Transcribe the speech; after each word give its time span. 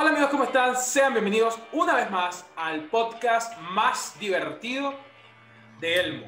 Hola 0.00 0.10
amigos, 0.10 0.30
¿cómo 0.30 0.44
están? 0.44 0.76
Sean 0.76 1.12
bienvenidos 1.12 1.58
una 1.72 1.96
vez 1.96 2.08
más 2.08 2.46
al 2.54 2.84
podcast 2.84 3.58
más 3.72 4.14
divertido 4.20 4.94
de 5.80 5.94
Elmo. 5.96 6.26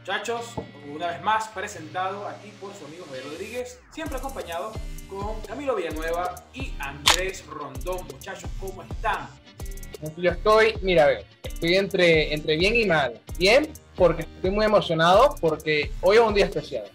Muchachos, 0.00 0.52
una 0.92 1.06
vez 1.06 1.22
más 1.22 1.46
presentado 1.46 2.26
aquí 2.26 2.52
por 2.60 2.74
su 2.74 2.84
amigo 2.84 3.04
Javier 3.04 3.26
Rodríguez, 3.26 3.80
siempre 3.92 4.18
acompañado 4.18 4.72
con 5.08 5.40
Camilo 5.42 5.76
Villanueva 5.76 6.34
y 6.54 6.74
Andrés 6.80 7.46
Rondón. 7.46 8.04
Muchachos, 8.08 8.50
¿cómo 8.58 8.82
están? 8.82 9.28
Yo 10.16 10.32
estoy, 10.32 10.74
mira, 10.82 11.06
ver, 11.06 11.24
estoy 11.44 11.76
entre, 11.76 12.34
entre 12.34 12.56
bien 12.56 12.74
y 12.74 12.84
mal. 12.84 13.20
Bien, 13.38 13.72
porque 13.94 14.22
estoy 14.22 14.50
muy 14.50 14.64
emocionado, 14.64 15.36
porque 15.40 15.92
hoy 16.00 16.16
es 16.16 16.22
un 16.22 16.34
día 16.34 16.46
especial. 16.46 16.86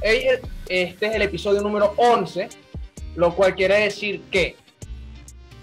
Este 0.00 1.06
es 1.06 1.14
el 1.14 1.20
episodio 1.20 1.60
número 1.60 1.92
11, 1.98 2.48
lo 3.16 3.36
cual 3.36 3.54
quiere 3.54 3.80
decir 3.80 4.22
que 4.30 4.63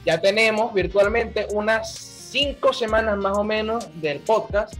ya 0.05 0.19
tenemos 0.19 0.73
virtualmente 0.73 1.47
unas 1.51 1.93
cinco 1.93 2.73
semanas 2.73 3.17
más 3.17 3.37
o 3.37 3.43
menos 3.43 3.89
del 4.01 4.19
podcast, 4.19 4.73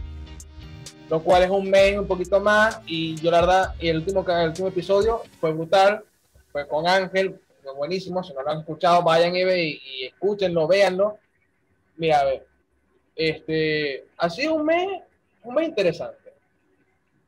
lo 1.08 1.22
cual 1.22 1.42
es 1.42 1.50
un 1.50 1.68
mes, 1.68 1.98
un 1.98 2.06
poquito 2.06 2.40
más, 2.40 2.80
y 2.86 3.16
yo 3.16 3.30
la 3.30 3.40
verdad, 3.40 3.74
el 3.78 3.98
último, 3.98 4.24
el 4.26 4.48
último 4.48 4.68
episodio 4.68 5.22
fue 5.40 5.52
brutal, 5.52 6.04
fue 6.50 6.66
con 6.66 6.88
Ángel, 6.88 7.40
fue 7.62 7.74
buenísimo, 7.74 8.22
si 8.24 8.32
no 8.32 8.42
lo 8.42 8.50
han 8.50 8.60
escuchado, 8.60 9.02
vayan 9.02 9.36
y, 9.36 9.42
y, 9.42 9.82
y 9.84 10.06
escúchenlo, 10.06 10.66
véanlo. 10.66 11.18
Mira, 11.96 12.20
a 12.20 12.24
ver, 12.24 12.46
este, 13.14 14.06
ha 14.16 14.30
sido 14.30 14.54
un 14.54 14.64
mes, 14.64 15.02
un 15.44 15.54
mes 15.54 15.68
interesante. 15.68 16.32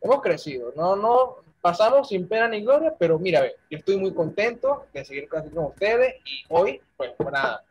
Hemos 0.00 0.22
crecido, 0.22 0.72
no, 0.74 0.96
no, 0.96 1.36
pasamos 1.60 2.08
sin 2.08 2.28
pena 2.28 2.48
ni 2.48 2.62
gloria, 2.62 2.94
pero 2.98 3.18
mira, 3.18 3.38
a 3.38 3.42
ver, 3.42 3.56
yo 3.70 3.78
estoy 3.78 3.96
muy 3.96 4.12
contento 4.12 4.86
de 4.92 5.04
seguir 5.04 5.28
con 5.28 5.46
ustedes 5.58 6.16
y 6.24 6.44
hoy, 6.48 6.80
pues 6.96 7.12
nada, 7.30 7.62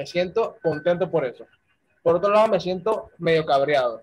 me 0.00 0.06
siento 0.06 0.56
contento 0.62 1.10
por 1.10 1.26
eso. 1.26 1.46
Por 2.02 2.16
otro 2.16 2.30
lado, 2.30 2.48
me 2.48 2.58
siento 2.58 3.10
medio 3.18 3.44
cabreado. 3.44 4.02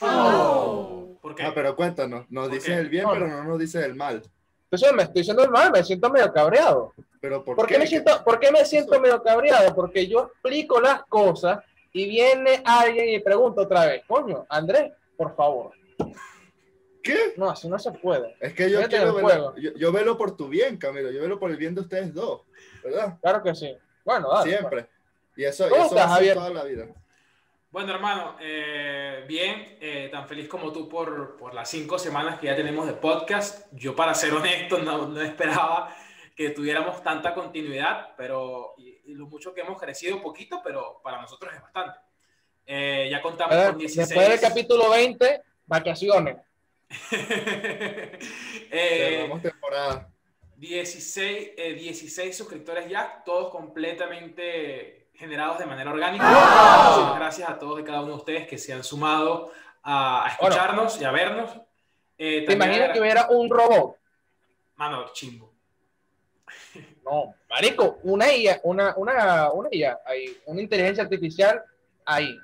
Oh. 0.00 1.18
¿Por 1.20 1.34
qué? 1.34 1.42
Ah, 1.42 1.50
pero 1.52 1.74
cuéntanos, 1.74 2.30
nos 2.30 2.48
dices 2.48 2.78
el 2.78 2.88
bien, 2.88 3.04
pero 3.12 3.26
no 3.26 3.42
nos 3.42 3.58
dices 3.58 3.84
el 3.84 3.96
mal. 3.96 4.22
Entonces 4.70 4.92
me 4.94 5.02
estoy 5.02 5.22
diciendo 5.22 5.42
el 5.42 5.50
mal, 5.50 5.72
me 5.72 5.82
siento 5.82 6.08
medio 6.10 6.32
cabreado. 6.32 6.94
¿Pero 7.20 7.44
por, 7.44 7.56
¿Por 7.56 7.66
qué? 7.66 7.76
me 7.76 7.88
siento, 7.88 8.22
¿Por 8.22 8.38
qué 8.38 8.52
me 8.52 8.64
siento 8.64 9.00
medio 9.00 9.20
cabreado? 9.20 9.74
Porque 9.74 10.06
yo 10.06 10.26
explico 10.26 10.80
las 10.80 11.02
cosas 11.06 11.58
y 11.92 12.08
viene 12.08 12.62
alguien 12.64 13.08
y 13.08 13.18
pregunta 13.18 13.62
otra 13.62 13.86
vez, 13.86 14.04
coño, 14.06 14.46
Andrés, 14.48 14.92
por 15.16 15.34
favor. 15.34 15.72
¿Qué? 17.02 17.34
No, 17.36 17.50
así 17.50 17.68
no 17.68 17.80
se 17.80 17.90
puede. 17.90 18.36
Es 18.38 18.54
que 18.54 18.70
yo 18.70 18.80
quiero 18.86 19.12
verlo, 19.12 19.56
yo, 19.56 19.72
yo, 19.74 19.90
velo 19.90 20.16
por 20.16 20.36
tu 20.36 20.46
bien, 20.46 20.76
Camilo, 20.76 21.10
yo 21.10 21.20
velo 21.20 21.40
por 21.40 21.50
el 21.50 21.56
bien 21.56 21.74
de 21.74 21.80
ustedes 21.80 22.14
dos, 22.14 22.42
¿verdad? 22.84 23.18
Claro 23.20 23.42
que 23.42 23.56
sí. 23.56 23.76
Bueno, 24.04 24.30
dale, 24.30 24.50
Siempre. 24.50 24.86
Y 25.36 25.44
eso, 25.44 25.68
y 25.68 25.72
eso 25.72 25.84
estás, 25.84 26.10
Javier? 26.10 26.34
toda 26.34 26.50
la 26.50 26.64
vida. 26.64 26.86
Bueno, 27.70 27.94
hermano, 27.94 28.36
eh, 28.40 29.24
bien, 29.28 29.78
eh, 29.80 30.08
tan 30.10 30.26
feliz 30.26 30.48
como 30.48 30.72
tú 30.72 30.88
por, 30.88 31.36
por, 31.36 31.54
las 31.54 31.70
cinco 31.70 32.00
semanas 32.00 32.40
que 32.40 32.46
ya 32.46 32.56
tenemos 32.56 32.84
de 32.86 32.94
podcast. 32.94 33.68
Yo, 33.72 33.94
para 33.94 34.12
ser 34.12 34.34
honesto, 34.34 34.78
no, 34.78 35.06
no 35.06 35.22
esperaba 35.22 35.94
que 36.34 36.50
tuviéramos 36.50 37.00
tanta 37.02 37.32
continuidad, 37.32 38.14
pero 38.16 38.74
y, 38.76 39.00
y, 39.04 39.14
lo 39.14 39.26
mucho 39.26 39.54
que 39.54 39.60
hemos 39.60 39.80
crecido, 39.80 40.20
poquito, 40.20 40.60
pero 40.64 41.00
para 41.04 41.20
nosotros 41.20 41.54
es 41.54 41.62
bastante. 41.62 42.00
Eh, 42.66 43.08
ya 43.08 43.22
contamos 43.22 43.54
ver, 43.54 43.70
con 43.70 43.78
16. 43.78 44.08
Después 44.08 44.28
del 44.28 44.40
capítulo 44.40 44.90
20, 44.90 45.42
vacaciones. 45.66 46.38
Cerramos 48.68 49.42
temporada. 49.42 50.10
16, 50.56 51.56
16 51.56 52.36
suscriptores 52.36 52.88
ya, 52.88 53.22
todos 53.24 53.50
completamente 53.50 54.99
generados 55.20 55.58
de 55.58 55.66
manera 55.66 55.90
orgánica. 55.90 56.24
Wow. 56.24 57.14
Gracias 57.14 57.48
a 57.48 57.58
todos 57.58 57.78
y 57.78 57.84
cada 57.84 58.00
uno 58.00 58.12
de 58.12 58.16
ustedes 58.16 58.48
que 58.48 58.56
se 58.56 58.72
han 58.72 58.82
sumado 58.82 59.52
a, 59.82 60.24
a 60.24 60.28
escucharnos 60.30 60.94
bueno, 60.94 61.02
y 61.02 61.04
a 61.04 61.10
vernos. 61.10 61.60
Eh, 62.16 62.44
¿Te 62.46 62.54
imaginas 62.54 62.84
era... 62.84 62.92
que 62.94 63.00
hubiera 63.00 63.28
un 63.28 63.50
robot? 63.50 63.96
Mano, 64.76 65.12
chimbo. 65.12 65.52
No, 67.04 67.34
marico, 67.50 67.98
una 68.02 68.32
IA, 68.32 68.60
una, 68.62 68.94
una, 68.96 69.52
una 69.52 69.68
IA, 69.70 69.98
ahí, 70.06 70.38
una 70.46 70.62
inteligencia 70.62 71.04
artificial 71.04 71.62
ahí. 72.06 72.38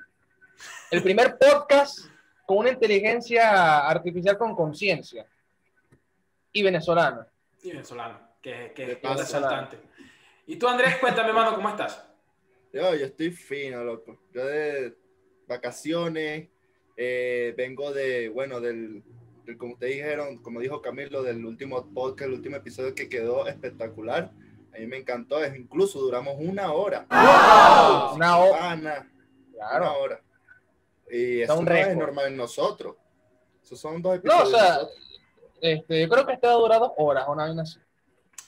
El 0.91 1.01
primer 1.01 1.35
podcast 1.37 1.99
con 2.45 2.59
una 2.59 2.69
inteligencia 2.69 3.87
artificial 3.87 4.37
con 4.37 4.55
conciencia. 4.55 5.25
Y 6.51 6.61
venezolana. 6.61 7.27
Y 7.63 7.71
venezolano, 7.71 8.19
que, 8.41 8.71
que, 8.75 8.99
que 8.99 9.07
es 9.07 9.17
resaltante. 9.17 9.79
Y 10.45 10.57
tú, 10.57 10.67
Andrés, 10.67 10.97
cuéntame, 10.97 11.29
hermano, 11.29 11.55
¿cómo 11.55 11.69
estás? 11.69 12.06
Yo, 12.73 12.95
yo 12.95 13.05
estoy 13.05 13.31
fino, 13.31 13.83
loco. 13.83 14.17
Yo 14.33 14.45
de 14.45 14.95
vacaciones, 15.47 16.49
eh, 16.95 17.53
vengo 17.57 17.91
de, 17.93 18.29
bueno, 18.29 18.59
del, 18.59 19.03
del, 19.45 19.57
como 19.57 19.73
ustedes 19.73 19.95
dijeron, 19.95 20.37
como 20.39 20.59
dijo 20.59 20.81
Camilo, 20.81 21.23
del 21.23 21.45
último 21.45 21.87
podcast, 21.93 22.27
el 22.27 22.35
último 22.35 22.57
episodio 22.57 22.93
que 22.93 23.09
quedó 23.09 23.47
espectacular. 23.47 24.31
A 24.75 24.79
mí 24.79 24.85
me 24.85 24.97
encantó, 24.97 25.43
es, 25.43 25.55
incluso 25.57 25.99
duramos 25.99 26.35
una 26.37 26.71
hora. 26.73 27.07
¡Wow! 27.09 28.15
Una 28.15 28.37
hora. 28.37 29.07
Claro. 29.53 29.85
Una 29.85 29.91
hora. 29.93 30.21
Y 31.09 31.41
eso 31.41 31.61
no 31.61 31.71
es 31.71 31.95
normal 31.95 32.27
en 32.27 32.37
nosotros. 32.37 32.95
Esos 33.63 33.79
son 33.79 34.01
dos 34.01 34.17
episodios. 34.17 34.51
No, 34.51 34.57
o 34.57 34.59
sea, 34.59 34.79
este, 35.61 36.01
yo 36.01 36.09
creo 36.09 36.25
que 36.25 36.33
este 36.33 36.47
ha 36.47 36.51
durado 36.51 36.93
horas, 36.97 37.25
una 37.27 37.45
vez 37.45 37.57
así. 37.57 37.79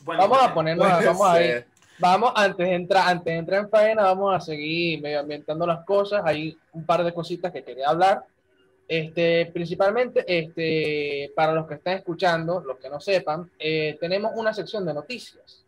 Bueno, 0.02 0.22
vamos 0.22 0.42
a 0.42 0.54
ponernos, 0.54 0.88
vamos 0.88 1.28
a 1.28 1.44
ir. 1.44 1.68
Vamos, 2.00 2.32
antes 2.34 2.66
de, 2.66 2.76
entrar, 2.76 3.10
antes 3.10 3.26
de 3.26 3.40
entrar 3.40 3.62
en 3.62 3.70
faena, 3.70 4.04
vamos 4.04 4.34
a 4.34 4.40
seguir 4.40 5.02
medio 5.02 5.20
ambientando 5.20 5.68
las 5.68 5.84
cosas. 5.84 6.22
Hay 6.24 6.58
un 6.72 6.86
par 6.86 7.04
de 7.04 7.14
cositas 7.14 7.52
que 7.52 7.62
quería 7.62 7.90
hablar. 7.90 8.24
Este, 8.88 9.52
principalmente, 9.54 10.24
este, 10.26 11.32
para 11.36 11.54
los 11.54 11.68
que 11.68 11.76
están 11.76 11.98
escuchando, 11.98 12.62
los 12.62 12.78
que 12.78 12.90
no 12.90 13.02
sepan, 13.02 13.52
eh, 13.60 13.98
tenemos 14.00 14.32
una 14.36 14.54
sección 14.54 14.86
de 14.86 14.94
noticias 14.94 15.66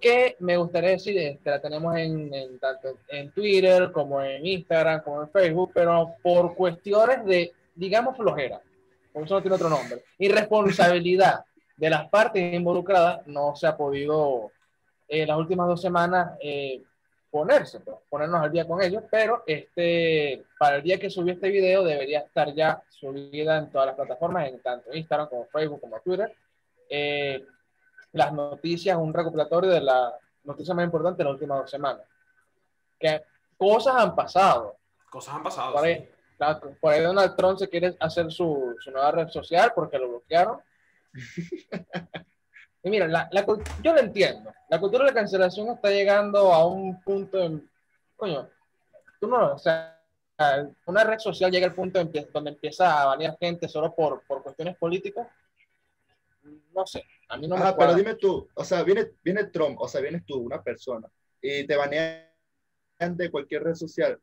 que 0.00 0.36
me 0.38 0.56
gustaría 0.56 0.90
decir, 0.90 1.18
este, 1.18 1.50
la 1.50 1.60
tenemos 1.60 1.94
en, 1.96 2.32
en, 2.32 2.58
tanto 2.58 2.98
en 3.08 3.30
Twitter 3.32 3.90
como 3.92 4.22
en 4.22 4.46
Instagram, 4.46 5.02
como 5.02 5.22
en 5.22 5.30
Facebook, 5.30 5.72
pero 5.74 6.14
por 6.22 6.54
cuestiones 6.54 7.24
de, 7.24 7.52
digamos, 7.74 8.16
flojera, 8.16 8.60
por 9.12 9.24
eso 9.24 9.34
no 9.34 9.42
tiene 9.42 9.56
otro 9.56 9.68
nombre, 9.68 10.04
irresponsabilidad 10.18 11.44
de 11.76 11.90
las 11.90 12.08
partes 12.08 12.54
involucradas, 12.54 13.26
no 13.26 13.56
se 13.56 13.66
ha 13.66 13.76
podido 13.76 14.52
eh, 15.08 15.26
las 15.26 15.38
últimas 15.38 15.66
dos 15.66 15.80
semanas 15.80 16.36
eh, 16.40 16.82
ponerse, 17.30 17.80
pues, 17.80 17.96
ponernos 18.08 18.42
al 18.42 18.52
día 18.52 18.66
con 18.66 18.82
ellos, 18.82 19.04
pero 19.10 19.42
este, 19.46 20.44
para 20.58 20.76
el 20.76 20.82
día 20.82 20.98
que 20.98 21.10
subí 21.10 21.30
este 21.30 21.48
video 21.50 21.82
debería 21.82 22.20
estar 22.20 22.54
ya 22.54 22.82
subida 22.88 23.58
en 23.58 23.70
todas 23.70 23.86
las 23.86 23.96
plataformas, 23.96 24.48
en 24.48 24.60
tanto 24.60 24.92
Instagram 24.92 25.28
como 25.28 25.46
Facebook 25.46 25.80
como 25.80 26.00
Twitter. 26.00 26.34
Eh, 26.88 27.44
las 28.12 28.32
noticias, 28.32 28.96
un 28.96 29.12
recopilatorio 29.12 29.70
de 29.70 29.80
las 29.80 30.12
noticias 30.44 30.74
más 30.74 30.84
importantes 30.84 31.18
de 31.18 31.24
las 31.24 31.32
últimas 31.34 31.58
dos 31.60 31.70
semanas. 31.70 32.02
Que 32.98 33.22
cosas 33.56 33.96
han 33.96 34.14
pasado. 34.14 34.76
Cosas 35.10 35.34
han 35.34 35.42
pasado. 35.42 35.72
Por 35.72 35.84
ahí, 35.84 36.08
sí. 36.38 36.68
por 36.80 36.92
ahí 36.92 37.02
Donald 37.02 37.36
Trump 37.36 37.58
se 37.58 37.68
quiere 37.68 37.96
hacer 38.00 38.30
su, 38.30 38.76
su 38.78 38.90
nueva 38.90 39.10
red 39.10 39.28
social 39.28 39.72
porque 39.74 39.98
lo 39.98 40.08
bloquearon. 40.08 40.60
y 42.82 42.90
mira, 42.90 43.08
la, 43.08 43.28
la, 43.32 43.46
yo 43.82 43.92
lo 43.92 43.98
entiendo. 43.98 44.52
La 44.68 44.80
cultura 44.80 45.04
de 45.04 45.10
la 45.10 45.14
cancelación 45.14 45.68
está 45.68 45.90
llegando 45.90 46.52
a 46.52 46.66
un 46.66 47.00
punto 47.02 47.38
en, 47.42 47.68
coño, 48.16 48.48
tú 49.20 49.26
no, 49.26 49.54
o 49.54 49.58
sea, 49.58 50.00
una 50.86 51.04
red 51.04 51.18
social 51.18 51.50
llega 51.50 51.66
al 51.66 51.74
punto 51.74 51.98
en, 51.98 52.12
donde 52.32 52.50
empieza 52.50 53.02
a 53.02 53.06
banear 53.06 53.36
gente 53.40 53.68
solo 53.68 53.94
por, 53.94 54.22
por 54.26 54.42
cuestiones 54.42 54.76
políticas. 54.76 55.26
No 56.72 56.86
sé, 56.86 57.04
a 57.28 57.36
mí 57.36 57.48
no 57.48 57.56
Ajá, 57.56 57.72
me 57.72 57.78
pero 57.78 57.94
dime 57.94 58.14
tú, 58.14 58.48
o 58.54 58.64
sea, 58.64 58.82
viene, 58.84 59.10
viene 59.24 59.44
Trump, 59.44 59.80
o 59.80 59.88
sea, 59.88 60.00
vienes 60.00 60.24
tú, 60.24 60.38
una 60.38 60.62
persona, 60.62 61.08
y 61.42 61.66
te 61.66 61.76
banean 61.76 62.24
de 62.98 63.30
cualquier 63.30 63.64
red 63.64 63.74
social. 63.74 64.18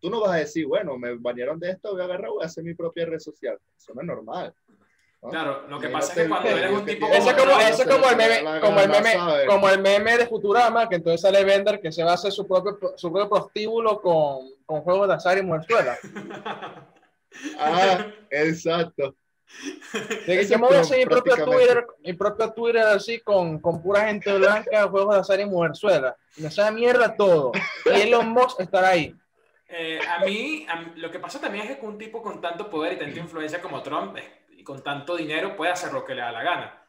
Tú 0.00 0.10
no 0.10 0.20
vas 0.20 0.32
a 0.32 0.36
decir, 0.36 0.66
bueno, 0.66 0.96
me 0.98 1.14
banearon 1.14 1.60
de 1.60 1.70
esto, 1.70 1.92
voy 1.92 2.00
a 2.00 2.04
agarrar, 2.04 2.30
voy 2.30 2.42
a 2.42 2.46
hacer 2.46 2.64
mi 2.64 2.74
propia 2.74 3.06
red 3.06 3.18
social. 3.18 3.58
Eso 3.76 3.92
no 3.94 4.00
es 4.00 4.06
normal. 4.06 4.54
¿No? 5.22 5.30
Claro, 5.30 5.66
lo 5.68 5.78
que 5.78 5.88
y 5.88 5.92
pasa 5.92 6.12
es 6.12 6.18
que 6.18 6.28
cuando 6.28 6.48
eres 6.48 6.70
un 6.70 6.84
tipo 6.84 7.06
Eso 7.06 7.30
es 7.30 7.36
como, 7.36 7.60
eso 7.60 7.84
como, 7.84 8.08
el 8.08 8.16
meme, 8.16 8.60
como, 8.60 8.80
el 8.80 8.88
meme, 8.88 9.16
como 9.46 9.68
el 9.68 9.80
meme 9.80 10.16
de 10.16 10.26
Futurama, 10.26 10.88
que 10.88 10.96
entonces 10.96 11.20
sale 11.20 11.44
Bender 11.44 11.80
que 11.80 11.92
se 11.92 12.02
va 12.02 12.12
a 12.12 12.14
hacer 12.14 12.32
su 12.32 12.46
propio, 12.46 12.78
su 12.96 13.12
propio 13.12 13.28
prostíbulo 13.28 14.00
con, 14.00 14.50
con 14.64 14.80
juegos 14.82 15.08
de 15.08 15.14
azar 15.14 15.38
y 15.38 15.42
muerzuela. 15.42 15.98
ah, 17.58 18.06
exacto. 18.30 19.14
De 20.26 20.38
que 20.38 20.46
yo 20.46 20.58
me 20.58 20.68
voy 20.68 20.76
a 20.76 20.80
hacer 20.80 20.98
mi 20.98 21.06
propio 21.06 21.44
Twitter, 21.44 21.86
mi 22.04 22.12
propio 22.12 22.52
Twitter 22.52 22.82
así 22.82 23.20
con, 23.20 23.58
con 23.58 23.82
pura 23.82 24.06
gente 24.06 24.32
blanca, 24.38 24.88
juegos 24.90 25.14
de 25.14 25.20
azar 25.20 25.40
y 25.40 25.44
mujerzuela. 25.44 26.16
Me 26.36 26.50
sabe 26.50 26.72
mierda 26.72 27.14
todo. 27.14 27.52
Y 27.86 28.00
Elon 28.00 28.28
Musk 28.28 28.60
estará 28.60 28.90
ahí. 28.90 29.14
Eh, 29.68 30.00
a, 30.08 30.24
mí, 30.24 30.66
a 30.68 30.76
mí, 30.80 30.92
lo 30.96 31.10
que 31.10 31.18
pasa 31.18 31.40
también 31.40 31.66
es 31.66 31.78
que 31.78 31.86
un 31.86 31.98
tipo 31.98 32.22
con 32.22 32.40
tanto 32.40 32.68
poder 32.68 32.94
y 32.94 32.98
tanta 32.98 33.18
influencia 33.18 33.60
como 33.60 33.82
Trump 33.82 34.16
y 34.60 34.62
con 34.62 34.82
tanto 34.82 35.16
dinero 35.16 35.56
puede 35.56 35.72
hacer 35.72 35.90
lo 35.90 36.04
que 36.04 36.14
le 36.14 36.20
da 36.20 36.30
la 36.30 36.42
gana. 36.42 36.84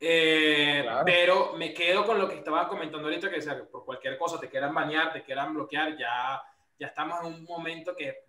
Eh, 0.00 0.80
claro. 0.82 1.04
Pero 1.04 1.52
me 1.52 1.72
quedo 1.72 2.04
con 2.04 2.18
lo 2.18 2.28
que 2.28 2.34
estaba 2.34 2.66
comentando 2.66 3.06
ahorita, 3.06 3.30
que 3.30 3.40
sea, 3.40 3.64
por 3.70 3.84
cualquier 3.84 4.18
cosa 4.18 4.40
te 4.40 4.48
quieran 4.48 4.74
bañar, 4.74 5.12
te 5.12 5.22
quieran 5.22 5.54
bloquear, 5.54 5.96
ya, 5.96 6.42
ya 6.76 6.88
estamos 6.88 7.20
en 7.20 7.26
un 7.26 7.44
momento 7.44 7.94
que 7.94 8.24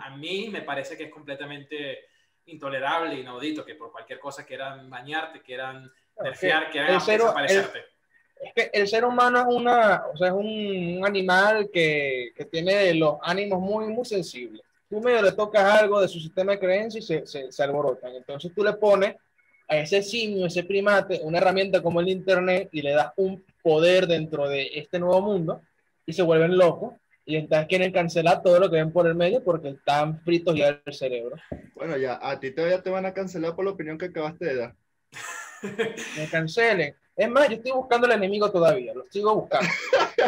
a 0.00 0.16
mí 0.16 0.48
me 0.50 0.62
parece 0.62 0.96
que 0.96 1.04
es 1.04 1.10
completamente 1.10 2.06
intolerable, 2.46 3.14
inaudito, 3.14 3.64
que 3.64 3.76
por 3.76 3.92
cualquier 3.92 4.18
cosa 4.18 4.44
quieran 4.44 4.90
bañarte, 4.90 5.40
quieran 5.40 5.88
nerfear, 6.20 6.70
quieran 6.72 6.94
desaparecerte. 6.94 7.84
es 8.40 8.52
que 8.52 8.70
el 8.72 8.88
ser 8.88 9.04
humano 9.04 9.38
es, 9.38 9.46
una, 9.46 10.06
o 10.12 10.16
sea, 10.16 10.26
es 10.26 10.34
un, 10.34 11.02
animal 11.06 11.70
que, 11.72 12.32
que, 12.34 12.46
tiene 12.46 12.92
los 12.94 13.14
ánimos 13.22 13.60
muy, 13.60 13.86
muy 13.86 14.04
sensibles. 14.04 14.63
Tú 14.94 15.00
medio 15.00 15.22
le 15.22 15.32
tocas 15.32 15.64
algo 15.64 16.00
de 16.00 16.06
su 16.06 16.20
sistema 16.20 16.52
de 16.52 16.60
creencias 16.60 17.02
y 17.02 17.06
se, 17.06 17.26
se, 17.26 17.50
se 17.50 17.62
alborotan. 17.64 18.14
Entonces 18.14 18.52
tú 18.54 18.62
le 18.62 18.74
pones 18.74 19.16
a 19.66 19.76
ese 19.76 20.04
simio, 20.04 20.46
ese 20.46 20.62
primate, 20.62 21.18
una 21.24 21.38
herramienta 21.38 21.82
como 21.82 22.00
el 22.00 22.08
Internet 22.08 22.68
y 22.70 22.80
le 22.80 22.92
das 22.92 23.12
un 23.16 23.44
poder 23.60 24.06
dentro 24.06 24.48
de 24.48 24.70
este 24.74 25.00
nuevo 25.00 25.20
mundo 25.20 25.62
y 26.06 26.12
se 26.12 26.22
vuelven 26.22 26.56
locos 26.56 26.94
y 27.24 27.34
entonces 27.34 27.66
quieren 27.66 27.90
cancelar 27.90 28.40
todo 28.40 28.60
lo 28.60 28.70
que 28.70 28.76
ven 28.76 28.92
por 28.92 29.08
el 29.08 29.16
medio 29.16 29.42
porque 29.42 29.70
están 29.70 30.20
fritos 30.20 30.54
ya 30.54 30.80
el 30.84 30.94
cerebro. 30.94 31.34
Bueno, 31.74 31.96
ya, 31.96 32.20
a 32.22 32.38
ti 32.38 32.52
todavía 32.52 32.80
te 32.80 32.90
van 32.90 33.04
a 33.04 33.12
cancelar 33.14 33.56
por 33.56 33.64
la 33.64 33.72
opinión 33.72 33.98
que 33.98 34.06
acabaste 34.06 34.44
de 34.44 34.54
dar. 34.54 34.74
Me 36.16 36.28
cancelen. 36.30 36.94
Es 37.16 37.28
más, 37.28 37.48
yo 37.48 37.56
estoy 37.56 37.72
buscando 37.72 38.06
el 38.06 38.12
enemigo 38.12 38.48
todavía, 38.48 38.94
lo 38.94 39.06
sigo 39.10 39.34
buscando. 39.34 39.68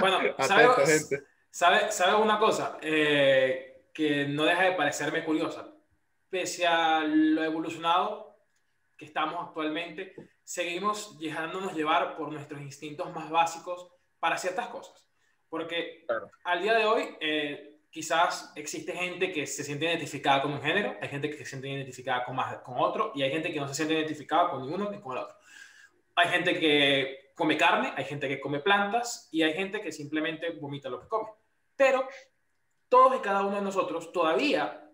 bueno, 0.01 0.19
¿sabes 0.41 1.09
sabe, 1.53 1.93
sabe 1.93 2.21
una 2.21 2.41
cosa? 2.41 2.79
Eh, 2.83 3.76
que 3.97 4.27
no 4.27 4.45
deja 4.45 4.65
de 4.65 4.73
parecerme 4.73 5.25
curiosa. 5.25 5.73
Pese 6.29 6.67
a 6.67 7.01
lo 7.03 7.43
evolucionado 7.43 8.37
que 8.95 9.07
estamos 9.07 9.43
actualmente, 9.43 10.15
seguimos 10.45 11.19
dejándonos 11.19 11.75
llevar 11.75 12.15
por 12.15 12.31
nuestros 12.31 12.61
instintos 12.61 13.11
más 13.15 13.31
básicos 13.31 13.91
para 14.21 14.37
ciertas 14.37 14.67
cosas. 14.69 15.09
Porque 15.49 16.05
al 16.45 16.61
día 16.61 16.75
de 16.75 16.85
hoy, 16.85 17.17
eh, 17.21 17.79
quizás 17.89 18.53
existe 18.55 18.93
gente 18.93 19.33
que 19.33 19.47
se 19.47 19.65
siente 19.65 19.87
identificada 19.87 20.43
con 20.43 20.53
un 20.53 20.61
género, 20.61 20.95
hay 21.01 21.09
gente 21.09 21.31
que 21.31 21.39
se 21.39 21.47
siente 21.47 21.69
identificada 21.69 22.23
con, 22.27 22.37
más, 22.37 22.59
con 22.59 22.75
otro, 22.79 23.13
y 23.15 23.23
hay 23.23 23.31
gente 23.31 23.51
que 23.51 23.61
no 23.61 23.67
se 23.67 23.75
siente 23.75 23.95
identificada 23.95 24.51
con 24.51 24.61
ninguno 24.61 24.91
ni 24.91 25.01
con 25.01 25.17
el 25.17 25.25
otro. 25.25 25.37
Hay 26.17 26.29
gente 26.29 26.59
que 26.61 27.33
come 27.35 27.57
carne, 27.57 27.95
hay 27.97 28.05
gente 28.05 28.29
que 28.29 28.41
come 28.41 28.61
plantas, 28.61 29.31
y 29.33 29.43
hay 29.43 29.55
gente 29.55 29.81
que 29.81 29.91
simplemente 29.91 30.51
vomita 30.51 30.91
lo 30.91 31.01
que 31.01 31.09
come. 31.09 31.31
Pero 31.77 32.07
todos 32.89 33.17
y 33.17 33.21
cada 33.21 33.45
uno 33.45 33.57
de 33.57 33.63
nosotros 33.63 34.13
todavía, 34.13 34.91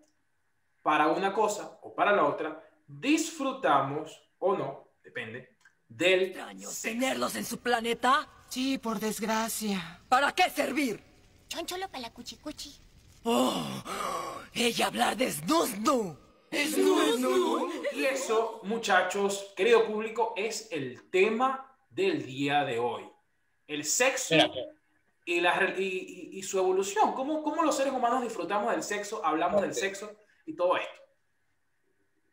para 0.82 1.08
una 1.08 1.32
cosa 1.32 1.78
o 1.82 1.94
para 1.94 2.12
la 2.12 2.24
otra, 2.24 2.62
disfrutamos 2.86 4.20
o 4.38 4.56
no, 4.56 4.88
depende, 5.02 5.56
del... 5.88 6.36
tenerlos 6.82 7.36
en 7.36 7.44
su 7.44 7.58
planeta? 7.58 8.28
Sí, 8.48 8.78
por 8.78 8.98
desgracia. 8.98 10.00
¿Para 10.08 10.32
qué 10.32 10.50
servir? 10.50 11.02
Choncholo 11.48 11.88
para 11.88 12.00
la 12.00 12.10
cuchicuchi. 12.12 12.80
Oh, 13.24 13.82
ella 14.52 14.86
hablar 14.86 15.16
desnudo. 15.16 16.18
¿Desnudo? 16.50 17.68
Y 17.92 18.04
eso, 18.04 18.60
muchachos, 18.64 19.52
querido 19.56 19.86
público, 19.86 20.34
es 20.36 20.68
el 20.70 21.08
tema 21.10 21.74
del 21.88 22.26
día 22.26 22.64
de 22.64 22.78
hoy. 22.78 23.08
El 23.66 23.84
sexo 23.84 24.34
y, 25.24 25.40
la, 25.40 25.74
y, 25.78 26.42
su 26.42 26.58
evolución. 26.58 27.12
¿Cómo, 27.12 27.42
¿Cómo 27.42 27.62
los 27.62 27.76
seres 27.76 27.92
humanos 27.92 28.22
disfrutamos 28.22 28.72
del 28.72 28.82
sexo, 28.82 29.24
hablamos 29.24 29.62
del 29.62 29.74
sexo 29.74 30.10
y 30.46 30.54
todo 30.54 30.76
esto? 30.76 31.02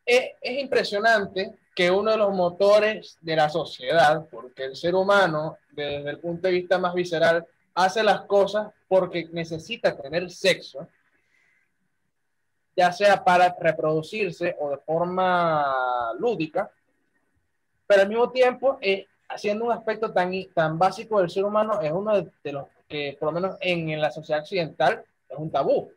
Es, 0.04 0.32
es 0.40 0.58
impresionante 0.58 1.58
que 1.74 1.90
uno 1.90 2.10
de 2.10 2.16
los 2.16 2.34
motores 2.34 3.16
de 3.20 3.36
la 3.36 3.48
sociedad, 3.48 4.26
porque 4.30 4.64
el 4.64 4.76
ser 4.76 4.94
humano, 4.94 5.58
desde 5.70 6.10
el 6.10 6.18
punto 6.18 6.48
de 6.48 6.54
vista 6.54 6.78
más 6.78 6.94
visceral, 6.94 7.46
hace 7.74 8.02
las 8.02 8.22
cosas 8.22 8.72
porque 8.88 9.28
necesita 9.32 9.96
tener 9.96 10.30
sexo, 10.30 10.88
ya 12.76 12.92
sea 12.92 13.22
para 13.22 13.54
reproducirse 13.58 14.56
o 14.58 14.70
de 14.70 14.78
forma 14.78 16.12
lúdica, 16.18 16.70
pero 17.86 18.02
al 18.02 18.08
mismo 18.08 18.30
tiempo, 18.30 18.78
eh, 18.80 19.06
haciendo 19.28 19.64
un 19.64 19.72
aspecto 19.72 20.12
tan, 20.12 20.32
tan 20.54 20.78
básico 20.78 21.20
del 21.20 21.30
ser 21.30 21.44
humano, 21.44 21.80
es 21.80 21.92
uno 21.92 22.22
de, 22.42 22.52
los 22.52 22.66
que, 22.90 23.16
por 23.18 23.32
lo 23.32 23.40
menos 23.40 23.56
en, 23.62 23.88
en 23.88 24.00
la 24.02 24.10
sociedad 24.10 24.42
occidental, 24.42 25.02
es 25.28 25.38
un 25.38 25.50
tabú. 25.50 25.90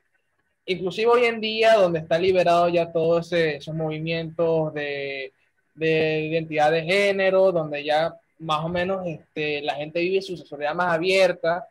Inclusive 0.65 1.07
hoy 1.11 1.25
en 1.25 1.41
día, 1.41 1.73
donde 1.73 1.99
está 1.99 2.17
liberado 2.17 2.69
ya 2.69 2.89
todos 2.93 3.33
esos 3.33 3.75
movimientos 3.75 4.73
de 4.73 5.33
de 5.75 6.21
identidad 6.21 6.71
de 6.71 6.83
género, 6.83 7.51
donde 7.51 7.83
ya 7.83 8.15
más 8.39 8.63
o 8.63 8.69
menos 8.69 9.05
este, 9.05 9.61
la 9.61 9.75
gente 9.75 9.99
vive 9.99 10.21
su 10.21 10.37
sexualidad 10.37 10.75
más 10.75 10.93
abierta, 10.93 11.67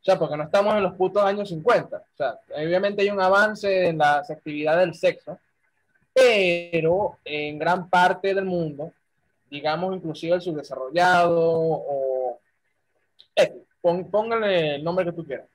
o 0.00 0.04
sea, 0.04 0.18
porque 0.18 0.36
no 0.36 0.44
estamos 0.44 0.74
en 0.74 0.82
los 0.82 0.94
putos 0.94 1.22
años 1.22 1.48
50, 1.48 1.96
o 1.96 2.16
sea, 2.16 2.38
obviamente 2.54 3.02
hay 3.02 3.10
un 3.10 3.20
avance 3.20 3.88
en 3.88 3.98
las 3.98 4.30
actividades 4.30 4.80
del 4.80 4.94
sexo, 4.94 5.38
pero 6.12 7.18
en 7.24 7.58
gran 7.58 7.88
parte 7.88 8.34
del 8.34 8.44
mundo, 8.44 8.92
digamos 9.50 9.94
inclusive 9.96 10.36
el 10.36 10.42
subdesarrollado 10.42 11.40
o... 11.40 12.38
póngale 13.80 14.76
el 14.76 14.84
nombre 14.84 15.04
que 15.04 15.12
tú 15.12 15.24
quieras. 15.26 15.48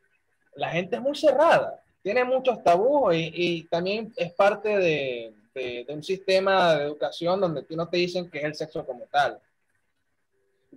La 0.55 0.69
gente 0.69 0.95
es 0.95 1.01
muy 1.01 1.15
cerrada, 1.15 1.81
tiene 2.01 2.23
muchos 2.23 2.63
tabús 2.63 3.13
y 3.13 3.63
también 3.67 4.13
es 4.15 4.31
parte 4.33 4.69
de, 4.69 5.33
de, 5.55 5.85
un 5.89 6.03
sistema 6.03 6.75
de 6.75 6.83
educación 6.83 7.39
donde 7.39 7.63
tú 7.63 7.75
no 7.75 7.87
te 7.87 7.97
dicen 7.97 8.29
que 8.29 8.39
es 8.39 8.43
el 8.43 8.55
sexo 8.55 8.85
como 8.85 9.05
tal. 9.07 9.39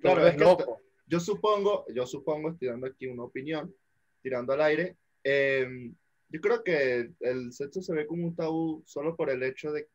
Claro, 0.00 0.26
es 0.26 0.38
loco. 0.38 0.80
yo 1.06 1.18
supongo, 1.18 1.84
yo 1.92 2.06
supongo, 2.06 2.50
estoy 2.50 2.68
dando 2.68 2.86
aquí 2.86 3.06
una 3.06 3.24
opinión, 3.24 3.74
tirando 4.22 4.52
al 4.52 4.62
aire, 4.62 4.96
em, 5.24 5.94
yo 6.28 6.40
creo 6.40 6.62
que 6.62 7.10
el 7.20 7.52
sexo 7.52 7.82
se 7.82 7.94
ve 7.94 8.06
como 8.06 8.24
un 8.24 8.36
tabú 8.36 8.82
solo 8.86 9.16
por 9.16 9.30
el 9.30 9.42
hecho 9.42 9.72
de 9.72 9.88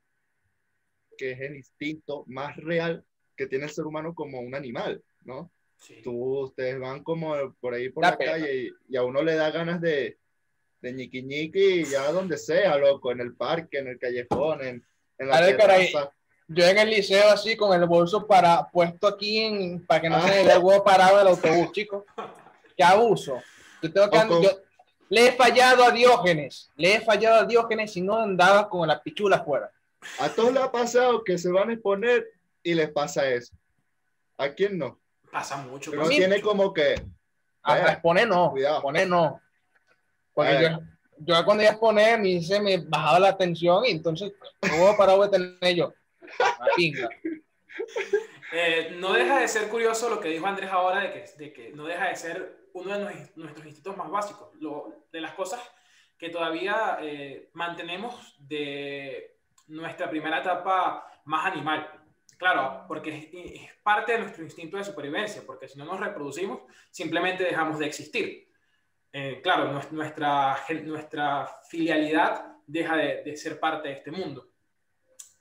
que 1.17 1.31
es 1.31 1.41
el 1.41 1.55
instinto 1.55 2.25
más 2.27 2.57
real 2.57 3.05
que 3.37 3.47
tiene 3.47 3.65
el 3.65 3.71
ser 3.71 3.85
humano 3.85 4.13
como 4.13 4.41
un 4.41 4.55
animal, 4.55 5.01
¿no? 5.23 5.51
Tú, 6.03 6.39
ustedes 6.39 6.79
van 6.79 7.03
como 7.03 7.53
por 7.59 7.73
ahí 7.73 7.89
por 7.89 8.03
la, 8.03 8.17
calle 8.17 8.71
y, 8.87 8.95
a 8.95 9.03
uno 9.03 9.21
le 9.21 9.35
da 9.35 9.51
ganas 9.51 9.81
de, 9.81 10.17
de 10.81 10.93
ñiqui 10.93 11.23
ñiqui, 11.23 11.85
ya 11.85 12.11
donde 12.11 12.37
sea, 12.37 12.77
loco, 12.77 13.11
en 13.11 13.19
el 13.19 13.35
parque, 13.35 13.79
en 13.79 13.87
el 13.87 13.99
callejón, 13.99 14.63
en, 14.63 14.85
en 15.17 15.27
la 15.27 15.45
terraza. 15.45 16.11
Yo 16.47 16.65
en 16.65 16.77
el 16.77 16.89
liceo 16.89 17.29
así 17.29 17.55
con 17.55 17.79
el 17.79 17.87
bolso 17.87 18.27
para 18.27 18.69
puesto 18.69 19.07
aquí 19.07 19.39
en, 19.39 19.85
para 19.85 20.01
que 20.01 20.09
no 20.09 20.21
se 20.21 20.27
me 20.27 20.51
el 20.51 20.59
huevo 20.59 20.83
parado 20.83 21.17
del 21.17 21.27
autobús, 21.27 21.71
chicos. 21.73 22.03
Qué 22.75 22.83
abuso. 22.83 23.41
Yo 23.81 23.91
tengo 23.91 24.41
que 24.41 24.49
le 25.09 25.27
he 25.27 25.31
fallado 25.33 25.83
a 25.83 25.91
Diógenes, 25.91 26.71
le 26.75 26.95
he 26.95 27.01
fallado 27.01 27.41
a 27.41 27.45
Diógenes 27.45 27.95
y 27.97 28.01
no 28.01 28.17
andaba 28.17 28.67
con 28.67 28.87
la 28.87 29.01
pichula 29.01 29.37
afuera. 29.37 29.71
A 30.19 30.29
todos 30.29 30.51
les 30.51 30.63
ha 30.63 30.71
pasado 30.71 31.23
que 31.23 31.37
se 31.37 31.51
van 31.51 31.69
a 31.69 31.73
exponer 31.73 32.27
y 32.63 32.73
les 32.73 32.89
pasa 32.89 33.29
eso. 33.29 33.53
¿A 34.37 34.49
quién 34.49 34.77
no? 34.77 34.99
Pasa 35.33 35.57
mucho. 35.57 35.91
Pero 35.91 36.07
tiene 36.07 36.39
como 36.41 36.71
que... 36.73 36.95
A 37.63 37.93
exponer 37.93 38.27
no, 38.27 38.51
cuidado. 38.51 38.75
exponer 38.75 39.07
no. 39.07 39.41
Porque 40.33 40.61
yo, 40.61 40.79
yo, 41.17 41.45
cuando 41.45 41.63
iba 41.63 41.71
a 41.71 41.79
poner, 41.79 42.19
me, 42.19 42.41
se 42.41 42.59
me 42.59 42.77
bajaba 42.77 43.19
la 43.19 43.37
tensión 43.37 43.85
y 43.85 43.91
entonces, 43.91 44.33
¿cómo 44.59 44.95
para 44.97 45.17
de 45.17 45.29
tener 45.29 45.75
yo? 45.75 45.93
Eh, 48.55 48.95
no 48.99 49.13
deja 49.13 49.39
de 49.39 49.47
ser 49.47 49.67
curioso 49.67 50.11
lo 50.11 50.19
que 50.19 50.29
dijo 50.29 50.45
Andrés 50.45 50.69
ahora, 50.69 50.99
de 50.99 51.11
que, 51.11 51.25
de 51.37 51.53
que 51.53 51.71
no 51.71 51.85
deja 51.85 52.09
de 52.09 52.15
ser 52.15 52.67
uno 52.73 52.99
de 52.99 53.31
nuestros 53.35 53.65
institutos 53.65 53.97
más 53.97 54.11
básicos, 54.11 54.49
lo, 54.59 55.05
de 55.11 55.21
las 55.21 55.33
cosas 55.33 55.59
que 56.19 56.29
todavía 56.29 56.99
eh, 57.01 57.49
mantenemos 57.53 58.35
de 58.37 59.37
nuestra 59.67 60.09
primera 60.09 60.39
etapa 60.39 61.07
más 61.25 61.45
animal. 61.51 61.89
Claro, 62.37 62.85
porque 62.87 63.17
es, 63.31 63.61
es, 63.61 63.73
parte 63.83 64.13
de 64.13 64.19
nuestro 64.19 64.43
instinto 64.43 64.77
de 64.77 64.83
supervivencia, 64.83 65.43
porque 65.45 65.67
si 65.67 65.77
no 65.77 65.85
nos 65.85 65.99
reproducimos, 65.99 66.61
simplemente 66.89 67.43
dejamos 67.43 67.79
de 67.79 67.85
existir. 67.85 68.53
Eh, 69.15 69.41
claro, 69.43 69.71
nuestra, 69.91 70.57
nuestra 70.83 71.59
filialidad 71.69 72.57
deja 72.65 72.97
de, 72.97 73.37
ser 73.37 73.59
parte 73.59 73.89
de 73.89 73.93
este 73.93 74.09
mundo. 74.09 74.49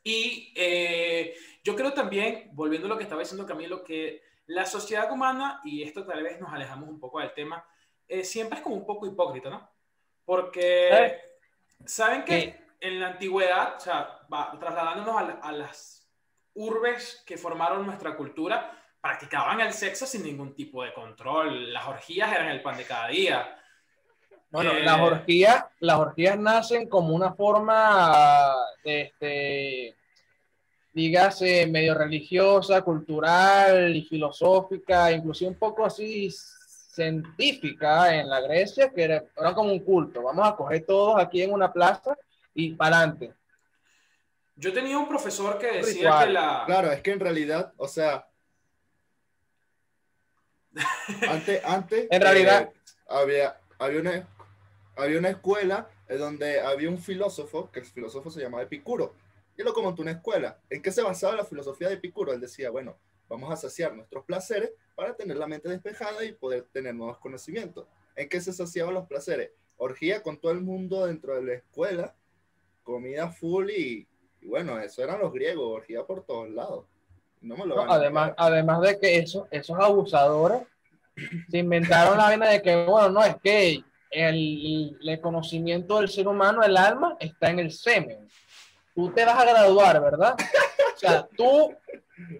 Y 0.04 0.52
eh, 0.54 1.34
yo 1.64 1.74
creo 1.74 1.94
también, 1.94 2.50
volviendo 2.52 2.86
a 2.86 2.90
lo 2.90 2.98
que 2.98 3.04
estaba 3.04 3.22
diciendo 3.22 3.46
Camilo, 3.46 3.82
que 3.82 4.22
la 4.46 4.66
sociedad 4.66 5.10
humana, 5.10 5.62
y 5.64 5.82
esto 5.82 6.04
tal 6.04 6.22
vez 6.22 6.38
nos 6.38 6.52
alejamos 6.52 6.88
un 6.88 7.00
poco 7.00 7.20
del 7.20 7.32
tema, 7.32 7.64
eh, 8.06 8.24
siempre 8.24 8.58
es 8.58 8.62
como 8.62 8.76
un 8.76 8.84
poco 8.84 9.06
hipócrita, 9.06 9.48
¿no? 9.48 9.70
Porque 10.26 11.20
saben 11.86 12.24
que 12.24 12.60
en 12.78 13.00
la 13.00 13.08
antigüedad, 13.08 13.76
o 13.76 13.80
sea, 13.80 14.20
trasladándonos 14.60 15.16
a, 15.16 15.48
a 15.48 15.52
las 15.52 16.01
urbes 16.54 17.22
que 17.26 17.36
formaron 17.36 17.86
nuestra 17.86 18.16
cultura, 18.16 18.78
practicaban 19.00 19.60
el 19.60 19.72
sexo 19.72 20.06
sin 20.06 20.22
ningún 20.22 20.54
tipo 20.54 20.82
de 20.82 20.92
control. 20.92 21.72
Las 21.72 21.86
orgías 21.86 22.32
eran 22.32 22.48
el 22.48 22.62
pan 22.62 22.76
de 22.76 22.84
cada 22.84 23.08
día. 23.08 23.58
Bueno, 24.50 24.74
las, 24.74 25.00
orgías, 25.00 25.64
las 25.80 25.98
orgías 25.98 26.38
nacen 26.38 26.88
como 26.88 27.14
una 27.14 27.32
forma 27.32 28.52
este, 28.84 29.96
dígase, 30.92 31.66
medio 31.66 31.94
religiosa, 31.94 32.82
cultural 32.82 33.96
y 33.96 34.02
filosófica, 34.02 35.10
inclusive 35.10 35.50
un 35.50 35.58
poco 35.58 35.84
así 35.84 36.30
científica 36.30 38.14
en 38.14 38.28
la 38.28 38.40
Grecia, 38.40 38.90
que 38.90 39.04
era, 39.04 39.24
como 39.54 39.72
un 39.72 39.80
culto. 39.80 40.22
Vamos 40.22 40.46
a 40.46 40.54
coger 40.54 40.84
todos 40.84 41.18
aquí 41.18 41.42
en 41.42 41.52
una 41.52 41.72
plaza 41.72 42.16
y 42.54 42.74
para 42.74 42.98
adelante. 42.98 43.32
Yo 44.56 44.72
tenía 44.72 44.98
un 44.98 45.08
profesor 45.08 45.58
que 45.58 45.72
decía 45.72 46.24
que 46.24 46.30
la... 46.30 46.64
Claro, 46.66 46.92
es 46.92 47.00
que 47.00 47.12
en 47.12 47.20
realidad, 47.20 47.72
o 47.76 47.88
sea, 47.88 48.28
antes, 51.28 51.64
antes 51.64 52.06
en 52.10 52.20
realidad, 52.20 52.62
eh, 52.62 52.92
había, 53.08 53.60
había, 53.78 54.00
una, 54.00 54.28
había 54.96 55.18
una 55.18 55.30
escuela 55.30 55.88
donde 56.08 56.60
había 56.60 56.88
un 56.88 56.98
filósofo, 56.98 57.70
que 57.70 57.80
el 57.80 57.86
filósofo 57.86 58.30
se 58.30 58.40
llamaba 58.40 58.62
Epicuro, 58.62 59.14
y 59.56 59.62
lo 59.62 59.72
comentó 59.72 60.02
una 60.02 60.12
escuela. 60.12 60.58
¿En 60.70 60.82
qué 60.82 60.90
se 60.90 61.02
basaba 61.02 61.36
la 61.36 61.44
filosofía 61.44 61.88
de 61.88 61.94
Epicuro? 61.94 62.32
Él 62.32 62.40
decía, 62.40 62.70
bueno, 62.70 62.96
vamos 63.28 63.50
a 63.52 63.56
saciar 63.56 63.94
nuestros 63.94 64.24
placeres 64.24 64.72
para 64.94 65.14
tener 65.14 65.36
la 65.36 65.46
mente 65.46 65.68
despejada 65.68 66.24
y 66.24 66.32
poder 66.32 66.64
tener 66.72 66.94
nuevos 66.94 67.18
conocimientos. 67.18 67.86
¿En 68.16 68.28
qué 68.28 68.40
se 68.40 68.52
saciaban 68.52 68.94
los 68.94 69.06
placeres? 69.06 69.50
Orgía 69.76 70.22
con 70.22 70.38
todo 70.38 70.52
el 70.52 70.60
mundo 70.60 71.06
dentro 71.06 71.34
de 71.34 71.42
la 71.42 71.54
escuela, 71.54 72.14
comida 72.82 73.30
full 73.30 73.70
y, 73.70 74.06
bueno, 74.46 74.78
eso 74.80 75.02
eran 75.02 75.20
los 75.20 75.32
griegos, 75.32 75.76
orgía 75.76 76.04
por 76.04 76.24
todos 76.24 76.50
lados. 76.50 76.84
No 77.40 77.56
me 77.56 77.66
lo 77.66 77.80
además, 77.90 78.32
además 78.36 78.80
de 78.82 78.98
que 79.00 79.18
eso, 79.18 79.48
esos 79.50 79.78
abusadores 79.78 80.62
se 81.48 81.58
inventaron 81.58 82.16
la 82.16 82.24
vaina 82.24 82.48
de 82.48 82.62
que, 82.62 82.84
bueno, 82.84 83.10
no, 83.10 83.24
es 83.24 83.36
que 83.42 83.82
el, 84.10 84.96
el, 85.02 85.20
conocimiento 85.20 85.98
del 85.98 86.08
ser 86.08 86.28
humano, 86.28 86.62
el 86.62 86.76
alma, 86.76 87.16
está 87.18 87.50
en 87.50 87.58
el 87.58 87.72
semen. 87.72 88.28
Tú 88.94 89.10
te 89.12 89.24
vas 89.24 89.38
a 89.38 89.44
graduar, 89.44 90.00
¿verdad? 90.00 90.36
O 90.94 90.98
sea, 90.98 91.26
tú, 91.36 91.74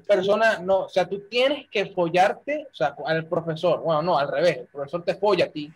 persona, 0.06 0.58
no, 0.58 0.80
o 0.80 0.88
sea, 0.88 1.08
tú 1.08 1.26
tienes 1.28 1.68
que 1.68 1.86
follarte, 1.86 2.68
o 2.70 2.74
sea, 2.74 2.94
al 3.06 3.26
profesor, 3.26 3.80
bueno, 3.80 4.02
no, 4.02 4.18
al 4.18 4.28
revés, 4.28 4.58
el 4.58 4.66
profesor 4.66 5.04
te 5.04 5.16
folla 5.16 5.46
a 5.46 5.48
ti 5.48 5.72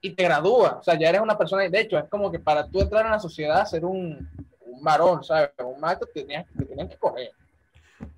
y 0.00 0.10
te 0.10 0.24
gradúa, 0.24 0.78
o 0.80 0.82
sea, 0.82 0.98
ya 0.98 1.08
eres 1.08 1.22
una 1.22 1.38
persona, 1.38 1.66
de 1.68 1.80
hecho, 1.80 1.98
es 1.98 2.04
como 2.10 2.30
que 2.30 2.38
para 2.38 2.68
tú 2.68 2.80
entrar 2.80 3.06
en 3.06 3.12
la 3.12 3.18
sociedad, 3.18 3.64
ser 3.64 3.84
un, 3.84 4.28
un 4.78 4.84
varón, 4.84 5.24
¿sabes? 5.24 5.50
Un 5.58 5.80
macho, 5.80 6.06
te 6.06 6.22
tenías, 6.22 6.46
te 6.56 6.64
tenían 6.64 6.88
que 6.88 6.96
coger. 6.96 7.30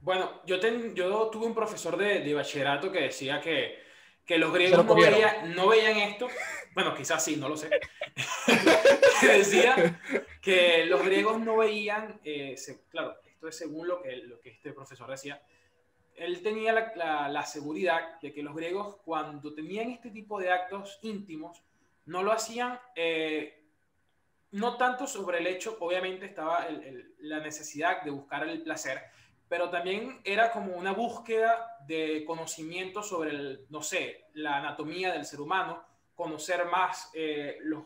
Bueno, 0.00 0.43
yo, 0.47 0.57
yo 0.95 1.31
tuve 1.31 1.47
un 1.47 1.55
profesor 1.55 1.97
de, 1.97 2.21
de 2.21 2.35
bachillerato 2.35 2.93
que 2.93 3.00
decía 3.00 3.40
que, 3.40 3.79
que 4.26 4.38
los 4.38 4.52
griegos 4.52 4.85
no, 4.85 4.95
veían, 4.95 5.55
no 5.55 5.69
veían 5.69 5.97
esto. 5.97 6.29
Bueno, 6.75 6.95
quizás 6.95 7.25
sí, 7.25 7.37
no 7.37 7.49
lo 7.49 7.57
sé. 7.57 7.71
que 9.21 9.26
decía 9.38 10.00
que 10.40 10.85
los 10.87 11.05
griegos 11.05 11.40
no 11.40 11.57
veían, 11.57 12.21
eh, 12.25 12.57
claro, 12.90 13.17
esto 13.26 13.49
es 13.49 13.57
según 13.57 13.88
lo 13.88 14.02
que, 14.02 14.17
lo 14.19 14.40
que 14.40 14.50
este 14.50 14.73
profesor 14.73 15.11
decía, 15.11 15.43
él 16.14 16.43
tenía 16.43 16.73
la, 16.73 17.29
la, 17.29 17.47
seguridad 17.47 18.21
de 18.21 18.33
que 18.33 18.43
los 18.43 18.55
griegos 18.55 18.97
cuando 19.05 19.55
tenían 19.55 19.90
este 19.90 20.11
tipo 20.11 20.38
de 20.38 20.50
actos 20.50 20.99
íntimos, 21.02 21.62
no 22.05 22.23
lo 22.23 22.33
hacían, 22.33 22.79
eh, 22.95 23.60
no 24.52 24.76
tanto 24.76 25.07
sobre 25.07 25.38
el 25.38 25.47
hecho, 25.47 25.76
obviamente 25.80 26.26
estaba 26.26 26.66
la 27.19 27.40
necesidad 27.40 28.02
de 28.02 28.11
buscar 28.11 28.49
el 28.49 28.62
placer, 28.62 29.00
pero 29.49 29.71
también 29.71 30.21
era 30.25 30.50
como 30.52 30.75
una 30.75 30.92
búsqueda 30.92 31.76
de 31.87 32.25
conocimiento 32.25 33.02
sobre, 33.02 33.30
el, 33.30 33.66
no 33.69 33.83
sé, 33.83 34.26
la 34.35 34.57
anatomía 34.57 35.12
del 35.12 35.25
ser 35.25 35.40
humano, 35.40 35.85
conocer 36.14 36.64
más 36.66 37.11
eh, 37.14 37.59
los 37.62 37.85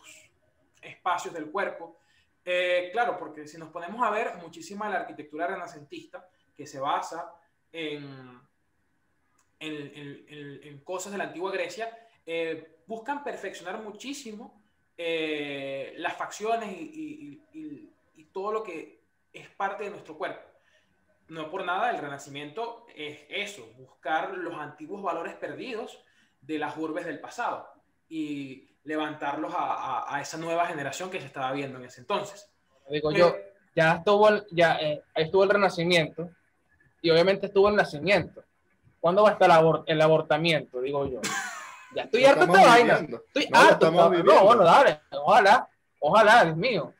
espacios 0.82 1.32
del 1.32 1.50
cuerpo. 1.50 1.98
Eh, 2.44 2.90
claro, 2.92 3.18
porque 3.18 3.46
si 3.46 3.56
nos 3.56 3.70
ponemos 3.70 4.06
a 4.06 4.10
ver, 4.10 4.36
muchísima 4.36 4.88
la 4.88 5.00
arquitectura 5.00 5.46
renacentista, 5.46 6.28
que 6.54 6.66
se 6.66 6.78
basa 6.78 7.34
en, 7.72 8.40
en, 9.58 10.60
en, 10.62 10.78
cosas 10.84 11.12
de 11.12 11.18
la 11.18 11.24
antigua 11.24 11.50
Grecia, 11.50 11.96
eh, 12.26 12.80
buscan 12.86 13.24
perfeccionar 13.24 13.82
muchísimo 13.82 14.63
las 14.96 16.16
facciones 16.16 16.70
y, 16.72 17.42
y, 17.52 17.92
y 18.16 18.24
todo 18.26 18.52
lo 18.52 18.62
que 18.62 19.02
es 19.32 19.48
parte 19.50 19.84
de 19.84 19.90
nuestro 19.90 20.16
cuerpo 20.16 20.54
no 21.28 21.50
por 21.50 21.64
nada 21.64 21.90
el 21.90 21.98
renacimiento 21.98 22.86
es 22.94 23.18
eso, 23.28 23.66
buscar 23.76 24.36
los 24.36 24.54
antiguos 24.54 25.02
valores 25.02 25.34
perdidos 25.34 25.98
de 26.40 26.58
las 26.58 26.76
urbes 26.76 27.06
del 27.06 27.20
pasado 27.20 27.68
y 28.08 28.68
levantarlos 28.84 29.52
a, 29.56 30.18
esa 30.20 30.36
nueva 30.36 30.66
generación 30.66 31.10
que 31.10 31.20
se 31.20 31.26
estaba 31.26 31.52
viendo 31.52 31.78
en 31.78 31.86
ese 31.86 32.02
entonces. 32.02 32.50
Digo 32.90 33.10
yo, 33.12 33.34
ya 33.74 33.94
estuvo, 33.94 34.28
el, 34.28 34.44
ya, 34.50 34.76
eh, 34.76 35.02
estuvo 35.14 35.44
el 35.44 35.50
renacimiento 35.50 36.28
y 37.00 37.10
obviamente 37.10 37.46
estuvo 37.46 37.70
el 37.70 37.76
nacimiento. 37.76 38.44
¿Cuándo 39.00 39.22
va 39.22 39.30
a 39.30 39.32
estar 39.32 39.50
el, 39.86 40.00
abortamiento? 40.02 40.80
Digo 40.80 41.06
yo. 41.06 41.20
Ya 41.94 42.02
estoy 42.02 42.24
harto 42.24 42.46
de 42.46 42.52
esta 42.52 42.66
vaina. 42.66 42.94
Estoy 43.26 43.48
harto. 43.52 43.90
No, 43.90 44.44
bueno, 44.44 44.64
dale, 44.64 45.00
ojalá, 45.12 45.68
ojalá, 46.00 46.44
Dios 46.44 46.56
mío. 46.56 46.94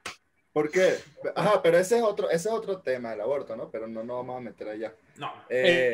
¿Por 0.52 0.70
qué? 0.70 0.98
Ajá, 1.34 1.60
pero 1.60 1.78
ese 1.78 1.96
es 1.96 2.02
otro, 2.02 2.30
ese 2.30 2.48
es 2.48 2.54
otro 2.54 2.78
tema 2.78 3.10
del 3.10 3.22
aborto, 3.22 3.56
¿no? 3.56 3.68
Pero 3.70 3.88
no 3.88 4.04
nos 4.04 4.18
vamos 4.18 4.36
a 4.36 4.40
meter 4.40 4.68
allá. 4.68 4.94
No. 5.16 5.32
Eh, 5.48 5.92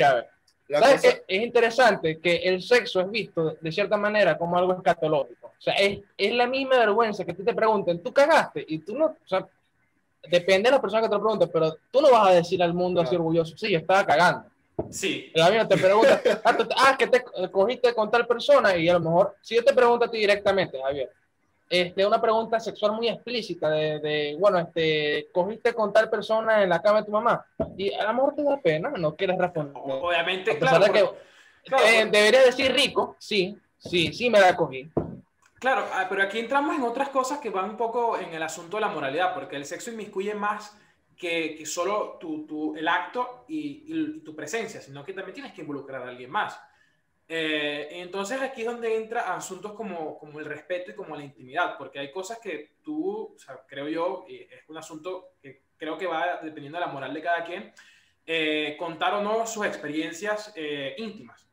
es, 0.68 1.22
interesante 1.28 2.20
que 2.20 2.36
el 2.36 2.62
sexo 2.62 3.00
es 3.00 3.10
visto 3.10 3.56
de 3.60 3.72
cierta 3.72 3.96
manera 3.96 4.36
como 4.36 4.58
algo 4.58 4.74
escatológico. 4.74 5.48
O 5.48 5.60
sea, 5.62 5.74
es, 5.74 6.00
es 6.16 6.32
la 6.34 6.46
misma 6.46 6.78
vergüenza 6.78 7.24
que 7.24 7.34
tú 7.34 7.42
te 7.42 7.54
pregunten, 7.54 8.02
¿tú 8.02 8.12
cagaste? 8.12 8.64
Y 8.68 8.80
tú 8.80 8.96
no, 8.96 9.06
o 9.06 9.16
sea, 9.28 9.48
depende 10.28 10.68
de 10.68 10.76
la 10.76 10.80
persona 10.80 11.02
que 11.02 11.08
te 11.08 11.14
lo 11.14 11.20
pregunte, 11.20 11.46
pero 11.48 11.76
tú 11.90 12.00
no 12.00 12.10
vas 12.10 12.28
a 12.28 12.34
decir 12.34 12.62
al 12.62 12.74
mundo 12.74 13.00
así 13.00 13.16
orgulloso, 13.16 13.56
sí, 13.56 13.70
yo 13.70 13.78
estaba 13.78 14.04
cagando. 14.04 14.48
Sí. 14.90 15.30
La 15.34 15.50
misma 15.50 15.68
te 15.68 15.76
pregunta, 15.76 16.20
ah, 16.44 16.58
ah, 16.76 16.96
que 16.98 17.06
te 17.06 17.22
cogiste 17.50 17.94
con 17.94 18.10
tal 18.10 18.26
persona 18.26 18.76
y 18.76 18.88
a 18.88 18.94
lo 18.94 19.00
mejor, 19.00 19.36
si 19.40 19.56
yo 19.56 19.64
te 19.64 19.74
pregunto 19.74 20.04
a 20.04 20.10
ti 20.10 20.18
directamente, 20.18 20.80
Javier, 20.80 21.10
este, 21.68 22.04
una 22.04 22.20
pregunta 22.20 22.58
sexual 22.58 22.92
muy 22.92 23.08
explícita 23.08 23.70
de, 23.70 24.36
bueno, 24.38 24.58
este, 24.58 25.28
cogiste 25.32 25.72
con 25.72 25.92
tal 25.92 26.10
persona 26.10 26.62
en 26.62 26.68
la 26.68 26.82
cama 26.82 27.00
de 27.00 27.06
tu 27.06 27.12
mamá 27.12 27.46
y 27.76 27.92
a 27.92 28.04
lo 28.04 28.14
mejor 28.14 28.34
te 28.34 28.42
da 28.42 28.56
pena, 28.56 28.90
no 28.90 29.14
quieres 29.14 29.38
responder. 29.38 29.74
Obviamente, 29.76 30.58
claro. 30.58 31.14
Eh, 31.84 32.08
debería 32.10 32.42
decir 32.42 32.72
rico, 32.72 33.14
sí, 33.18 33.56
sí, 33.78 34.12
sí 34.12 34.30
me 34.30 34.40
la 34.40 34.56
cogí. 34.56 34.90
Claro, 35.60 35.84
ah, 35.92 36.06
pero 36.08 36.22
aquí 36.22 36.38
entramos 36.38 36.74
en 36.74 36.82
otras 36.82 37.10
cosas 37.10 37.38
que 37.38 37.50
van 37.50 37.70
un 37.70 37.76
poco 37.76 38.18
en 38.18 38.32
el 38.32 38.42
asunto 38.42 38.78
de 38.78 38.80
la 38.80 38.88
moralidad, 38.88 39.34
porque 39.34 39.56
el 39.56 39.66
sexo 39.66 39.90
inmiscuye 39.90 40.34
más 40.34 40.74
que, 41.20 41.54
que 41.54 41.66
solo 41.66 42.16
tu, 42.18 42.46
tu, 42.46 42.74
el 42.74 42.88
acto 42.88 43.44
y, 43.46 43.84
y, 43.86 44.20
tu 44.20 44.34
presencia, 44.34 44.80
sino 44.80 45.04
que 45.04 45.12
también 45.12 45.34
tienes 45.34 45.52
que 45.52 45.60
involucrar 45.60 46.02
a 46.02 46.08
alguien 46.08 46.30
más. 46.30 46.58
Eh, 47.28 47.88
entonces 48.00 48.40
aquí 48.40 48.62
es 48.62 48.66
donde 48.66 48.96
entra 48.96 49.34
asuntos 49.34 49.74
como, 49.74 50.18
como 50.18 50.40
el 50.40 50.46
respeto 50.46 50.90
y 50.90 50.94
como 50.94 51.14
la 51.14 51.22
intimidad, 51.22 51.76
porque 51.76 51.98
hay 51.98 52.10
cosas 52.10 52.38
que 52.38 52.76
tú, 52.82 53.34
o 53.34 53.38
sea, 53.38 53.60
creo 53.68 53.86
yo, 53.88 54.24
y 54.26 54.36
es 54.36 54.66
un 54.68 54.78
asunto 54.78 55.34
que 55.42 55.64
creo 55.76 55.98
que 55.98 56.06
va 56.06 56.40
dependiendo 56.42 56.78
de 56.78 56.86
la 56.86 56.92
moral 56.92 57.12
de 57.12 57.22
cada 57.22 57.44
quien, 57.44 57.72
eh, 58.24 58.74
contar 58.78 59.12
o 59.14 59.22
no 59.22 59.46
sus 59.46 59.66
experiencias 59.66 60.54
eh, 60.56 60.94
íntimas. 60.96 61.49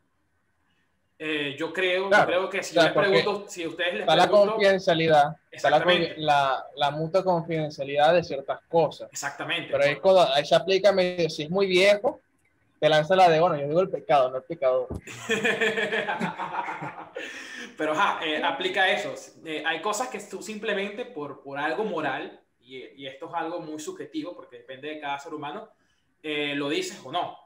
Yo 1.20 1.74
creo, 1.74 2.10
creo 2.10 2.50
que 2.50 2.62
si 2.62 2.76
les 2.76 2.92
pregunto, 2.92 3.46
si 3.48 3.66
ustedes 3.66 3.94
les 3.94 4.02
está 4.02 4.16
la 4.16 4.28
confidencialidad, 4.28 5.36
está 5.50 5.70
la, 5.70 6.66
la, 6.76 6.92
mutua 6.92 7.24
confidencialidad 7.24 8.14
de 8.14 8.24
ciertas 8.24 8.60
cosas. 8.70 9.10
Exactamente. 9.12 9.72
Pero 9.72 9.84
ahí, 9.84 9.98
ahí 10.36 10.46
se 10.46 10.56
aplica, 10.56 10.94
si 11.30 11.44
es 11.44 11.50
muy 11.50 11.66
viejo, 11.66 12.22
te 12.80 12.90
lanza 12.90 13.16
la 13.16 13.30
de, 13.30 13.40
bueno, 13.40 13.58
yo 13.58 13.68
digo 13.68 13.82
el 13.82 13.90
pecado, 13.90 14.30
no 14.30 14.38
el 14.38 14.44
pecador. 14.44 14.88
Pero 17.78 17.96
ja, 17.96 18.20
eh, 18.24 18.42
aplica 18.44 18.90
eso. 18.90 19.14
Eh, 19.46 19.64
hay 19.66 19.82
cosas 19.82 20.10
que 20.10 20.20
tú 20.20 20.42
simplemente 20.42 21.06
por, 21.06 21.42
por 21.42 21.58
algo 21.58 21.84
moral, 21.84 22.40
y, 22.62 22.84
y, 23.02 23.08
esto 23.08 23.28
es 23.28 23.34
algo 23.34 23.60
muy 23.62 23.80
subjetivo 23.80 24.36
porque 24.36 24.58
depende 24.58 24.90
de 24.90 25.00
cada 25.00 25.18
ser 25.20 25.34
humano, 25.34 25.70
eh, 26.22 26.54
lo 26.56 26.70
dices 26.70 27.00
o 27.04 27.12
no. 27.12 27.38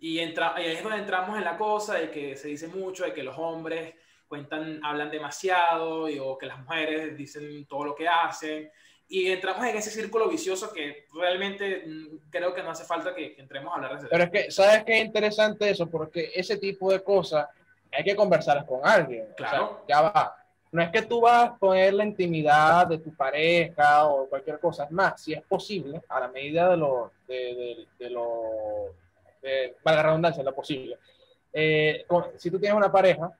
Y, 0.00 0.18
entra, 0.18 0.54
y 0.58 0.62
ahí 0.62 0.76
es 0.76 0.82
donde 0.82 0.98
entramos 0.98 1.36
en 1.36 1.44
la 1.44 1.56
cosa 1.56 1.94
de 1.94 2.10
que 2.10 2.36
se 2.36 2.48
dice 2.48 2.68
mucho 2.68 3.04
de 3.04 3.12
que 3.12 3.22
los 3.22 3.36
hombres 3.38 3.94
cuentan, 4.26 4.80
hablan 4.82 5.10
demasiado 5.10 6.08
y, 6.08 6.18
o 6.18 6.38
que 6.38 6.46
las 6.46 6.58
mujeres 6.58 7.16
dicen 7.16 7.66
todo 7.66 7.84
lo 7.84 7.94
que 7.94 8.08
hacen 8.08 8.70
y 9.12 9.26
entramos 9.26 9.66
en 9.66 9.76
ese 9.76 9.90
círculo 9.90 10.28
vicioso 10.28 10.72
que 10.72 11.06
realmente 11.12 11.82
mm, 11.84 12.30
creo 12.30 12.54
que 12.54 12.62
no 12.62 12.70
hace 12.70 12.84
falta 12.84 13.12
que, 13.12 13.34
entremos 13.38 13.72
a 13.72 13.76
hablar 13.76 13.90
de 13.92 13.98
eso. 13.98 14.08
Pero 14.08 14.24
es 14.24 14.30
que, 14.30 14.50
¿sabes 14.52 14.84
qué 14.84 14.98
es 14.98 15.04
interesante 15.04 15.68
eso? 15.68 15.90
Porque 15.90 16.30
ese 16.32 16.56
tipo 16.58 16.92
de 16.92 17.02
cosas 17.02 17.48
hay 17.92 18.04
que 18.04 18.14
conversar 18.14 18.64
con 18.64 18.80
alguien. 18.84 19.26
Claro. 19.36 19.84
ya 19.88 20.02
va. 20.02 20.36
No 20.70 20.80
es 20.80 20.90
que 20.90 21.02
tú 21.02 21.22
vas 21.22 21.48
a 21.48 21.56
poner 21.56 21.92
la 21.92 22.04
intimidad 22.04 22.86
de 22.86 22.98
tu 22.98 23.12
pareja 23.12 24.06
o 24.06 24.28
cualquier 24.28 24.60
cosa. 24.60 24.84
Es 24.84 24.92
más, 24.92 25.20
si 25.20 25.32
es 25.32 25.42
posible, 25.42 26.00
a 26.08 26.20
la 26.20 26.28
medida 26.28 26.70
de 26.70 26.76
lo, 26.76 27.10
de, 27.26 27.88
de, 27.98 28.10
lo, 28.10 28.94
para 29.82 29.96
la 29.96 30.02
redundancia, 30.04 30.42
lo 30.42 30.54
posible. 30.54 30.98
Eh, 31.52 32.06
si 32.36 32.50
tú 32.50 32.58
tienes 32.58 32.76
una 32.76 32.92
pareja, 32.92 33.30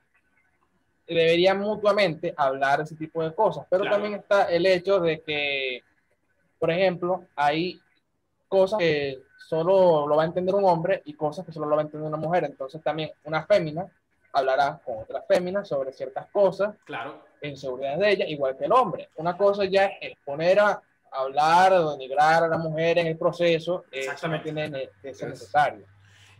deberían 1.06 1.58
mutuamente 1.60 2.34
hablar 2.36 2.80
ese 2.80 2.96
tipo 2.96 3.22
de 3.22 3.34
cosas. 3.34 3.66
Pero 3.68 3.84
también 3.84 4.14
está 4.14 4.44
el 4.44 4.66
hecho 4.66 5.00
de 5.00 5.20
que, 5.20 5.82
por 6.58 6.70
ejemplo, 6.70 7.24
hay 7.34 7.80
cosas 8.48 8.78
que 8.78 9.22
solo 9.38 10.06
lo 10.06 10.16
va 10.16 10.22
a 10.22 10.26
entender 10.26 10.54
un 10.54 10.64
hombre 10.64 11.02
y 11.04 11.14
cosas 11.14 11.44
que 11.44 11.52
solo 11.52 11.66
lo 11.66 11.76
va 11.76 11.82
a 11.82 11.84
entender 11.84 12.08
una 12.08 12.16
mujer. 12.16 12.44
Entonces 12.44 12.82
también 12.82 13.10
una 13.24 13.44
fémina 13.44 13.90
hablará 14.32 14.80
con 14.84 14.98
otras 14.98 15.26
féminas 15.26 15.66
sobre 15.66 15.92
ciertas 15.92 16.28
cosas, 16.30 16.76
claro. 16.84 17.24
en 17.40 17.56
seguridad 17.56 17.98
de 17.98 18.10
ella, 18.10 18.26
igual 18.26 18.56
que 18.56 18.66
el 18.66 18.72
hombre. 18.72 19.08
Una 19.16 19.36
cosa 19.36 19.64
ya 19.64 19.86
es 20.00 20.16
poner 20.24 20.60
a 20.60 20.80
hablar 21.12 21.72
o 21.72 21.92
denigrar 21.92 22.44
a 22.44 22.48
la 22.48 22.58
mujer 22.58 22.98
en 22.98 23.06
el 23.08 23.18
proceso, 23.18 23.84
eso 23.90 24.28
no 24.28 24.42
tiene 24.42 24.90
que 25.02 25.14
ser 25.14 25.30
necesario. 25.30 25.86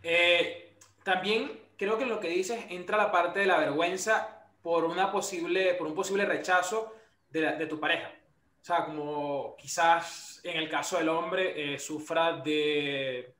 Eh, 0.02 0.76
también 1.02 1.60
creo 1.76 1.98
que 1.98 2.06
lo 2.06 2.20
que 2.20 2.28
dices 2.28 2.64
entra 2.68 2.96
la 2.96 3.10
parte 3.10 3.40
de 3.40 3.46
la 3.46 3.58
vergüenza 3.58 4.46
por, 4.62 4.84
una 4.84 5.10
posible, 5.10 5.74
por 5.74 5.86
un 5.86 5.94
posible 5.94 6.24
rechazo 6.24 6.94
de, 7.30 7.56
de 7.56 7.66
tu 7.66 7.80
pareja. 7.80 8.12
O 8.60 8.64
sea, 8.64 8.84
como 8.84 9.56
quizás 9.56 10.40
en 10.44 10.58
el 10.58 10.68
caso 10.68 10.98
del 10.98 11.08
hombre 11.08 11.74
eh, 11.74 11.78
sufra 11.78 12.32
de 12.36 13.34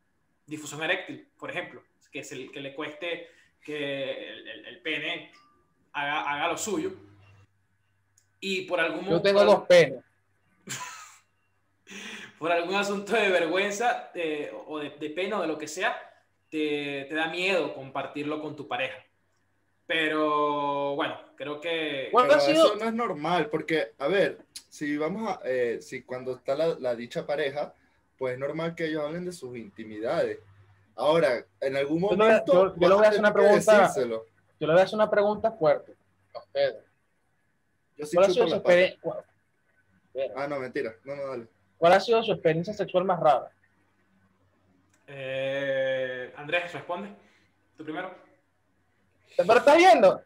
difusión 0.46 0.82
eréctil, 0.82 1.28
por 1.38 1.50
ejemplo, 1.50 1.82
que, 2.10 2.20
es 2.20 2.32
el, 2.32 2.50
que 2.50 2.60
le 2.60 2.74
cueste 2.74 3.28
que 3.62 4.30
el, 4.30 4.80
pene 4.82 5.30
haga, 5.92 6.22
haga, 6.22 6.48
lo 6.48 6.56
suyo. 6.56 6.92
Y 8.40 8.62
por 8.62 8.80
algún 8.80 9.04
Yo 9.04 9.20
tengo 9.20 9.44
dos 9.44 9.66
penes. 9.66 10.02
por 12.40 12.50
algún 12.50 12.74
asunto 12.74 13.12
de 13.12 13.28
vergüenza 13.28 14.10
eh, 14.14 14.50
o 14.66 14.78
de, 14.78 14.88
de, 14.98 15.10
pena 15.10 15.38
o 15.38 15.42
de 15.42 15.46
lo 15.46 15.58
que 15.58 15.68
sea, 15.68 15.94
te, 16.48 17.04
te, 17.06 17.14
da 17.14 17.28
miedo 17.28 17.74
compartirlo 17.74 18.40
con 18.40 18.56
tu 18.56 18.66
pareja. 18.66 18.96
Pero 19.86 20.96
bueno, 20.96 21.20
creo 21.36 21.60
que... 21.60 22.08
Bueno, 22.10 22.32
eso 22.34 22.76
no 22.76 22.86
es 22.86 22.94
normal, 22.94 23.50
porque, 23.50 23.92
a 23.98 24.08
ver, 24.08 24.38
si 24.70 24.96
vamos 24.96 25.28
a, 25.28 25.40
eh, 25.44 25.82
si 25.82 26.00
cuando 26.00 26.36
está 26.36 26.54
la, 26.54 26.78
la, 26.78 26.94
dicha 26.94 27.26
pareja, 27.26 27.74
pues 28.16 28.32
es 28.32 28.38
normal 28.38 28.74
que 28.74 28.86
ellos 28.86 29.04
hablen 29.04 29.26
de 29.26 29.32
sus 29.32 29.54
intimidades. 29.58 30.38
Ahora, 30.96 31.44
en 31.60 31.76
algún 31.76 32.00
momento... 32.00 32.74
Yo, 32.74 32.74
yo, 32.74 32.88
le 32.88 32.94
voy 32.94 33.04
a 33.04 33.08
hacer 33.10 33.20
una 33.20 33.34
pregunta... 33.34 33.92
Yo 33.94 34.66
le 34.66 34.72
voy 34.72 34.80
a 34.80 34.84
hacer 34.84 34.96
una 34.96 35.10
pregunta 35.10 35.52
fuerte 35.52 35.94
a 36.34 36.38
ustedes. 36.38 36.84
Yo 37.98 38.06
sí 38.06 38.16
chupo 38.32 38.46
la 38.46 38.62
pata. 38.62 39.26
Ah, 40.36 40.46
no, 40.48 40.58
mentira. 40.58 40.96
No, 41.04 41.14
no, 41.14 41.26
dale. 41.28 41.59
¿Cuál 41.80 41.94
ha 41.94 42.00
sido 42.00 42.22
su 42.22 42.32
experiencia 42.32 42.74
sexual 42.74 43.04
más 43.04 43.18
rara? 43.18 43.50
Eh, 45.06 46.30
Andrés, 46.36 46.70
responde. 46.74 47.08
Tú 47.74 47.84
primero. 47.84 48.14
Pero 49.34 49.56
estás 49.56 49.76
viendo, 49.78 50.22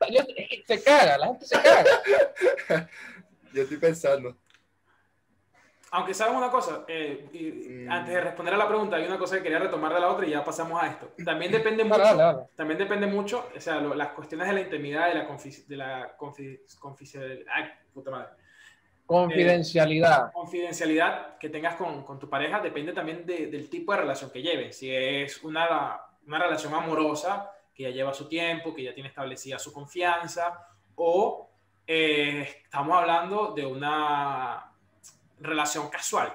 se 0.67 0.83
caga, 0.83 1.17
la 1.17 1.27
gente 1.29 1.47
se 1.47 1.63
caga. 1.63 2.91
Yo 3.53 3.63
estoy 3.63 3.77
pensando. 3.77 4.37
Aunque 5.93 6.13
saben 6.13 6.35
una 6.35 6.51
cosa, 6.51 6.85
eh, 6.89 7.29
y, 7.33 7.85
mm. 7.85 7.93
antes 7.93 8.15
de 8.15 8.21
responder 8.21 8.55
a 8.55 8.57
la 8.57 8.67
pregunta, 8.67 8.97
hay 8.97 9.07
una 9.07 9.17
cosa 9.17 9.37
que 9.37 9.45
quería 9.45 9.61
retomar 9.61 9.95
de 9.95 10.01
la 10.01 10.09
otra 10.09 10.27
y 10.27 10.31
ya 10.31 10.43
pasamos 10.43 10.83
a 10.83 10.89
esto. 10.89 11.13
También 11.25 11.53
depende 11.53 11.85
mucho, 11.85 12.49
también 12.57 12.79
depende 12.79 13.07
mucho, 13.07 13.49
o 13.57 13.61
sea, 13.61 13.77
lo, 13.81 13.95
las 13.95 14.09
cuestiones 14.09 14.49
de 14.49 14.55
la 14.55 14.61
intimidad, 14.63 15.07
de 15.07 15.15
la, 15.15 15.29
confi, 15.29 15.51
de 15.69 15.77
la 15.77 16.17
confi, 16.17 16.59
ay, 17.49 17.71
puta 17.93 18.11
madre. 18.11 18.31
Confidencialidad. 19.07 20.29
Eh, 20.29 20.31
confidencialidad 20.33 21.37
que 21.39 21.51
tengas 21.51 21.77
con, 21.77 22.05
con, 22.05 22.19
tu 22.19 22.29
pareja 22.29 22.61
depende 22.61 22.93
también 22.93 23.27
de, 23.27 23.49
del 23.49 23.69
tipo 23.69 23.93
de 23.93 23.99
relación 23.99 24.31
que 24.31 24.41
lleves. 24.41 24.79
Si 24.79 24.91
es 24.95 25.43
una, 25.45 26.01
una 26.27 26.39
relación 26.39 26.73
amorosa, 26.73 27.51
que 27.75 27.83
ya 27.85 27.91
lleva 27.91 28.15
su 28.15 28.29
tiempo, 28.29 28.75
que 28.75 28.85
ya 28.85 28.95
tiene 28.95 29.11
establecida 29.11 29.59
su 29.59 29.73
confianza, 29.73 30.69
o 30.95 31.51
eh, 31.87 32.61
estamos 32.65 32.97
hablando 32.97 33.53
de 33.55 33.67
una 33.67 34.73
relación 35.41 35.89
casual. 35.91 36.33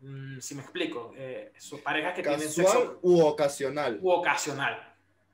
Mm, 0.00 0.38
si 0.40 0.54
me 0.54 0.62
explico, 0.62 1.12
eh, 1.16 1.52
son 1.58 1.80
parejas 1.80 2.12
que 2.14 2.22
casual 2.22 2.40
tienen 2.40 2.54
sexo. 2.54 2.98
u 3.02 3.22
ocasional. 3.22 3.98
U 4.02 4.10
ocasional. 4.10 4.74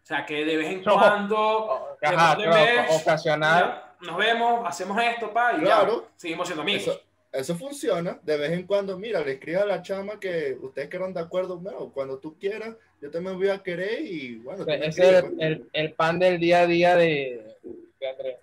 O 0.03 0.07
sea, 0.07 0.25
que 0.25 0.45
de 0.45 0.57
vez 0.57 0.69
en 0.69 0.83
cuando. 0.85 1.97
Ajá, 2.01 2.37
de 2.37 2.49
vez, 2.49 3.01
ocasional. 3.01 3.92
Nos 4.03 4.17
vemos, 4.17 4.67
hacemos 4.67 5.01
esto, 5.03 5.33
pa, 5.33 5.55
y 5.57 5.61
claro, 5.61 6.03
ya, 6.03 6.09
seguimos 6.17 6.49
siendo 6.49 6.63
amigos. 6.63 6.83
Eso, 6.83 7.01
eso, 7.33 7.57
funciona. 7.57 8.19
De 8.23 8.37
vez 8.37 8.51
en 8.53 8.67
cuando, 8.67 8.99
mira, 8.99 9.21
le 9.21 9.33
escribo 9.33 9.63
a 9.63 9.67
la 9.67 9.83
chama 9.83 10.19
que 10.19 10.57
ustedes 10.61 10.89
quedan 10.89 11.15
de 11.15 11.21
acuerdo. 11.21 11.57
Bueno, 11.59 11.91
cuando 11.95 12.19
tú 12.19 12.37
quieras, 12.39 12.77
yo 13.01 13.11
también 13.11 13.39
voy 13.39 13.49
a 13.49 13.63
querer 13.63 14.01
y 14.03 14.37
bueno. 14.37 14.65
Ese 14.67 15.19
es 15.19 15.25
el, 15.25 15.41
el, 15.41 15.71
el, 15.73 15.93
pan 15.93 16.19
del 16.19 16.39
día 16.41 16.61
a 16.61 16.67
día 16.67 16.97
de, 16.97 17.57
de 18.01 18.09
Andrés. 18.09 18.37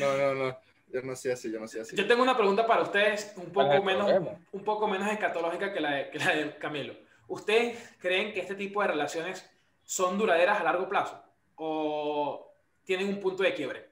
no, 0.00 0.16
no, 0.16 0.34
no. 0.34 0.64
Yo 0.94 1.02
no 1.02 1.16
sé 1.16 1.32
así, 1.32 1.50
yo 1.50 1.58
no 1.58 1.66
sé 1.66 1.80
así. 1.80 1.96
Yo 1.96 2.06
tengo 2.06 2.22
una 2.22 2.36
pregunta 2.36 2.64
para 2.68 2.82
ustedes, 2.82 3.34
un 3.36 3.50
poco, 3.50 3.82
menos, 3.82 4.08
un 4.52 4.62
poco 4.62 4.86
menos 4.86 5.10
escatológica 5.10 5.72
que 5.72 5.80
la, 5.80 5.90
de, 5.90 6.10
que 6.10 6.20
la 6.20 6.36
de 6.36 6.56
Camilo. 6.56 6.94
¿Ustedes 7.26 7.96
creen 7.98 8.32
que 8.32 8.38
este 8.38 8.54
tipo 8.54 8.80
de 8.80 8.88
relaciones 8.88 9.44
son 9.82 10.16
duraderas 10.16 10.60
a 10.60 10.62
largo 10.62 10.88
plazo? 10.88 11.20
¿O 11.56 12.53
tienen 12.84 13.08
un 13.08 13.20
punto 13.20 13.42
de 13.42 13.54
quiebre? 13.54 13.88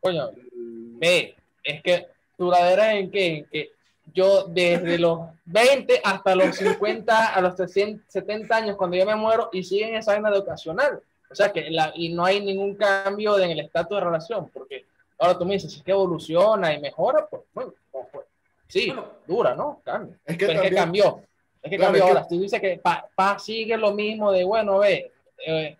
Coño, 0.00 0.30
ve, 0.52 1.34
es 1.62 1.82
que 1.82 2.06
duraderas 2.38 2.94
en 2.94 3.10
qué? 3.10 3.26
En 3.26 3.44
que 3.46 3.72
yo 4.12 4.44
desde 4.44 4.98
los 4.98 5.20
20 5.44 6.00
hasta 6.02 6.34
los 6.34 6.56
50, 6.56 7.34
a 7.34 7.40
los 7.40 7.54
70 7.56 8.56
años, 8.56 8.76
cuando 8.76 8.96
yo 8.96 9.06
me 9.06 9.14
muero, 9.14 9.50
y 9.52 9.62
siguen 9.62 9.94
esa 9.94 10.12
vaina 10.12 10.30
de 10.30 10.38
ocasional. 10.38 11.00
O 11.30 11.34
sea, 11.34 11.52
que 11.52 11.70
la, 11.70 11.92
y 11.94 12.12
no 12.12 12.24
hay 12.24 12.44
ningún 12.44 12.74
cambio 12.74 13.38
en 13.38 13.50
el 13.50 13.60
estatus 13.60 13.98
de 13.98 14.04
relación, 14.04 14.50
porque 14.52 14.86
ahora 15.18 15.38
tú 15.38 15.44
me 15.44 15.54
dices, 15.54 15.74
es 15.74 15.82
que 15.82 15.92
evoluciona 15.92 16.74
y 16.74 16.80
mejora, 16.80 17.26
pues, 17.28 17.42
bueno, 17.52 17.72
pues, 17.92 18.26
sí, 18.66 18.92
dura, 19.26 19.54
¿no? 19.54 19.80
Cambia. 19.84 20.18
Es 20.24 20.36
que, 20.36 20.46
Pero 20.46 20.62
es 20.62 20.68
que 20.68 20.74
cambió. 20.74 21.22
Es 21.62 21.70
que 21.70 21.76
claro, 21.76 21.92
cambió. 21.92 22.04
Es 22.04 22.10
que... 22.10 22.18
Ahora, 22.18 22.28
tú 22.28 22.40
dices 22.40 22.60
que 22.60 22.80
pa, 22.82 23.08
pa, 23.14 23.38
sigue 23.38 23.76
lo 23.76 23.92
mismo 23.92 24.32
de, 24.32 24.44
bueno, 24.44 24.78
ve, 24.78 25.12
eh, 25.46 25.76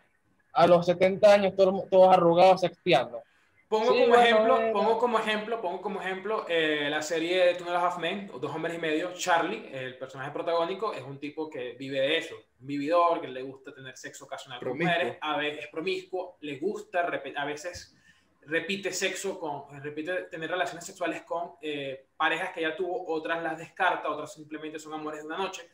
a 0.53 0.67
los 0.67 0.87
70 0.87 1.33
años 1.33 1.55
todos, 1.57 1.89
todos 1.89 2.15
arrugados 2.15 2.61
sexteando. 2.61 3.23
Pongo, 3.71 3.93
sí, 3.93 4.01
como 4.01 4.09
bueno, 4.09 4.23
ejemplo, 4.25 4.61
eh, 4.61 4.71
pongo 4.73 4.99
como 4.99 5.19
ejemplo, 5.21 5.61
pongo 5.61 5.81
como 5.81 6.01
ejemplo 6.01 6.45
eh, 6.49 6.89
la 6.91 7.01
serie 7.03 7.45
de 7.47 7.55
Two 7.55 7.69
and 7.69 7.77
a 7.77 7.87
Half 7.87 7.99
Men, 7.99 8.29
Dos 8.41 8.53
Hombres 8.53 8.75
y 8.75 8.79
Medio. 8.79 9.13
Charlie, 9.15 9.71
el 9.73 9.97
personaje 9.97 10.33
protagónico, 10.33 10.93
es 10.93 11.03
un 11.03 11.21
tipo 11.21 11.49
que 11.49 11.75
vive 11.75 12.01
de 12.01 12.19
eso. 12.19 12.35
Un 12.61 12.67
vividor, 12.67 13.21
que 13.21 13.29
le 13.29 13.43
gusta 13.43 13.73
tener 13.73 13.97
sexo 13.97 14.25
ocasional 14.25 14.59
con 14.59 14.77
mujeres, 14.77 15.19
a 15.21 15.37
veces 15.37 15.67
es 15.67 15.71
promiscuo, 15.71 16.37
le 16.41 16.59
gusta, 16.59 17.09
a 17.37 17.45
veces 17.45 17.97
repite 18.43 18.93
sexo 18.93 19.39
con, 19.39 19.81
repite 19.81 20.23
tener 20.23 20.51
relaciones 20.51 20.85
sexuales 20.85 21.23
con 21.23 21.53
eh, 21.63 22.09
parejas 22.17 22.51
que 22.53 22.63
ya 22.63 22.75
tuvo, 22.75 23.07
otras 23.07 23.41
las 23.41 23.57
descarta, 23.57 24.11
otras 24.11 24.35
simplemente 24.35 24.81
son 24.81 24.95
amores 24.95 25.21
de 25.21 25.27
una 25.27 25.39
noche. 25.39 25.71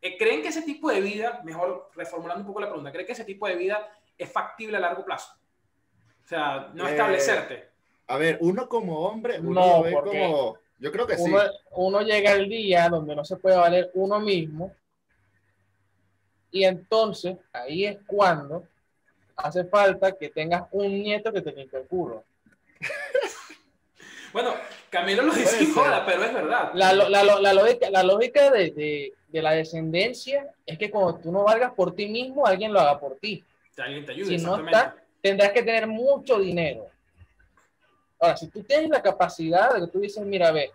Eh, 0.00 0.16
¿Creen 0.16 0.40
que 0.40 0.48
ese 0.48 0.62
tipo 0.62 0.90
de 0.90 1.00
vida, 1.00 1.40
mejor 1.44 1.90
reformulando 1.94 2.42
un 2.42 2.46
poco 2.46 2.60
la 2.60 2.68
pregunta, 2.68 2.92
¿creen 2.92 3.06
que 3.06 3.12
ese 3.12 3.24
tipo 3.24 3.46
de 3.48 3.56
vida 3.56 3.90
es 4.22 4.32
factible 4.32 4.76
a 4.76 4.80
largo 4.80 5.04
plazo? 5.04 5.32
O 6.24 6.28
sea, 6.28 6.70
no 6.74 6.86
eh, 6.86 6.90
establecerte. 6.92 7.70
A 8.06 8.16
ver, 8.16 8.38
uno 8.40 8.68
como 8.68 9.00
hombre, 9.00 9.38
uno 9.40 9.60
no, 9.60 9.82
ve 9.82 9.92
como. 9.92 10.58
Yo 10.78 10.90
creo 10.90 11.06
que 11.06 11.16
uno, 11.18 11.40
sí. 11.40 11.46
Uno 11.72 12.00
llega 12.00 12.32
al 12.32 12.48
día 12.48 12.88
donde 12.88 13.14
no 13.14 13.24
se 13.24 13.36
puede 13.36 13.56
valer 13.56 13.90
uno 13.94 14.18
mismo. 14.18 14.74
Y 16.50 16.64
entonces, 16.64 17.36
ahí 17.52 17.84
es 17.84 17.98
cuando 18.06 18.66
hace 19.36 19.64
falta 19.64 20.12
que 20.12 20.30
tengas 20.30 20.64
un 20.72 21.02
nieto 21.02 21.32
que 21.32 21.42
te 21.42 21.52
limpie 21.52 21.80
el 21.80 21.86
culo. 21.86 22.24
bueno, 24.32 24.54
Camilo 24.88 25.22
lo 25.22 25.32
dice 25.32 25.66
joda, 25.72 26.04
pero 26.04 26.24
es 26.24 26.34
verdad. 26.34 26.72
La, 26.74 26.92
la, 26.92 27.08
la, 27.22 27.52
lógica, 27.52 27.90
la 27.90 28.02
lógica 28.02 28.50
de, 28.50 28.70
de, 28.70 29.12
de, 29.28 29.42
la 29.42 29.52
descendencia 29.52 30.52
es 30.66 30.78
que 30.78 30.90
cuando 30.90 31.16
tú 31.16 31.30
no 31.30 31.44
valgas 31.44 31.72
por 31.72 31.94
ti 31.94 32.08
mismo, 32.08 32.46
alguien 32.46 32.72
lo 32.72 32.80
haga 32.80 32.98
por 32.98 33.16
ti. 33.16 33.44
Alguien 33.80 34.04
te 34.04 34.12
ayude, 34.12 34.38
si 34.38 34.44
no 34.44 34.56
está, 34.64 34.96
tendrás 35.22 35.52
que 35.52 35.62
tener 35.62 35.86
mucho 35.86 36.38
dinero. 36.38 36.86
Ahora, 38.18 38.36
si 38.36 38.48
tú 38.48 38.62
tienes 38.62 38.90
la 38.90 39.02
capacidad 39.02 39.74
de 39.74 39.80
que 39.80 39.86
tú 39.86 40.00
dices, 40.00 40.24
mira, 40.24 40.52
ve, 40.52 40.70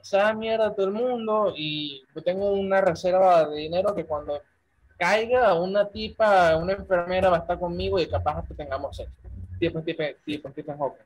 esa 0.00 0.32
mierda 0.34 0.74
todo 0.74 0.86
el 0.86 0.92
mundo 0.92 1.52
y 1.56 2.04
yo 2.14 2.22
tengo 2.22 2.52
una 2.52 2.80
reserva 2.80 3.48
de 3.48 3.56
dinero 3.56 3.94
que 3.94 4.04
cuando 4.04 4.40
caiga 4.96 5.54
una 5.54 5.88
tipa, 5.88 6.56
una 6.56 6.74
enfermera 6.74 7.28
va 7.28 7.38
a 7.38 7.40
estar 7.40 7.58
conmigo 7.58 7.98
y 7.98 8.08
capaz 8.08 8.46
que 8.46 8.54
tengamos 8.54 8.96
sexo. 8.96 9.12
Tipo, 9.58 9.82
tipo, 9.82 10.02
tipo, 10.24 10.50
tipo 10.50 10.76
Hawking. 10.76 11.04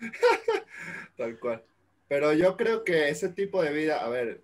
Tal 1.16 1.38
cual. 1.38 1.62
Pero 2.08 2.32
yo 2.32 2.56
creo 2.56 2.84
que 2.84 3.08
ese 3.08 3.28
tipo 3.28 3.62
de 3.62 3.72
vida, 3.72 4.04
a 4.04 4.08
ver, 4.08 4.40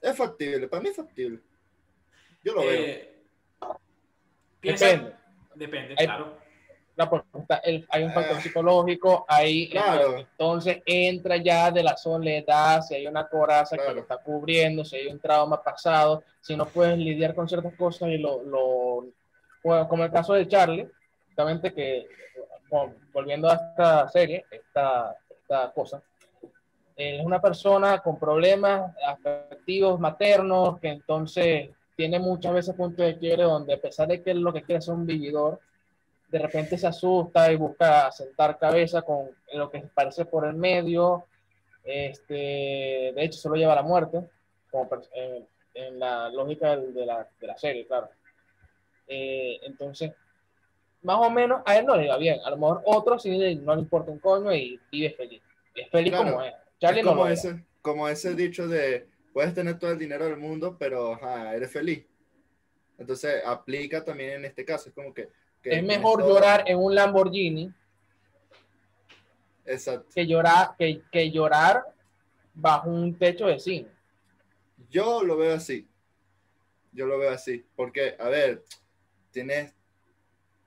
es 0.00 0.16
factible, 0.16 0.68
para 0.68 0.82
mí 0.82 0.88
es 0.88 0.96
factible. 0.96 1.40
Yo 2.42 2.54
lo 2.54 2.62
eh, 2.62 3.14
veo. 3.60 3.80
Piensa, 4.60 4.86
depende. 4.86 5.14
Depende, 5.54 5.94
hay, 5.98 6.06
claro. 6.06 6.38
No, 6.96 7.22
el, 7.62 7.86
hay 7.90 8.02
un 8.02 8.12
factor 8.12 8.38
uh, 8.38 8.40
psicológico, 8.40 9.24
ahí 9.28 9.70
claro. 9.70 10.18
entonces 10.18 10.82
entra 10.84 11.36
ya 11.36 11.70
de 11.70 11.84
la 11.84 11.96
soledad, 11.96 12.82
si 12.82 12.96
hay 12.96 13.06
una 13.06 13.28
coraza 13.28 13.76
claro. 13.76 13.90
que 13.90 13.94
lo 13.96 14.00
está 14.02 14.16
cubriendo, 14.18 14.84
si 14.84 14.96
hay 14.96 15.06
un 15.06 15.20
trauma 15.20 15.62
pasado, 15.62 16.24
si 16.40 16.56
no 16.56 16.66
puedes 16.66 16.98
lidiar 16.98 17.36
con 17.36 17.48
ciertas 17.48 17.74
cosas 17.76 18.08
y 18.08 18.18
lo, 18.18 18.42
lo 18.42 19.06
bueno, 19.62 19.88
como 19.88 20.04
el 20.04 20.10
caso 20.10 20.34
de 20.34 20.48
Charlie, 20.48 20.88
justamente 21.26 21.72
que, 21.72 22.06
bueno, 22.68 22.94
volviendo 23.12 23.48
a 23.48 23.54
esta 23.54 24.08
serie, 24.08 24.44
esta, 24.50 25.16
esta 25.30 25.70
cosa, 25.72 26.02
es 26.96 27.24
una 27.24 27.40
persona 27.40 28.00
con 28.00 28.18
problemas 28.18 28.92
afectivos 29.06 30.00
maternos 30.00 30.80
que 30.80 30.88
entonces 30.88 31.70
tiene 31.98 32.20
muchas 32.20 32.54
veces 32.54 32.76
puntos 32.76 33.04
de 33.04 33.18
quiebre 33.18 33.42
donde 33.42 33.74
a 33.74 33.80
pesar 33.80 34.06
de 34.06 34.22
que 34.22 34.32
lo 34.32 34.52
que 34.52 34.62
quiere 34.62 34.78
es 34.78 34.86
un 34.86 35.04
vividor, 35.04 35.58
de 36.28 36.38
repente 36.38 36.78
se 36.78 36.86
asusta 36.86 37.50
y 37.50 37.56
busca 37.56 38.12
sentar 38.12 38.56
cabeza 38.56 39.02
con 39.02 39.30
lo 39.52 39.68
que 39.68 39.80
parece 39.92 40.24
por 40.24 40.46
el 40.46 40.54
medio. 40.54 41.24
Este, 41.82 43.12
de 43.12 43.24
hecho, 43.24 43.40
se 43.40 43.48
lo 43.48 43.56
lleva 43.56 43.72
a 43.72 43.76
la 43.76 43.82
muerte, 43.82 44.22
como 44.70 44.88
en, 45.74 45.98
la 45.98 46.28
lógica 46.28 46.76
de 46.76 47.04
la, 47.04 47.26
de 47.40 47.46
la 47.48 47.58
serie, 47.58 47.84
claro. 47.84 48.08
Eh, 49.08 49.58
entonces, 49.62 50.12
más 51.02 51.18
o 51.18 51.28
menos 51.30 51.62
a 51.66 51.78
él 51.78 51.84
no 51.84 51.96
le 51.96 52.06
va 52.06 52.16
bien. 52.16 52.38
A 52.44 52.50
lo 52.50 52.58
mejor 52.58 52.82
otro 52.84 53.18
sí 53.18 53.56
no 53.56 53.74
le 53.74 53.80
importa 53.80 54.12
un 54.12 54.20
coño 54.20 54.54
y 54.54 54.78
vive 54.92 55.10
feliz. 55.14 55.42
Es 55.74 55.90
feliz 55.90 56.14
como 56.14 56.42
es. 56.42 56.54
Charlie 56.78 57.02
como, 57.02 57.26
ese, 57.26 57.64
como 57.82 58.08
ese 58.08 58.36
dicho 58.36 58.68
de 58.68 59.08
puedes 59.38 59.54
tener 59.54 59.78
todo 59.78 59.92
el 59.92 60.00
dinero 60.00 60.24
del 60.24 60.36
mundo, 60.36 60.74
pero 60.76 61.16
eres 61.54 61.70
feliz. 61.70 62.04
Entonces 62.98 63.40
aplica 63.46 64.04
también 64.04 64.32
en 64.32 64.46
este 64.46 64.64
caso. 64.64 64.88
Es 64.88 64.94
como 64.96 65.14
que 65.14 65.28
es 65.62 65.84
mejor 65.84 66.26
llorar 66.26 66.64
en 66.66 66.76
un 66.76 66.92
Lamborghini 66.92 67.72
Que, 69.64 70.26
llorar, 70.26 70.74
que, 70.76 71.30
llorar 71.30 71.84
bajo 72.52 72.90
un 72.90 73.16
techo 73.16 73.46
de 73.46 73.60
cine. 73.60 73.88
Yo 74.90 75.22
lo 75.22 75.36
veo 75.36 75.54
así. 75.54 75.86
Yo 76.90 77.06
lo 77.06 77.16
veo 77.16 77.30
así. 77.30 77.64
Porque, 77.76 78.16
a 78.18 78.28
ver, 78.28 78.64
tienes, 79.30 79.72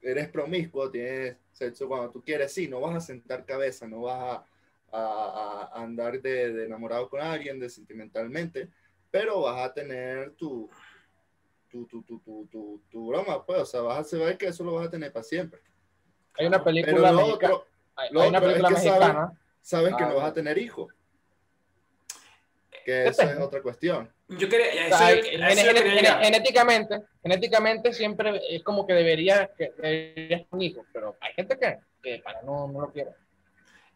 eres 0.01 0.29
promiscuo, 0.29 0.89
tienes 0.89 1.35
sexo 1.51 1.89
cuando 1.89 2.09
tú 2.09 2.23
quieres, 2.23 2.53
sí, 2.53 2.69
no 2.69 2.79
vas 2.79 2.95
a 2.95 3.01
sentar 3.01 3.45
cabeza, 3.45 3.85
no 3.85 4.03
vas 4.03 4.37
a, 4.37 4.45
andar 4.91 6.21
de, 6.21 6.65
enamorado 6.65 7.09
con 7.09 7.21
alguien, 7.21 7.59
de 7.59 7.69
sentimentalmente, 7.69 8.69
pero 9.09 9.41
vas 9.41 9.69
a 9.69 9.73
tener 9.73 10.31
tu, 10.31 10.69
tu, 11.69 11.85
tu, 11.87 12.03
tu, 12.03 12.47
tu, 12.49 12.81
tu, 12.89 13.07
broma, 13.07 13.45
pues, 13.45 13.61
o 13.61 13.65
sea, 13.65 13.81
vas 13.81 14.13
a 14.13 14.17
ver 14.17 14.37
que 14.37 14.47
eso 14.47 14.63
lo 14.63 14.73
vas 14.73 14.87
a 14.87 14.91
tener 14.91 15.11
para 15.11 15.23
siempre. 15.23 15.61
Hay 16.37 16.47
una 16.47 16.63
película 16.63 17.11
mexicana. 17.11 17.55
Hay, 17.95 18.09
una 18.15 18.41
película 18.41 18.69
mexicana. 18.69 19.33
Sabes, 19.61 19.95
que 19.95 20.05
no 20.05 20.15
vas 20.15 20.31
a 20.31 20.33
tener 20.33 20.57
hijos. 20.57 20.93
Que 22.83 23.07
esa 23.07 23.31
es 23.31 23.39
otra 23.39 23.61
cuestión. 23.61 24.11
Yo 24.27 24.47
quería, 24.49 24.97
genéticamente, 26.21 27.03
genéticamente 27.21 27.93
siempre 27.93 28.41
es 28.49 28.63
como 28.63 28.87
que 28.87 28.93
debería 28.93 29.51
que 29.57 29.73
debería 29.77 30.47
un 30.51 30.61
hijo, 30.61 30.85
pero 30.93 31.17
hay 31.19 31.33
gente 31.33 31.59
que, 31.59 31.79
que 32.01 32.19
para 32.23 32.41
no, 32.41 32.67
no 32.67 32.81
lo 32.81 32.91
quiere. 32.91 33.11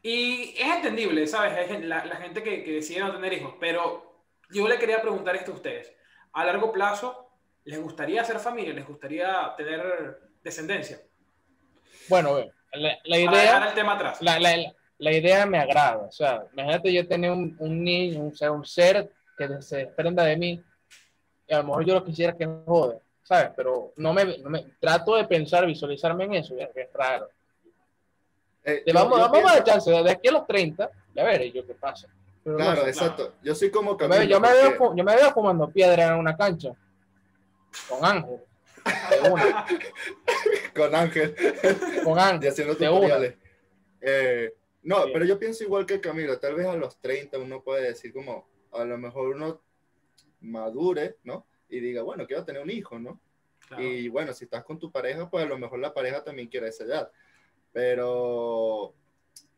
Y 0.05 0.53
es 0.57 0.75
entendible, 0.75 1.25
¿sabes? 1.25 1.83
La, 1.83 2.05
la 2.05 2.15
gente 2.17 2.43
que, 2.43 2.63
que 2.63 2.73
decide 2.73 2.99
no 2.99 3.13
tener 3.13 3.33
hijos, 3.33 3.55
pero 3.59 4.23
yo 4.51 4.67
le 4.67 4.77
quería 4.77 5.01
preguntar 5.01 5.35
esto 5.35 5.51
a 5.51 5.55
ustedes. 5.55 5.91
A 6.33 6.45
largo 6.45 6.71
plazo, 6.71 7.25
¿Les 7.65 7.81
gustaría 7.81 8.21
hacer 8.21 8.39
familia? 8.39 8.73
¿Les 8.73 8.87
gustaría 8.87 9.53
tener 9.57 10.19
descendencia? 10.43 11.01
Bueno, 12.07 12.37
la, 12.73 12.99
la 13.03 13.17
idea... 13.17 13.67
el 13.67 13.73
tema 13.73 13.93
atrás. 13.93 14.21
La, 14.21 14.39
la, 14.39 14.55
la, 14.99 15.11
idea 15.11 15.47
me 15.47 15.57
agrada. 15.57 15.97
O 15.97 16.11
sea, 16.11 16.45
imagínate 16.53 16.93
yo 16.93 17.07
tener 17.07 17.31
un, 17.31 17.55
un 17.57 17.83
niño, 17.83 18.21
un 18.21 18.35
ser, 18.35 18.51
un 18.51 18.63
ser 18.63 19.11
que 19.35 19.61
se 19.63 19.77
desprenda 19.77 20.23
de 20.23 20.37
mí 20.37 20.63
y 21.47 21.53
a 21.53 21.57
lo 21.57 21.63
mejor 21.63 21.85
yo 21.85 21.95
lo 21.95 22.05
quisiera 22.05 22.37
que 22.37 22.45
jode, 22.45 22.99
¿sabes? 23.23 23.49
Pero 23.55 23.93
no 23.97 24.13
me, 24.13 24.37
no 24.37 24.51
me 24.51 24.63
trato 24.79 25.15
de 25.15 25.25
pensar, 25.25 25.65
visualizarme 25.65 26.25
en 26.25 26.35
eso, 26.35 26.55
ya 26.55 26.71
que 26.71 26.81
es 26.81 26.93
raro. 26.93 27.29
Eh, 28.65 28.83
vamos, 28.91 29.19
vamos 29.19 29.51
a 29.51 29.55
dar 29.55 29.63
chance, 29.63 29.91
de 29.91 30.11
aquí 30.11 30.27
a 30.27 30.31
los 30.31 30.47
30, 30.47 30.89
ya 31.13 31.23
veré 31.23 31.51
yo 31.51 31.65
qué 31.65 31.75
pasa. 31.75 32.07
claro, 32.43 32.87
exacto. 32.87 33.35
Yo 33.43 33.53
soy 33.53 33.69
como 33.69 33.95
Camilo, 33.95 34.23
yo, 34.23 34.39
me, 34.39 34.51
veo, 34.51 34.95
yo 34.95 35.03
me 35.03 35.15
veo 35.15 35.31
fumando 35.31 35.69
piedra 35.69 36.07
en 36.07 36.15
una 36.15 36.35
cancha. 36.35 36.71
Con 37.87 38.03
Ángel. 38.03 38.39
con 40.75 40.95
Ángel. 40.95 41.35
Con 42.03 42.19
Ángel. 42.19 42.43
Y 42.43 42.47
haciendo 42.47 42.75
tutoriales. 42.75 43.35
Eh, 44.01 44.53
no, 44.83 45.05
pero 45.13 45.25
yo 45.25 45.37
pienso 45.37 45.63
igual 45.63 45.85
que 45.85 46.01
Camilo. 46.01 46.39
Tal 46.39 46.55
vez 46.55 46.65
a 46.65 46.75
los 46.75 46.99
30 46.99 47.37
uno 47.37 47.61
puede 47.61 47.83
decir 47.83 48.13
como, 48.13 48.47
a 48.71 48.83
lo 48.83 48.97
mejor 48.97 49.35
uno 49.35 49.61
madure, 50.41 51.17
¿no? 51.23 51.45
Y 51.69 51.79
diga, 51.79 52.01
bueno, 52.01 52.25
quiero 52.25 52.45
tener 52.45 52.61
un 52.61 52.69
hijo, 52.71 52.97
¿no? 52.97 53.19
Y 53.77 54.09
bueno, 54.09 54.31
si 54.33 54.45
estás 54.45 54.63
con 54.63 54.77
tu 54.77 54.91
pareja, 54.91 55.29
pues 55.29 55.43
a 55.43 55.47
lo 55.47 55.57
mejor 55.57 55.79
la 55.79 55.93
pareja 55.93 56.23
también 56.23 56.47
quiere 56.47 56.67
esa 56.67 56.83
edad. 56.83 57.11
Pero 57.75 58.93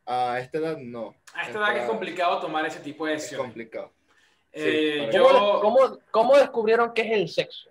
a 0.04 0.40
esta 0.40 0.58
edad 0.58 0.78
no. 0.78 1.14
A 1.36 1.44
esta, 1.44 1.60
edad, 1.60 1.78
es 1.78 1.88
complicado 1.88 2.40
tomar 2.40 2.66
ese 2.66 2.80
tipo 2.80 3.06
de 3.06 3.12
decisiones. 3.12 3.40
Es 3.40 3.46
complicado. 3.46 3.92
Eh, 4.52 5.08
yo... 5.14 5.60
¿Cómo, 5.62 6.00
¿Cómo, 6.10 6.36
descubrieron 6.36 6.96
qué 6.96 7.04
es 7.04 7.12
el 7.12 7.30
sexo? 7.30 7.70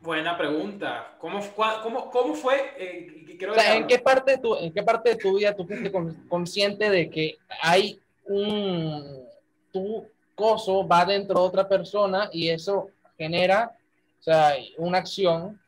Buena 0.00 0.36
pregunta. 0.36 1.16
¿Cómo, 1.18 1.40
cómo, 1.82 2.10
cómo 2.10 2.34
fue? 2.34 2.74
Eh, 2.76 3.24
¿en, 3.40 3.86
qué 3.86 3.98
parte 3.98 4.32
de 4.32 4.38
tu, 4.38 4.54
¿En 4.54 4.70
qué 4.70 4.82
parte 4.82 5.10
de 5.10 5.16
tu 5.16 5.38
vida 5.38 5.56
tú 5.56 5.66
fuiste 5.66 5.90
consciente 6.28 6.90
de 6.90 7.08
que 7.08 7.38
hay 7.62 7.98
un... 8.26 9.24
tu 9.72 10.06
coso 10.34 10.86
va 10.86 11.06
dentro 11.06 11.40
de 11.40 11.46
otra 11.46 11.66
persona 11.66 12.28
y 12.30 12.50
eso 12.50 12.90
genera 13.16 13.74
o 14.20 14.22
sea, 14.22 14.56
una 14.76 14.98
acción 14.98 15.58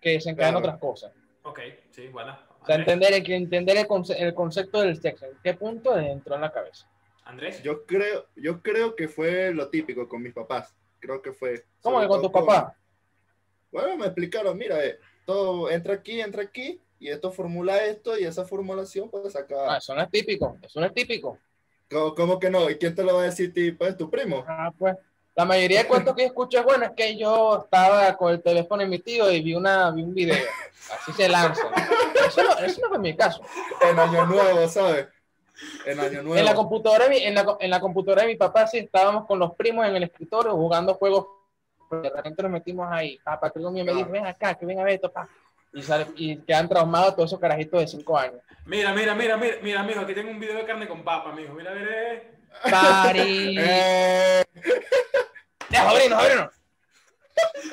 que 0.00 0.10
desencadena 0.10 0.58
otras 0.58 0.78
cosas? 0.78 1.10
Ok, 1.42 1.58
sí, 1.90 2.06
buena. 2.06 2.38
O 2.64 2.66
sea, 2.66 2.76
entender, 2.76 3.12
entender 3.12 3.76
el, 3.76 3.86
el, 4.16 4.34
concepto 4.34 4.80
del 4.80 4.98
sexo. 4.98 5.26
¿En 5.26 5.36
qué 5.42 5.52
punto 5.52 5.98
entró 5.98 6.34
en 6.34 6.40
la 6.40 6.50
cabeza? 6.50 6.88
Andrés. 7.24 7.62
Yo 7.62 7.84
creo, 7.84 8.26
yo 8.36 8.62
creo 8.62 8.96
que 8.96 9.06
fue 9.06 9.52
lo 9.52 9.68
típico 9.68 10.08
con 10.08 10.22
mis 10.22 10.32
papás. 10.32 10.74
Creo 10.98 11.20
que 11.20 11.34
fue. 11.34 11.66
¿Cómo 11.82 12.00
que 12.00 12.08
con 12.08 12.22
tu 12.22 12.32
papá? 12.32 12.74
Bueno, 13.70 13.98
me 13.98 14.06
explicaron, 14.06 14.56
mira, 14.56 14.82
eh, 14.82 14.98
todo 15.26 15.70
entra 15.70 15.94
aquí, 15.94 16.22
entra 16.22 16.42
aquí, 16.42 16.80
y 16.98 17.08
esto 17.08 17.30
formula 17.30 17.84
esto, 17.84 18.18
y 18.18 18.24
esa 18.24 18.46
formulación 18.46 19.10
puede 19.10 19.28
sacar. 19.30 19.68
Ah, 19.68 19.76
eso 19.76 19.94
no 19.94 20.00
es 20.00 20.10
típico, 20.10 20.56
eso 20.62 20.80
no 20.80 20.86
es 20.86 20.94
típico. 20.94 21.38
¿Cómo, 21.90 22.38
que 22.38 22.48
no? 22.48 22.70
¿Y 22.70 22.76
quién 22.76 22.94
te 22.94 23.04
lo 23.04 23.14
va 23.14 23.22
a 23.22 23.26
decir 23.26 23.52
ti? 23.52 23.72
Pues 23.72 23.96
tu 23.96 24.08
primo. 24.08 24.42
Ah, 24.48 24.72
pues. 24.76 24.96
La 25.34 25.44
mayoría 25.44 25.80
de 25.80 25.88
cuentos 25.88 26.14
que 26.14 26.24
escucho 26.24 26.58
es 26.58 26.64
bueno, 26.64 26.84
es 26.84 26.92
que 26.92 27.16
yo 27.16 27.64
estaba 27.64 28.16
con 28.16 28.32
el 28.32 28.42
teléfono 28.42 28.82
en 28.82 28.90
mi 28.90 29.00
tío 29.00 29.30
y 29.30 29.42
vi, 29.42 29.54
una, 29.54 29.90
vi 29.90 30.02
un 30.02 30.14
video. 30.14 30.44
Así 30.92 31.12
se 31.12 31.28
lanza. 31.28 31.62
Eso 32.26 32.42
no, 32.42 32.58
eso 32.58 32.80
no 32.82 32.88
fue 32.88 32.98
mi 32.98 33.16
caso. 33.16 33.42
En 33.80 33.98
Año 33.98 34.26
Nuevo, 34.26 34.68
¿sabes? 34.68 35.08
En 35.86 35.98
Año 35.98 36.22
Nuevo. 36.22 36.36
En 36.36 36.44
la 36.44 36.54
computadora, 36.54 37.06
en 37.06 37.34
la, 37.34 37.56
en 37.58 37.70
la 37.70 37.80
computadora 37.80 38.22
de 38.22 38.28
mi 38.28 38.36
papá 38.36 38.66
sí 38.66 38.78
estábamos 38.78 39.26
con 39.26 39.38
los 39.38 39.54
primos 39.56 39.86
en 39.86 39.96
el 39.96 40.04
escritorio 40.04 40.52
jugando 40.52 40.94
juegos 40.94 41.26
de 42.02 42.10
repente 42.10 42.42
nos 42.42 42.52
metimos 42.52 42.88
ahí. 42.90 43.18
Papá, 43.22 43.50
que 43.50 43.60
me 43.60 43.84
dijo, 43.84 44.10
ven 44.10 44.26
acá, 44.26 44.54
que 44.54 44.66
ven 44.66 44.78
a 44.78 44.84
ver 44.84 44.94
esto, 44.94 45.12
pa. 45.12 45.28
Y, 45.72 45.82
sale, 45.82 46.06
y 46.16 46.36
quedan 46.38 46.68
traumados 46.68 47.16
todos 47.16 47.30
esos 47.30 47.40
carajitos 47.40 47.80
de 47.80 47.86
5 47.88 48.18
años. 48.18 48.40
Mira, 48.66 48.92
mira, 48.92 49.14
mira, 49.14 49.36
mira, 49.36 49.56
mira, 49.60 49.82
mijo, 49.82 50.00
aquí 50.00 50.14
tengo 50.14 50.30
un 50.30 50.38
video 50.38 50.56
de 50.56 50.64
carne 50.64 50.86
con 50.86 51.02
papa, 51.02 51.32
mijo. 51.32 51.52
Mira, 51.54 51.74
mira. 51.74 52.22
Eh. 52.64 54.44
Sobrino. 55.70 56.50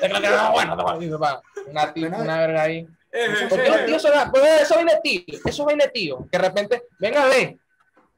No, 0.02 0.52
bueno, 0.52 0.76
no, 0.76 0.98
una, 1.68 1.92
una 1.94 2.38
verga 2.38 2.62
ahí. 2.62 2.86
Eh, 3.12 3.46
Porque 3.48 3.68
eh, 3.68 3.84
tío, 3.86 3.96
eso, 3.96 4.08
pues, 4.30 4.62
eso 4.62 4.76
viene 4.76 5.00
tío, 5.02 5.22
eso 5.44 5.66
viene 5.66 5.88
tío. 5.88 6.26
Que 6.30 6.38
de 6.38 6.44
repente, 6.44 6.82
venga 6.98 7.24
a 7.24 7.28
ver, 7.28 7.56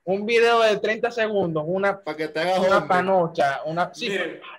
un 0.04 0.24
video 0.24 0.60
de 0.60 0.76
30 0.76 1.10
segundos, 1.10 1.64
una, 1.66 2.00
Para 2.00 2.16
que 2.16 2.28
te 2.28 2.40
hagas 2.40 2.58
una 2.60 2.86
panocha, 2.86 3.62
una... 3.64 3.92
Sí, 3.92 4.08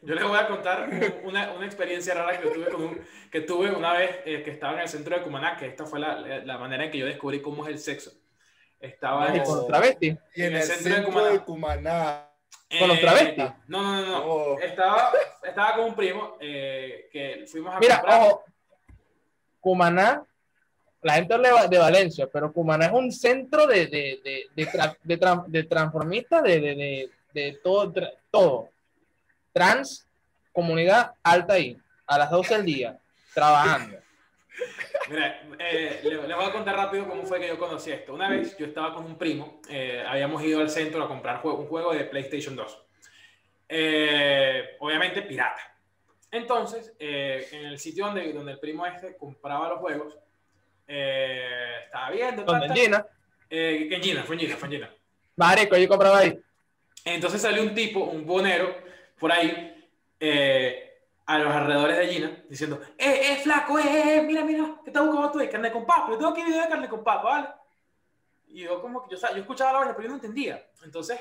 yo 0.02 0.15
les 0.15 0.24
voy 0.24 0.38
a 0.38 0.48
contar 0.48 0.89
una, 1.24 1.54
una 1.54 1.65
experiencia 1.65 2.13
rara 2.15 2.39
que 2.39 2.50
tuve, 2.50 2.65
con 2.65 2.84
un, 2.84 3.02
que 3.32 3.41
tuve 3.41 3.72
una 3.72 3.94
vez 3.94 4.20
eh, 4.26 4.41
que 4.44 4.52
estaba 4.52 4.74
en 4.74 4.80
el 4.80 4.88
centro 4.89 5.15
de 5.15 5.22
Cumaná, 5.22 5.56
que 5.56 5.68
esta 5.68 5.86
fue 5.86 6.00
la, 6.00 6.18
la, 6.20 6.58
manera 6.58 6.86
en 6.86 6.91
que 6.91 6.98
yo 6.98 7.06
descubrí 7.06 7.41
cómo 7.41 7.65
es 7.65 7.72
el 7.72 7.80
sexo. 7.80 8.12
Estaba 8.80 9.34
en, 9.34 9.44
con 9.44 9.68
travesti. 9.68 10.18
Y 10.36 10.44
en, 10.44 10.56
el, 10.56 10.64
centro, 10.64 11.26
de 11.26 11.40
Cumaná. 11.40 12.30
¿Con 12.80 12.88
los 12.90 13.00
travestis? 13.00 13.46
No, 13.68 13.82
no, 13.82 14.02
no, 14.02 14.06
no. 14.06 14.26
Oh. 14.26 14.60
Estaba, 14.60 15.12
estaba 15.44 15.76
con 15.76 15.86
un 15.86 15.96
primo 15.96 16.38
eh, 16.42 17.08
que 17.12 17.46
fuimos 17.48 17.76
a 17.76 17.80
Mira, 17.80 18.04
ojo, 18.08 18.44
Cumaná 19.60 20.26
la 21.06 21.14
gente 21.14 21.36
habla 21.36 21.68
de 21.68 21.78
Valencia, 21.78 22.28
pero 22.34 22.52
Cumaná 22.52 22.88
es 22.88 22.92
un 22.92 23.12
centro 23.12 23.68
de, 23.68 23.86
de, 23.86 24.20
de, 24.24 24.50
de, 24.56 25.42
de 25.46 25.64
transformistas 25.66 26.42
de, 26.42 27.12
de, 27.32 27.60
todo, 27.64 27.94
todo. 28.32 28.70
Trans, 29.54 30.08
comunidad 30.52 31.12
alta 31.22 31.54
ahí, 31.54 31.78
a 32.08 32.18
las 32.18 32.32
12 32.32 32.56
del 32.56 32.66
día, 32.66 33.00
trabajando. 33.36 34.00
Mira, 35.10 35.41
eh, 35.60 36.02
les, 36.04 36.20
voy 36.36 36.46
a 36.46 36.52
contar 36.52 36.76
rápido 36.76 37.08
cómo 37.08 37.24
fue 37.24 37.39
que 37.39 37.48
yo 37.48 37.60
conocí 37.60 37.91
esto. 37.91 38.13
Una 38.13 38.30
vez 38.30 38.58
yo 38.58 38.65
estaba 38.65 38.94
con 38.94 39.06
un 39.06 39.18
primo, 39.18 39.62
eh, 39.70 40.04
habíamos 40.08 40.44
ido 40.44 40.60
al 40.60 40.70
centro 40.70 41.04
a 41.04 41.08
comprar 41.08 41.41
un 41.44 41.68
juego 41.68 41.94
de 41.94 42.06
PlayStation 42.06 42.56
2. 42.56 42.86
Eh, 43.70 44.78
obviamente 44.80 45.22
pirata. 45.22 45.78
Entonces, 46.32 46.94
en 47.00 47.65
el 47.65 47.80
sitio 47.80 48.08
donde, 48.08 48.34
donde 48.34 48.54
el 48.54 48.60
primo 48.60 48.86
este 48.86 49.15
compraba 49.15 49.70
los 49.70 49.80
juegos, 49.80 50.18
eh, 50.88 51.76
estaba 51.86 52.12
viendo. 52.12 52.44
¿Dónde? 52.44 52.68
¿En 52.68 52.76
Gina? 52.76 53.08
Eh, 53.50 53.89
en 53.91 54.02
Gina, 54.02 54.24
fue 54.24 54.36
en 54.36 54.41
Gina, 54.41 54.58
fue 54.58 54.68
en 54.68 54.74
Gina. 54.74 54.94
Marico, 55.36 55.78
yo 55.78 55.88
compraba 55.88 56.20
ahí. 56.20 56.39
Entonces 57.04 57.41
salió 57.41 57.62
un 57.62 57.74
tipo, 57.74 58.00
un 58.02 58.26
bonero, 58.26 58.76
por 59.20 59.32
ahí, 59.32 59.86
eh, 60.20 60.85
a 61.26 61.40
los 61.40 61.54
alrededores 61.54 61.98
de 61.98 62.08
Gina, 62.08 62.44
diciendo, 62.48 62.80
¡eh, 62.98 63.34
eh, 63.34 63.36
flaco, 63.38 63.80
eh, 63.80 64.18
eh, 64.18 64.22
mira, 64.22 64.44
mira, 64.44 64.80
¿qué 64.84 64.92
estás 64.92 65.06
buscando 65.06 65.32
tú? 65.32 65.40
Carne 65.52 65.72
con 65.72 65.86
papa, 65.86 66.12
yo 66.12 66.18
tengo 66.18 66.32
aquí 66.32 66.44
video 66.44 66.62
de 66.62 66.70
carne 66.70 66.88
con 66.88 67.04
papa, 67.04 67.24
¿vale? 67.24 67.48
Y 68.48 68.62
yo 68.64 68.82
como 68.82 69.02
que, 69.04 69.16
yo, 69.16 69.22
yo 69.22 69.38
escuchaba 69.38 69.74
la 69.74 69.80
vaina, 69.80 69.96
pero 69.96 70.04
yo 70.04 70.10
no 70.10 70.16
entendía. 70.16 70.70
Entonces, 70.84 71.20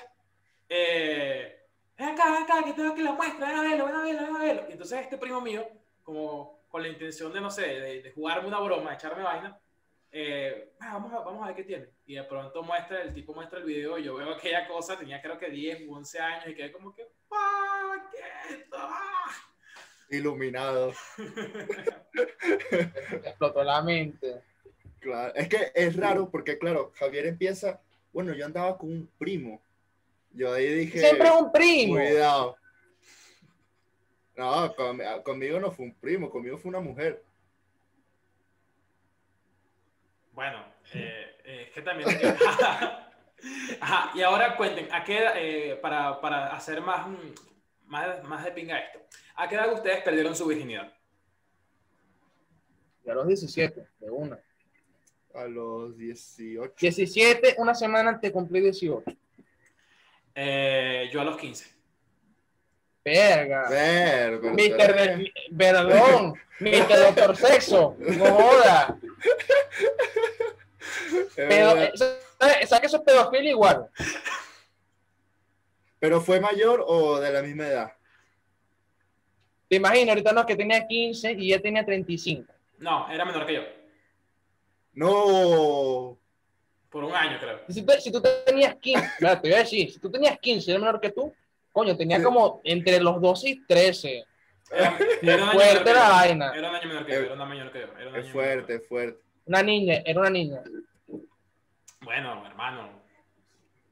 eh, 0.69 1.67
ven 1.97 2.09
acá, 2.11 2.33
ven 2.33 2.43
acá, 2.43 2.63
que 2.63 2.75
tengo 2.75 2.93
aquí 2.93 3.03
la 3.03 3.13
muestra, 3.13 3.49
ven 3.49 3.59
a 3.59 3.63
verlo, 3.63 3.87
ven 3.87 3.95
a 3.95 4.03
verlo, 4.03 4.23
ven 4.23 4.37
a 4.37 4.39
verlo. 4.39 4.63
Y 4.69 4.73
entonces 4.73 5.01
este 5.01 5.17
primo 5.17 5.41
mío, 5.41 5.67
como 6.03 6.65
con 6.69 6.83
la 6.83 6.89
intención 6.89 7.33
de, 7.33 7.41
no 7.41 7.51
sé, 7.51 7.63
de, 7.63 8.03
de 8.03 8.13
jugarme 8.13 8.49
una 8.49 8.61
broma, 8.61 8.91
de 8.91 8.97
echarme 8.97 9.23
vaina, 9.23 9.59
eh, 10.13 10.75
ah, 10.81 10.93
vamos, 10.93 11.13
a, 11.13 11.21
vamos 11.21 11.43
a 11.43 11.47
ver 11.47 11.57
qué 11.57 11.65
tiene. 11.65 11.89
Y 12.07 12.15
de 12.15 12.25
pronto 12.25 12.63
muestra, 12.63 13.03
el 13.03 13.15
tipo 13.15 13.35
muestra 13.35 13.59
el 13.59 13.65
video, 13.65 13.99
yo 13.99 14.15
veo 14.17 14.35
aquella 14.35 14.69
cosa, 14.69 14.99
tenía 14.99 15.21
creo 15.23 15.39
que 15.39 15.51
10 15.51 15.89
u 15.89 15.95
11 15.95 16.21
años, 16.21 16.49
y 16.49 16.55
quedé 16.55 16.71
como 16.71 16.95
que, 16.95 17.09
¡ah, 17.33 17.97
qué 18.13 18.55
esto! 18.55 18.77
Iluminado. 20.11 20.93
Explotó 23.25 23.65
la 23.65 23.83
mente. 23.83 24.43
Claro, 25.01 25.35
es 25.35 25.49
que 25.49 25.73
es 25.75 25.97
raro 25.97 26.31
porque, 26.31 26.59
claro, 26.59 26.93
Javier 26.97 27.27
empieza, 27.27 27.81
bueno, 28.13 28.35
yo 28.35 28.47
andaba 28.47 28.79
con 28.79 28.91
un 28.91 29.11
primo. 29.19 29.61
Yo 30.33 30.53
ahí 30.53 30.69
dije... 30.69 30.99
Siempre 30.99 31.31
un 31.31 31.53
primo. 31.53 31.95
Cuidado. 31.95 32.57
No, 34.37 34.75
conmigo 35.23 35.61
no 35.61 35.71
fue 35.71 35.87
un 35.87 35.95
primo, 35.95 36.31
conmigo 36.31 36.59
fue 36.59 36.71
una 36.71 36.81
mujer. 36.81 37.23
Bueno, 40.33 40.65
eh, 40.93 41.37
eh, 41.45 41.65
es 41.69 41.71
que 41.71 41.83
también... 41.83 42.09
Ajá, 43.81 44.11
y 44.15 44.23
ahora 44.23 44.57
cuenten, 44.57 44.93
¿a 44.93 45.05
qué, 45.05 45.27
eh, 45.37 45.77
para, 45.77 46.21
para, 46.21 46.55
hacer 46.55 46.81
más, 46.81 47.07
más, 47.85 48.25
más 48.25 48.45
de 48.45 48.53
pinga 48.53 48.79
esto, 48.79 49.01
¿a 49.35 49.49
qué 49.49 49.55
edad 49.55 49.73
ustedes 49.73 50.03
perdieron 50.03 50.35
su 50.35 50.47
virginidad? 50.47 50.93
a 53.07 53.15
los 53.15 53.27
17, 53.27 53.87
de 54.01 54.11
una. 54.11 54.39
A 55.35 55.45
los 55.45 55.97
18. 55.99 56.75
17, 56.79 57.57
una 57.59 57.75
semana 57.75 58.11
antes 58.11 58.31
de 58.31 58.33
cumplir 58.33 58.63
18. 58.63 59.03
Eh, 60.35 61.11
yo 61.13 61.21
a 61.21 61.25
los 61.25 61.37
15. 61.37 61.75
Verga. 63.05 63.69
Verga. 63.69 64.51
Mister, 64.53 65.33
perdón. 65.57 66.35
Mister 66.61 66.99
Doctor 66.99 67.37
Sexo. 67.37 67.97
No 67.99 68.25
joda. 68.33 68.99
Pero, 71.37 71.97
¿sabes 71.97 72.81
que 72.81 72.87
eso 72.87 72.97
es 72.97 73.03
pedofilia 73.03 73.51
igual? 73.51 73.91
¿Pero 75.99 76.21
fue 76.21 76.41
mayor 76.41 76.85
o 76.87 77.21
de 77.21 77.33
la 77.33 77.43
misma 77.43 77.67
edad? 77.67 77.93
Te 79.75 79.79
imaginas, 79.79 80.11
ahorita 80.11 80.33
no, 80.33 80.47
que 80.47 80.55
tenía 80.55 80.87
15 80.87 81.33
y 81.33 81.49
ya 81.49 81.59
tenía 81.59 81.85
35. 81.85 82.45
No, 82.79 83.11
era 83.11 83.25
menor 83.25 83.45
que 83.45 83.55
yo. 83.55 83.63
No. 84.93 86.17
Por 86.89 87.03
un 87.03 87.13
año, 87.13 87.39
creo. 87.41 87.59
Si, 87.69 87.85
si 88.01 88.13
tú 88.13 88.23
tenías 88.47 88.77
15, 88.77 89.11
te 89.19 89.37
voy 89.41 89.53
a 89.53 89.59
decir, 89.59 89.91
si 89.91 89.99
tú 89.99 90.13
tenías 90.13 90.39
15 90.39 90.71
era 90.71 90.79
menor 90.79 91.01
que 91.01 91.11
tú, 91.11 91.35
coño, 91.73 91.97
tenía 91.97 92.23
como 92.23 92.61
entre 92.63 93.01
los 93.01 93.21
12 93.21 93.49
y 93.49 93.67
13. 93.67 94.25
Era, 94.71 94.97
era 95.23 95.47
fuerte 95.51 95.93
la 95.93 96.09
vaina. 96.09 96.53
Era 96.55 96.71
un 96.71 96.77
año 96.77 96.89
menor 96.89 97.07
que 97.07 97.13
yo, 97.13 97.19
era 97.19 97.35
un 97.35 97.41
año 97.41 97.51
menor 97.51 97.73
que 97.73 97.81
yo. 97.81 97.87
Era 97.99 98.11
un 98.11 98.15
Es 98.15 98.25
año 98.27 98.33
fuerte, 98.33 98.67
menor 98.69 98.81
es 98.81 98.89
fuerte. 98.89 99.21
Una 99.47 99.63
niña, 99.65 100.03
era 100.07 100.21
una 100.21 100.31
niña. 100.31 100.63
Bueno, 102.01 102.47
hermano. 102.47 103.04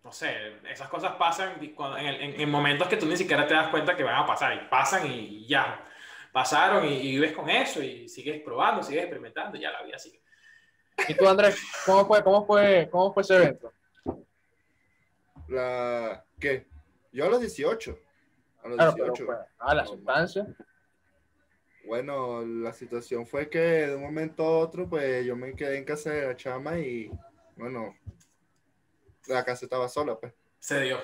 No 0.04 0.10
sé, 0.12 0.58
esas 0.68 0.88
cosas 0.88 1.12
pasan 1.16 1.54
cuando- 1.76 1.96
en, 1.98 2.06
el- 2.06 2.20
en- 2.20 2.40
en 2.40 2.50
momentos 2.50 2.88
que 2.88 2.96
tú 2.96 3.06
ni 3.06 3.16
siquiera 3.16 3.46
te 3.46 3.54
das 3.54 3.68
cuenta 3.68 3.96
que 3.96 4.02
van 4.02 4.16
a 4.16 4.26
pasar. 4.26 4.54
Y 4.54 4.68
pasan 4.68 5.06
y 5.06 5.46
ya. 5.46 5.84
Pasaron 6.32 6.84
y, 6.86 6.94
y 6.94 7.10
vives 7.12 7.32
con 7.32 7.48
eso 7.50 7.82
y 7.82 8.08
sigues 8.08 8.40
probando, 8.42 8.82
sigues 8.82 9.02
experimentando 9.02 9.56
y 9.56 9.60
ya 9.60 9.70
la 9.70 9.82
vida 9.82 9.98
sigue. 9.98 10.20
¿Y 11.08 11.14
tú, 11.14 11.28
Andrés, 11.28 11.56
cómo 11.86 12.06
fue, 12.06 12.22
cómo 12.24 12.46
fue, 12.46 12.88
cómo 12.90 13.12
fue 13.14 13.22
ese 13.22 13.36
evento? 13.36 13.72
La... 15.48 16.24
¿Qué? 16.40 16.66
Yo 17.12 17.26
a 17.26 17.28
los 17.28 17.40
18. 17.40 17.98
A 18.64 18.68
los 18.68 18.76
Claro, 18.76 18.92
pero 18.94 19.06
18. 19.12 19.26
fue, 19.26 19.36
ah, 19.58 19.74
la 19.74 19.82
No, 19.82 19.88
sustancia. 19.88 20.46
Bueno, 21.84 22.42
la 22.44 22.72
situación 22.72 23.26
fue 23.26 23.48
que 23.50 23.58
de 23.58 23.96
un 23.96 24.02
momento 24.02 24.44
a 24.44 24.58
otro, 24.58 24.88
pues 24.88 25.24
yo 25.26 25.34
me 25.36 25.54
quedé 25.54 25.78
en 25.78 25.84
casa 25.84 26.10
de 26.10 26.26
la 26.28 26.36
chama 26.36 26.78
y, 26.78 27.10
bueno, 27.56 27.96
la 29.26 29.44
casa 29.44 29.66
estaba 29.66 29.88
sola, 29.88 30.18
pues. 30.18 30.32
Se 30.58 30.80
dio. 30.80 30.98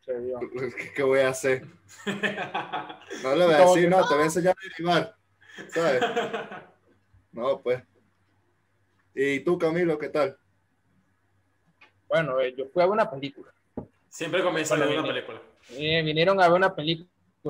Se 0.00 0.18
dio. 0.20 0.38
¿Qué, 0.76 0.92
qué 0.94 1.02
voy 1.02 1.20
a 1.20 1.30
hacer? 1.30 1.66
No 3.22 3.36
le 3.36 3.44
voy 3.44 3.54
a 3.54 3.60
decir, 3.60 3.88
no, 3.88 4.06
te 4.06 4.14
voy 4.14 4.22
a 4.22 4.26
enseñar 4.26 4.56
a 4.58 4.68
derivar, 4.68 5.16
¿sabes? 5.68 6.02
No, 7.32 7.60
pues. 7.62 7.82
¿Y 9.14 9.40
tú, 9.40 9.58
Camilo, 9.58 9.98
qué 9.98 10.10
tal? 10.10 10.36
Bueno, 12.08 12.38
eh, 12.40 12.54
yo 12.56 12.66
fui 12.66 12.82
a 12.82 12.86
ver 12.86 12.92
una 12.92 13.10
película. 13.10 13.52
Siempre 14.08 14.42
comienza 14.42 14.76
Bueno, 14.76 14.90
con 14.90 14.98
una 15.04 15.08
película. 15.14 15.40
Eh, 15.70 16.02
vinieron 16.02 16.38
a 16.40 16.48
ver 16.48 16.56
una 16.56 16.74
película 16.74 17.08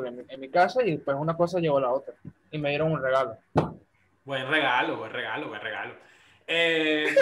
en 0.09 0.17
mi, 0.17 0.25
en 0.29 0.41
mi 0.41 0.49
casa 0.49 0.85
y 0.85 0.99
pues 0.99 1.17
una 1.19 1.37
cosa 1.37 1.59
llevó 1.59 1.79
a 1.79 1.83
la 1.83 1.91
otra. 1.91 2.15
Y 2.53 2.59
me 2.59 2.69
dieron 2.69 2.93
un 2.93 3.03
regalo. 3.03 3.37
Buen 4.25 4.49
regalo, 4.49 4.99
buen 4.99 5.13
regalo, 5.13 5.49
buen 5.49 5.61
regalo. 5.61 5.95
Eh, 6.47 7.15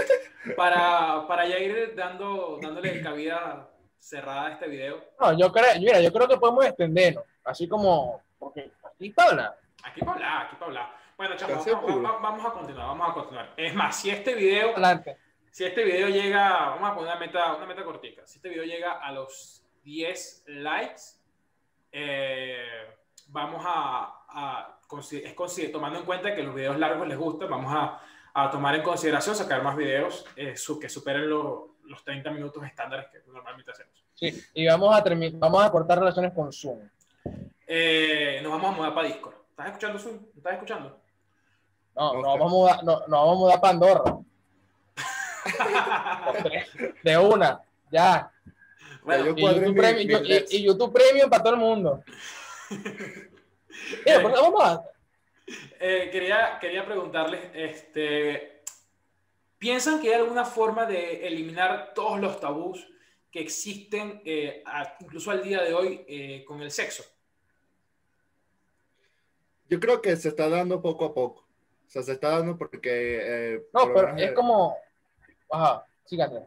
para, 0.56 1.26
para 1.26 1.46
ya 1.46 1.59
ir 1.59 1.94
dando, 1.94 2.59
dándole 2.61 3.00
cabida 3.02 3.68
cerrada 3.98 4.46
a 4.46 4.52
este 4.52 4.66
video, 4.68 5.04
No, 5.20 5.37
yo 5.38 5.52
creo, 5.52 5.66
mira, 5.78 6.00
yo 6.00 6.12
creo 6.12 6.26
que 6.26 6.37
podemos 6.38 6.64
extendernos. 6.64 7.24
Así 7.44 7.68
como, 7.68 8.22
porque 8.38 8.70
aquí 8.85 9.11
para 9.11 9.30
hablar. 9.30 9.59
aquí 9.85 10.00
para 10.00 10.12
hablar, 10.12 10.46
aquí 10.46 10.54
para 10.56 10.66
hablar. 10.66 10.90
Bueno, 11.16 11.37
chavos, 11.37 11.59
¿Estás 11.59 11.74
vamos, 11.83 12.02
vamos- 12.02 12.22
vamos 12.22 12.46
a 12.46 12.50
continuar, 12.52 12.87
vamos 12.87 13.11
a 13.11 13.12
continuar. 13.14 13.52
Es 13.56 13.74
más, 13.74 13.96
si 14.00 14.09
este 14.11 14.35
video, 14.35 14.70
Adelante. 14.70 15.18
si 15.50 15.64
este 15.64 15.85
video 15.85 16.09
llega, 16.09 16.48
vamos 16.70 16.90
a 16.90 16.94
poner 16.94 17.11
una 17.11 17.20
meta, 17.20 17.54
una 17.56 17.66
meta 17.66 17.85
cortica. 17.85 18.26
Si 18.26 18.38
este 18.38 18.48
video 18.48 18.64
llega 18.64 18.92
a 18.92 19.12
los 19.12 19.62
10 19.85 20.44
likes, 20.46 21.02
eh, 21.92 22.87
vamos 23.28 23.62
a, 23.66 24.24
a 24.28 24.78
consi- 24.88 25.22
es 25.24 25.37
consi- 25.37 25.70
tomando 25.70 25.98
en 25.98 26.04
cuenta 26.06 26.35
que 26.35 26.42
los 26.42 26.54
videos 26.54 26.78
largos 26.78 27.06
les 27.06 27.18
gustan, 27.18 27.50
vamos 27.50 27.72
a, 27.74 28.00
a 28.35 28.51
tomar 28.51 28.75
en 28.75 28.83
consideración 28.83 29.35
sacar 29.35 29.62
más 29.62 29.77
videos 29.77 30.25
eh, 30.37 30.57
su- 30.57 30.79
que 30.79 30.88
superen 30.88 31.29
lo- 31.29 31.77
los 31.85 32.05
30 32.05 32.31
minutos 32.31 32.62
estándares 32.64 33.07
que 33.11 33.19
normalmente 33.27 33.71
hacemos. 33.73 34.05
Sí, 34.14 34.43
y 34.55 34.66
vamos 34.66 34.95
a 34.97 35.03
terminar, 35.03 35.38
vamos 35.40 35.64
a 35.64 35.71
cortar 35.71 35.99
relaciones 35.99 36.33
con 36.33 36.53
Zoom. 36.53 36.81
Eh, 37.66 38.40
nos 38.43 38.53
vamos 38.53 38.73
a 38.75 38.77
mudar 38.77 38.95
para 38.95 39.09
Discord. 39.09 39.35
¿Estás 39.51 39.66
escuchando 39.66 39.99
Zoom? 39.99 40.19
¿Estás 40.37 40.53
escuchando? 40.55 41.01
No, 41.97 42.11
Ok. 42.12 42.23
no 42.23 42.29
vamos 42.38 42.47
a 42.47 42.55
mudar, 42.55 42.85
no, 42.85 43.01
no 43.09 43.16
vamos 43.27 43.35
a 43.37 43.38
mudar 43.38 43.61
para 43.61 43.73
Andorra. 43.73 44.16
De 47.03 47.19
una, 47.19 47.61
ya. 47.90 48.31
Bueno, 49.03 49.25
Y 49.25 49.43
YouTube, 49.43 49.66
mi- 49.69 49.75
Premium, 49.75 50.07
mi 50.07 50.12
yo- 50.12 50.19
y- 50.21 50.25
flex. 50.27 50.53
y 50.55 50.62
YouTube 50.64 50.93
Premium 50.93 51.31
para 51.31 51.43
todo 51.43 51.55
el 51.55 51.61
mundo. 51.61 52.05
Mira, 52.71 54.21
pues, 54.23 54.35
vamos 54.35 54.62
a, 54.62 54.83
Eh, 55.83 56.11
quería, 56.12 56.59
quería 56.61 56.85
preguntarles, 56.85 57.40
este, 57.55 58.61
¿piensan 59.57 60.01
que 60.01 60.09
hay 60.09 60.21
alguna 60.21 60.45
forma 60.45 60.85
de 60.85 61.27
eliminar 61.27 61.95
todos 61.95 62.21
los 62.21 62.38
tabús 62.38 62.87
que 63.31 63.40
existen 63.40 64.21
eh, 64.27 64.62
a- 64.66 64.97
incluso 65.01 65.31
al 65.31 65.43
día 65.43 65.62
de 65.62 65.73
hoy 65.73 66.05
eh, 66.07 66.45
con 66.45 66.61
el 66.61 66.71
sexo? 66.71 67.03
Yo 69.69 69.81
creo 69.81 70.03
que 70.03 70.14
se 70.16 70.29
está 70.29 70.49
dando 70.51 70.83
poco 70.83 71.07
a 71.07 71.14
poco. 71.14 71.47
O 71.87 71.90
sea, 71.90 72.03
se 72.03 72.12
está 72.12 72.31
dando 72.31 72.59
porque 72.59 73.21
eh, 73.55 73.62
no, 73.73 73.81
por 73.93 73.95
pero 73.95 74.16
es 74.16 74.29
el- 74.29 74.35
como, 74.35 74.77
ajá, 75.51 75.87
síganme. 76.05 76.47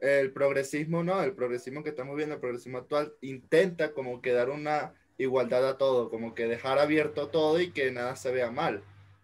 el 0.00 0.32
progresismo, 0.32 1.04
¿no? 1.04 1.22
El 1.22 1.34
progresismo 1.34 1.84
que 1.84 1.90
estamos 1.90 2.16
viendo, 2.16 2.34
el 2.34 2.40
progresismo 2.40 2.78
actual, 2.78 3.14
intenta 3.20 3.92
como 3.92 4.20
que 4.20 4.32
dar 4.32 4.50
una 4.50 4.92
igualdad 5.22 5.68
a 5.68 5.78
todo, 5.78 6.10
como 6.10 6.34
que 6.34 6.46
dejar 6.46 6.78
abierto 6.78 7.28
todo 7.28 7.60
y 7.60 7.72
que 7.72 7.90
nada 7.90 8.16
se 8.16 8.30
vea 8.32 8.50
mal, 8.50 8.82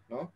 ¿no? 0.08 0.32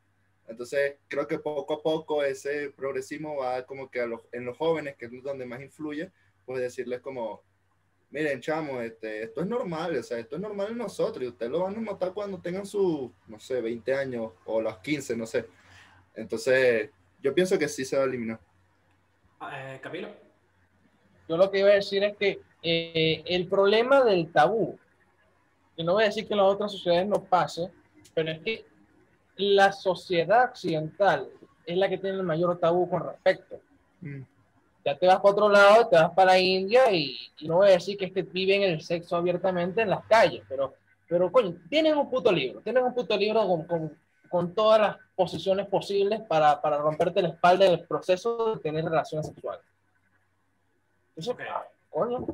Entonces, 0.49 0.97
creo 1.09 1.27
que 1.27 1.39
poco 1.39 1.75
a 1.75 1.83
poco 1.83 2.23
ese 2.23 2.71
progresismo 2.71 3.37
va 3.37 3.65
como 3.65 3.91
que 3.91 4.01
a 4.01 4.07
los, 4.07 4.21
en 4.33 4.45
los 4.45 4.57
jóvenes, 4.57 4.97
que 4.97 5.07
es 5.07 5.23
donde 5.23 5.47
más 5.47 5.63
influye, 5.63 6.11
pues 6.45 6.61
decirles 6.61 7.01
como, 7.01 7.43
miren, 8.11 8.41
chamo, 8.41 8.81
este, 8.81 9.23
esto 9.23 9.41
es 9.41 9.47
normal, 9.47 9.97
o 9.97 10.03
sea, 10.03 10.19
esto 10.19 10.37
es 10.37 10.43
normal 10.43 10.69
en 10.73 10.79
nosotros 10.79 11.25
y 11.25 11.29
ustedes 11.29 11.51
lo 11.51 11.61
van 11.61 11.77
a 11.77 11.81
notar 11.81 12.13
cuando 12.13 12.41
tengan 12.41 12.67
sus, 12.67 13.11
no 13.27 13.41
sé, 13.41 13.61
20 13.61 13.95
años 13.95 14.33
o 14.45 14.61
los 14.61 14.79
15, 14.79 15.17
no 15.17 15.27
sé. 15.27 15.47
Entonces, 16.15 16.91
yo 17.23 17.35
pienso 17.35 17.59
que 17.59 17.69
sí 17.69 17.85
se 17.85 17.97
va 17.97 18.03
a 18.03 18.07
eliminar. 18.07 18.39
Eh, 19.55 19.79
Camilo. 19.83 20.09
Yo 21.29 21.37
lo 21.37 21.51
que 21.51 21.61
iba 21.61 21.71
a 21.71 21.75
decir 21.75 22.05
es 22.05 22.17
que 22.17 22.41
eh, 22.63 23.23
el 23.27 23.49
problema 23.49 24.05
del 24.05 24.31
tabú, 24.31 24.79
y 25.77 25.85
no 25.85 25.95
voy 25.95 26.05
a 26.05 26.07
decir 26.07 26.27
que 26.27 26.35
en 26.35 26.39
las 26.39 26.49
otras 26.49 26.73
sociedades 26.73 27.07
no 27.09 27.23
pase, 27.25 27.71
pero 28.15 28.31
es 28.31 28.41
que 28.41 28.67
la 29.37 29.73
sociedad 29.73 30.51
occidental 30.51 31.29
es 31.65 31.77
la 31.77 31.89
que 31.89 31.99
tiene 31.99 32.17
el 32.17 32.23
mayor 32.23 32.59
tabú 32.59 32.89
con 32.89 33.05
respecto. 33.05 33.61
Mm. 34.01 34.23
ya 34.85 34.99
te 34.99 35.07
vas 35.07 35.21
para 35.21 35.31
otro 35.31 35.49
lado, 35.49 35.87
te 35.87 35.95
vas 35.95 36.11
para 36.11 36.33
la 36.33 36.39
India 36.39 36.91
y, 36.93 37.17
no 37.43 37.59
voy 37.59 37.69
a 37.69 37.75
decir 37.75 37.97
que 37.97 38.07
es 38.07 38.13
que 38.13 38.23
viven 38.23 38.63
el 38.63 38.81
sexo 38.81 39.17
abiertamente 39.17 39.81
en 39.81 39.91
las 39.91 40.05
calles, 40.07 40.43
pero, 40.49 40.75
pero 41.09 41.31
coño, 41.31 41.55
tienen 41.71 41.97
un 41.97 42.11
puto 42.11 42.33
libro, 42.33 42.61
tienen 42.63 42.83
un 42.83 42.93
puto 42.93 43.17
libro 43.17 43.47
con, 43.47 43.65
con, 43.65 43.97
con 44.29 44.55
todas 44.55 44.81
las 44.81 44.97
posiciones 45.15 45.69
posibles 45.69 46.21
para, 46.23 46.61
para, 46.61 46.79
romperte 46.79 47.23
la 47.23 47.29
espalda 47.29 47.65
del 47.67 47.85
proceso 47.87 48.57
de 48.57 48.61
tener 48.61 48.85
relaciones 48.85 49.29
sexuales. 49.29 49.65
Eso, 51.15 51.37
coño. 51.91 52.27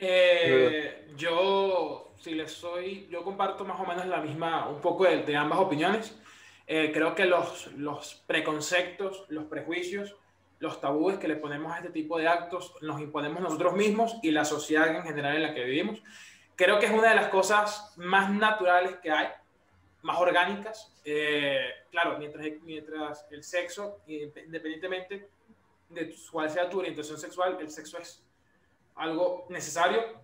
Eh, 0.00 1.08
yo, 1.16 2.12
si 2.18 2.34
les 2.34 2.52
soy, 2.52 3.08
yo 3.10 3.22
comparto 3.24 3.64
más 3.64 3.80
o 3.80 3.86
menos 3.86 4.06
la 4.06 4.20
misma, 4.20 4.68
un 4.68 4.80
poco 4.80 5.04
de, 5.04 5.22
de 5.22 5.36
ambas 5.36 5.58
opiniones. 5.58 6.16
Eh, 6.66 6.90
creo 6.92 7.14
que 7.14 7.24
los, 7.24 7.68
los 7.78 8.22
preconceptos, 8.26 9.24
los 9.28 9.44
prejuicios, 9.44 10.16
los 10.58 10.80
tabúes 10.80 11.18
que 11.18 11.28
le 11.28 11.36
ponemos 11.36 11.72
a 11.72 11.78
este 11.78 11.90
tipo 11.90 12.18
de 12.18 12.28
actos 12.28 12.74
nos 12.82 13.00
imponemos 13.00 13.40
nosotros 13.40 13.74
mismos 13.74 14.16
y 14.22 14.30
la 14.32 14.44
sociedad 14.44 14.94
en 14.94 15.02
general 15.02 15.36
en 15.36 15.42
la 15.42 15.54
que 15.54 15.64
vivimos. 15.64 16.02
Creo 16.56 16.78
que 16.78 16.86
es 16.86 16.92
una 16.92 17.10
de 17.10 17.16
las 17.16 17.28
cosas 17.28 17.94
más 17.96 18.30
naturales 18.30 18.96
que 18.96 19.10
hay, 19.10 19.28
más 20.02 20.18
orgánicas. 20.18 20.94
Eh, 21.04 21.70
claro, 21.90 22.18
mientras, 22.18 22.44
mientras 22.62 23.26
el 23.30 23.42
sexo, 23.44 24.00
independientemente 24.06 25.30
de 25.88 26.14
cuál 26.30 26.50
sea 26.50 26.68
tu 26.68 26.80
orientación 26.80 27.18
sexual, 27.18 27.56
el 27.60 27.70
sexo 27.70 27.98
es 27.98 28.27
algo 28.98 29.46
necesario 29.48 30.18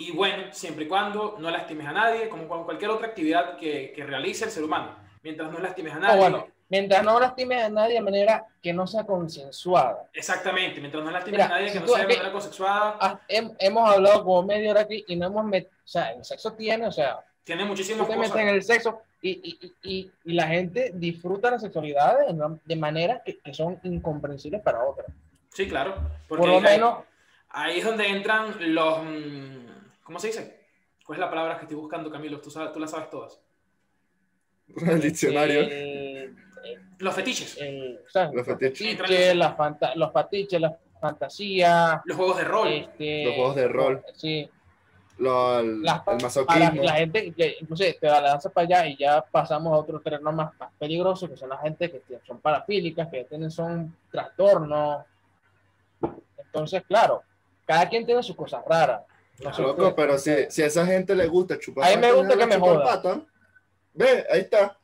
y 0.00 0.12
bueno, 0.12 0.44
siempre 0.52 0.84
y 0.84 0.88
cuando 0.88 1.36
no 1.40 1.50
lastimes 1.50 1.86
a 1.88 1.92
nadie, 1.92 2.28
como 2.28 2.46
cualquier 2.64 2.90
otra 2.92 3.08
actividad 3.08 3.56
que, 3.56 3.92
que 3.94 4.04
realice 4.04 4.44
el 4.44 4.50
ser 4.52 4.62
humano. 4.62 4.96
Mientras 5.24 5.50
no 5.50 5.58
lastimes 5.58 5.92
a 5.92 5.98
nadie, 5.98 6.44
Mientras 6.70 7.02
no 7.02 7.18
lastimes 7.18 7.64
a 7.64 7.68
nadie 7.70 7.94
de 7.94 8.00
manera 8.02 8.46
que 8.62 8.72
no 8.72 8.86
sea 8.86 9.04
consensuada. 9.04 10.08
Exactamente, 10.12 10.80
mientras 10.80 11.02
no 11.02 11.10
lastimes 11.10 11.40
a 11.40 11.48
nadie 11.48 11.72
que 11.72 11.80
no 11.80 11.88
sea 11.88 12.06
de 12.06 12.14
manera 12.14 12.32
consensuada. 12.32 13.20
hemos 13.26 13.90
hablado 13.90 14.22
como 14.22 14.42
media 14.44 14.70
hora 14.70 14.82
aquí 14.82 15.04
y 15.08 15.16
no 15.16 15.26
hemos 15.26 15.44
metido, 15.46 15.72
o 15.84 15.88
sea, 15.88 16.12
el 16.12 16.24
sexo 16.24 16.52
tiene, 16.52 16.86
o 16.86 16.92
sea, 16.92 17.18
tiene 17.42 17.64
muchísimas 17.64 18.06
cosas. 18.06 18.20
metes 18.20 18.36
en 18.36 18.48
el 18.48 18.62
sexo 18.62 19.00
y, 19.20 19.30
y, 19.30 19.72
y, 19.82 20.12
y, 20.24 20.32
la 20.34 20.46
gente 20.46 20.92
disfruta 20.94 21.50
la 21.50 21.58
sexualidad 21.58 22.18
de, 22.18 22.58
de 22.64 22.76
maneras 22.76 23.22
que, 23.24 23.38
que, 23.38 23.52
son 23.52 23.80
incomprensibles 23.82 24.60
para 24.60 24.84
otras. 24.84 25.08
Sí, 25.52 25.66
claro. 25.66 25.96
Por 26.28 26.46
lo 26.46 26.60
menos. 26.60 27.07
Ahí 27.58 27.80
es 27.80 27.84
donde 27.84 28.06
entran 28.06 28.54
los. 28.72 29.02
Mm, 29.02 29.66
¿Cómo 30.04 30.20
se 30.20 30.28
dice? 30.28 30.60
¿Cuál 31.04 31.18
es 31.18 31.20
la 31.20 31.28
palabra 31.28 31.56
que 31.56 31.62
estoy 31.62 31.76
buscando, 31.76 32.08
Camilo? 32.08 32.40
Tú, 32.40 32.52
sabes, 32.52 32.72
tú 32.72 32.78
la 32.78 32.86
sabes 32.86 33.10
todas. 33.10 33.40
El 34.76 35.00
diccionario. 35.00 35.62
Eh, 35.62 36.32
los 36.98 37.14
fetiches. 37.16 37.56
Eh, 37.60 37.98
los 38.32 38.46
fetiches. 38.46 39.36
las 39.36 39.56
los 39.96 40.12
fetiches, 40.12 40.60
las 40.60 40.74
fantasías. 41.00 42.00
Los 42.04 42.16
juegos 42.16 42.36
de 42.36 42.44
rol. 42.44 42.68
Este, 42.68 43.24
los 43.24 43.34
juegos 43.34 43.56
de 43.56 43.68
rol. 43.68 44.04
Sí. 44.14 44.48
Lo, 45.16 45.58
el, 45.58 45.82
masoquismo. 46.22 46.82
La, 46.84 46.92
gente, 46.92 47.32
que, 47.32 47.56
incluso 47.60 47.82
te 48.00 48.06
lanza 48.06 48.50
para 48.50 48.66
allá 48.66 48.86
y 48.86 48.96
ya 48.96 49.20
pasamos 49.20 49.72
a 49.72 49.76
otro 49.78 49.98
terreno 49.98 50.30
más, 50.30 50.56
más 50.60 50.70
peligroso, 50.78 51.28
que 51.28 51.36
son 51.36 51.48
la 51.48 51.58
gente 51.58 51.90
que 51.90 52.20
son 52.24 52.38
parafílicas, 52.38 53.08
que 53.08 53.24
tienen 53.24 53.50
son 53.50 53.96
trastornos. 54.12 55.04
Entonces, 56.38 56.84
claro, 56.86 57.24
cada 57.68 57.86
quien 57.86 58.06
tiene 58.06 58.22
sus 58.22 58.34
cosas 58.34 58.64
raras. 58.66 59.02
No 59.40 59.94
pero 59.94 60.18
si, 60.18 60.32
si, 60.48 60.62
a 60.62 60.66
esa 60.66 60.86
gente 60.86 61.14
le 61.14 61.26
gusta 61.26 61.58
chupar. 61.58 61.84
A 61.84 61.94
mí 61.94 62.00
me 62.00 62.12
gusta 62.12 62.36
que 62.36 62.46
me 62.46 62.58
joda. 62.58 63.20
ve, 63.92 64.26
ahí 64.32 64.40
está. 64.40 64.78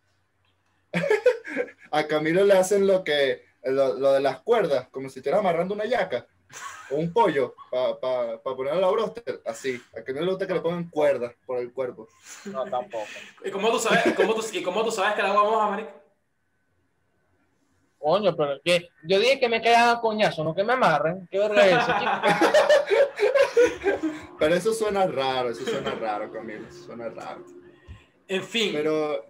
a 1.91 2.07
Camilo 2.07 2.45
le 2.45 2.53
hacen 2.53 2.87
lo 2.87 3.03
que 3.03 3.43
lo, 3.65 4.13
de 4.13 4.21
las 4.21 4.41
cuerdas, 4.43 4.87
como 4.91 5.09
si 5.09 5.19
estuviera 5.19 5.39
amarrando 5.39 5.75
una 5.75 5.87
yaca 5.87 6.27
o 6.91 6.97
un 6.97 7.11
pollo 7.11 7.55
para 7.71 7.99
pa, 7.99 8.43
pa 8.43 8.55
ponerlo 8.55 8.79
a 8.79 8.83
la 8.83 8.91
broster, 8.91 9.41
así. 9.47 9.83
A 9.97 10.03
Camilo 10.03 10.27
le 10.27 10.33
gusta 10.33 10.47
que 10.47 10.55
le 10.55 10.61
pongan 10.61 10.91
cuerdas 10.91 11.33
por 11.47 11.59
el 11.61 11.73
cuerpo. 11.73 12.07
No, 12.45 12.65
tampoco. 12.67 13.07
¿Y 13.43 13.51
cómo 13.51 13.71
tú 13.71 13.79
sabes, 13.79 14.15
cómo 14.15 14.35
tú, 14.35 14.45
y 14.53 14.63
cómo 14.63 14.85
tú 14.85 14.93
sabes 14.93 15.15
que 15.15 15.23
la 15.23 15.33
vamos 15.33 15.61
a 15.61 15.71
marico? 15.71 16.04
Coño, 18.05 18.37
pero 18.37 18.61
que 18.63 18.91
yo 19.05 19.19
dije 19.19 19.41
que 19.41 19.49
me 19.49 19.63
quedan 19.63 19.99
coñazo, 19.99 20.45
no 20.45 20.55
que 20.55 20.63
me 20.63 20.75
amarren. 20.75 21.27
¿Qué 21.31 21.39
verga 21.39 21.67
es 21.67 21.87
Pero 24.39 24.55
eso 24.55 24.75
suena 24.75 25.07
raro, 25.07 25.49
eso 25.49 25.65
suena 25.65 25.93
raro, 25.93 26.31
Camilo, 26.31 26.69
eso 26.69 26.85
suena 26.85 27.09
raro. 27.09 27.43
En 28.29 28.45
fin. 28.45 28.73
Pero 28.75 29.25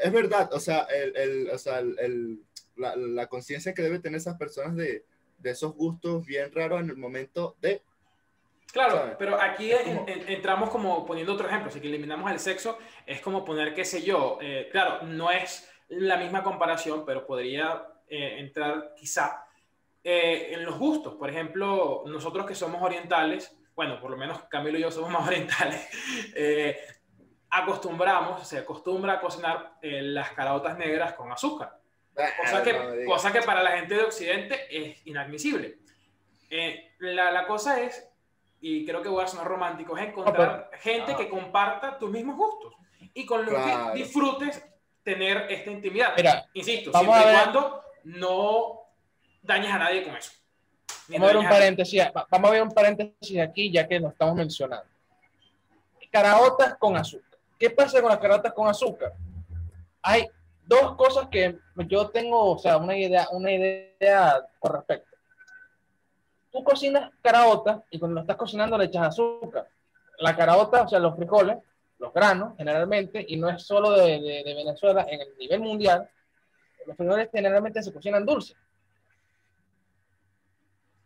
es 0.00 0.12
verdad, 0.12 0.48
o 0.52 0.60
sea, 0.60 0.82
el, 0.82 1.16
el, 1.16 1.50
o 1.50 1.58
sea, 1.58 1.80
el, 1.80 2.40
la, 2.76 2.94
la 2.94 3.26
conciencia 3.26 3.74
que 3.74 3.82
debe 3.82 3.98
tener 3.98 4.18
esas 4.18 4.38
personas 4.38 4.76
de, 4.76 5.04
de, 5.38 5.50
esos 5.50 5.74
gustos 5.74 6.24
bien 6.24 6.54
raros 6.54 6.82
en 6.82 6.90
el 6.90 6.96
momento 6.96 7.56
de... 7.60 7.82
Claro, 8.72 9.16
pero 9.18 9.40
aquí 9.40 9.72
entramos 10.28 10.70
como 10.70 11.04
poniendo 11.04 11.32
otro 11.32 11.48
ejemplo, 11.48 11.68
si 11.68 11.80
que 11.80 11.88
eliminamos 11.88 12.30
el 12.30 12.38
sexo, 12.38 12.78
es 13.06 13.20
como 13.20 13.44
poner, 13.44 13.74
qué 13.74 13.84
sé 13.84 14.02
yo, 14.02 14.38
eh, 14.40 14.68
claro, 14.70 15.04
no 15.04 15.32
es 15.32 15.68
la 15.88 16.16
misma 16.16 16.44
comparación, 16.44 17.04
pero 17.04 17.26
podría 17.26 17.88
eh, 18.08 18.36
entrar 18.38 18.94
quizá 18.96 19.46
eh, 20.02 20.48
en 20.52 20.64
los 20.64 20.78
gustos. 20.78 21.14
Por 21.14 21.30
ejemplo, 21.30 22.04
nosotros 22.06 22.46
que 22.46 22.54
somos 22.54 22.82
orientales, 22.82 23.56
bueno, 23.74 24.00
por 24.00 24.10
lo 24.10 24.16
menos 24.16 24.42
Camilo 24.44 24.78
y 24.78 24.82
yo 24.82 24.90
somos 24.90 25.10
más 25.12 25.26
orientales, 25.26 25.88
acostumbramos, 27.54 28.46
se 28.46 28.58
acostumbra 28.58 29.14
a 29.14 29.20
cocinar 29.20 29.74
eh, 29.80 30.02
las 30.02 30.30
caraotas 30.32 30.76
negras 30.76 31.12
con 31.14 31.30
azúcar. 31.30 31.78
Ah, 32.16 32.28
cosa, 32.40 32.62
que, 32.62 33.04
cosa 33.06 33.32
que 33.32 33.42
para 33.42 33.62
la 33.62 33.72
gente 33.72 33.94
de 33.94 34.02
Occidente 34.02 34.66
es 34.70 35.06
inadmisible. 35.06 35.78
Eh, 36.50 36.94
la, 36.98 37.30
la, 37.30 37.46
cosa 37.46 37.80
es, 37.80 38.08
y 38.60 38.84
creo 38.84 39.02
que 39.02 39.08
voy 39.08 39.24
a 39.24 39.28
sonar 39.28 39.46
romántico, 39.46 39.96
es 39.96 40.08
encontrar 40.08 40.70
gente 40.80 41.12
ah. 41.12 41.16
que 41.16 41.28
comparta 41.28 41.98
tus 41.98 42.10
mismos 42.10 42.36
gustos 42.36 42.74
y 43.14 43.24
con 43.24 43.44
los 43.44 43.54
que 43.54 43.98
disfrutes 43.98 44.64
tener 45.02 45.46
esta 45.48 45.70
intimidad. 45.70 46.14
Insisto, 46.54 46.92
siempre 46.92 47.20
y 47.20 47.34
cuando 47.34 47.83
no 48.04 48.80
dañes 49.42 49.72
a 49.72 49.78
nadie 49.78 50.04
con 50.04 50.16
eso. 50.16 50.32
Vamos 51.08 51.28
a, 51.28 51.32
ver 51.32 51.36
un 51.36 51.48
paréntesis, 51.48 52.02
vamos 52.30 52.48
a 52.48 52.52
ver 52.52 52.62
un 52.62 52.70
paréntesis 52.70 53.38
aquí, 53.40 53.70
ya 53.70 53.86
que 53.86 54.00
lo 54.00 54.08
estamos 54.08 54.34
mencionando. 54.34 54.86
Caraotas 56.10 56.76
con 56.78 56.96
azúcar. 56.96 57.38
¿Qué 57.58 57.70
pasa 57.70 58.00
con 58.00 58.10
las 58.10 58.18
caraotas 58.18 58.52
con 58.52 58.68
azúcar? 58.68 59.12
Hay 60.02 60.26
dos 60.66 60.96
cosas 60.96 61.28
que 61.28 61.58
yo 61.88 62.08
tengo, 62.10 62.52
o 62.52 62.58
sea, 62.58 62.76
una 62.76 62.96
idea, 62.96 63.28
una 63.32 63.52
idea 63.52 64.46
con 64.58 64.74
respecto. 64.74 65.16
Tú 66.50 66.62
cocinas 66.62 67.10
caraotas 67.20 67.80
y 67.90 67.98
cuando 67.98 68.16
lo 68.16 68.20
estás 68.20 68.36
cocinando 68.36 68.78
le 68.78 68.84
echas 68.84 69.08
azúcar. 69.08 69.68
La 70.18 70.36
caraota, 70.36 70.82
o 70.82 70.88
sea, 70.88 71.00
los 71.00 71.16
frijoles, 71.16 71.58
los 71.98 72.12
granos, 72.12 72.54
generalmente, 72.56 73.24
y 73.26 73.36
no 73.36 73.48
es 73.48 73.62
solo 73.62 73.90
de, 73.90 74.20
de, 74.20 74.54
Venezuela, 74.54 75.04
en 75.08 75.20
el 75.20 75.36
nivel 75.36 75.60
mundial, 75.60 76.08
los 76.86 76.96
frijoles 76.96 77.28
generalmente 77.32 77.82
se 77.82 77.92
cocinan 77.92 78.24
dulces. 78.24 78.56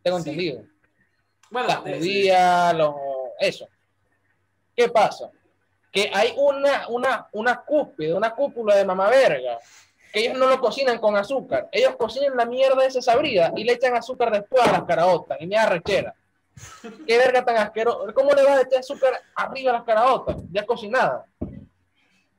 Tengo 0.03 0.19
entendido. 0.19 0.65
Bueno, 1.51 1.69
las 1.69 1.79
judías, 1.79 2.75
los, 2.75 2.95
eso. 3.41 3.69
¿Qué 4.75 4.89
pasa? 4.89 5.31
que 5.91 6.11
hay 6.13 6.33
una, 6.37 6.89
una, 6.89 7.29
una 7.33 7.63
cúspide, 7.63 8.13
una 8.15 8.35
cúpula 8.35 8.77
de 8.77 8.85
mamá 8.85 9.09
verga, 9.09 9.59
que 10.13 10.21
ellos 10.21 10.39
no 10.39 10.47
lo 10.47 10.61
cocinan 10.61 10.99
con 10.99 11.17
azúcar, 11.17 11.69
ellos 11.73 11.97
cocinan 11.97 12.37
la 12.37 12.47
mierda 12.47 12.83
de 12.83 12.87
esa 12.87 13.03
sabrida 13.03 13.53
y 13.57 13.65
le 13.65 13.73
echan 13.73 13.95
azúcar 13.97 14.31
después 14.31 14.67
a 14.67 14.73
las 14.73 14.85
caraotas 14.85 15.39
y 15.41 15.47
me 15.47 15.57
arrechera. 15.57 16.15
Qué 17.07 17.17
verga 17.17 17.45
tan 17.45 17.57
asqueroso. 17.57 18.13
¿Cómo 18.13 18.33
le 18.33 18.43
vas 18.43 18.59
a 18.59 18.63
echar 18.63 18.81
azúcar 18.81 19.21
arriba 19.37 19.71
a 19.71 19.75
las 19.75 19.85
caraotas? 19.85 20.37
Ya 20.51 20.67
cocinada. 20.67 21.25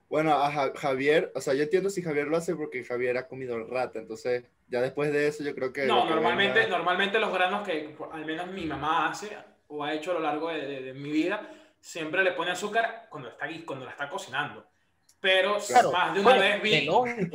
Bueno, 0.09 0.33
a 0.33 0.71
Javier, 0.75 1.31
o 1.35 1.41
sea, 1.41 1.53
yo 1.53 1.63
entiendo 1.63 1.89
si 1.89 2.01
Javier 2.01 2.27
lo 2.27 2.37
hace 2.37 2.55
porque 2.55 2.83
Javier 2.83 3.17
ha 3.17 3.27
comido 3.27 3.63
rata, 3.65 3.99
entonces 3.99 4.43
ya 4.67 4.81
después 4.81 5.13
de 5.13 5.27
eso 5.27 5.43
yo 5.43 5.53
creo 5.53 5.71
que... 5.71 5.85
No, 5.85 6.05
normalmente, 6.05 6.67
normalmente 6.67 7.19
los 7.19 7.31
granos 7.31 7.65
que 7.65 7.95
al 8.11 8.25
menos 8.25 8.47
mi 8.47 8.65
mamá 8.65 9.09
hace 9.09 9.37
o 9.67 9.83
ha 9.83 9.93
hecho 9.93 10.11
a 10.11 10.15
lo 10.15 10.21
largo 10.21 10.49
de 10.49 10.93
mi 10.95 11.11
vida 11.11 11.47
siempre 11.79 12.23
le 12.23 12.31
pone 12.31 12.51
azúcar 12.51 13.07
cuando 13.09 13.29
está 13.29 13.47
cuando 13.65 13.85
la 13.85 13.91
está 13.91 14.09
cocinando. 14.09 14.65
Pero 15.21 15.57
más 15.91 16.13
de 16.13 16.21
una 16.21 16.33
vez 16.33 16.61
vi 16.61 16.89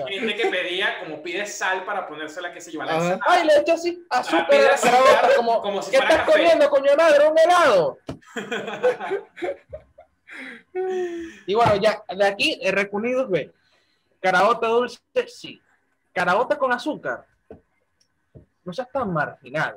gente 0.09 0.37
que 0.37 0.47
pedía, 0.47 1.01
como 1.01 1.23
pide 1.23 1.45
sal 1.45 1.85
para 1.85 2.09
ponérsela 2.09 2.51
que 2.51 2.61
se 2.61 2.71
lleva 2.71 2.87
la 2.87 3.21
Ay, 3.27 3.47
le 3.47 3.59
echo 3.59 3.75
así 3.75 4.03
azúcar 4.09 4.49
a 4.55 5.29
la 5.29 5.37
como, 5.37 5.61
como 5.61 5.83
si 5.83 5.91
¿Qué 5.91 5.99
estás 5.99 6.23
comiendo, 6.23 6.71
coño 6.71 6.91
de 6.93 6.97
madre? 6.97 7.29
¿Un 7.29 7.39
helado? 7.39 7.99
y 11.47 11.55
bueno, 11.55 11.77
ya, 11.77 12.03
de 12.15 12.27
aquí, 12.27 12.61
reculidos, 12.71 13.31
ve. 13.31 13.53
Caraota 14.21 14.69
dulce, 14.69 15.01
sí. 15.27 15.61
Caraota 16.13 16.57
con 16.57 16.73
azúcar. 16.73 17.27
No 18.65 18.73
seas 18.73 18.91
tan 18.91 19.13
marginal. 19.13 19.77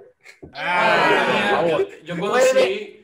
Ah, 0.54 1.80
yo 2.04 2.18
conocí 2.18 2.98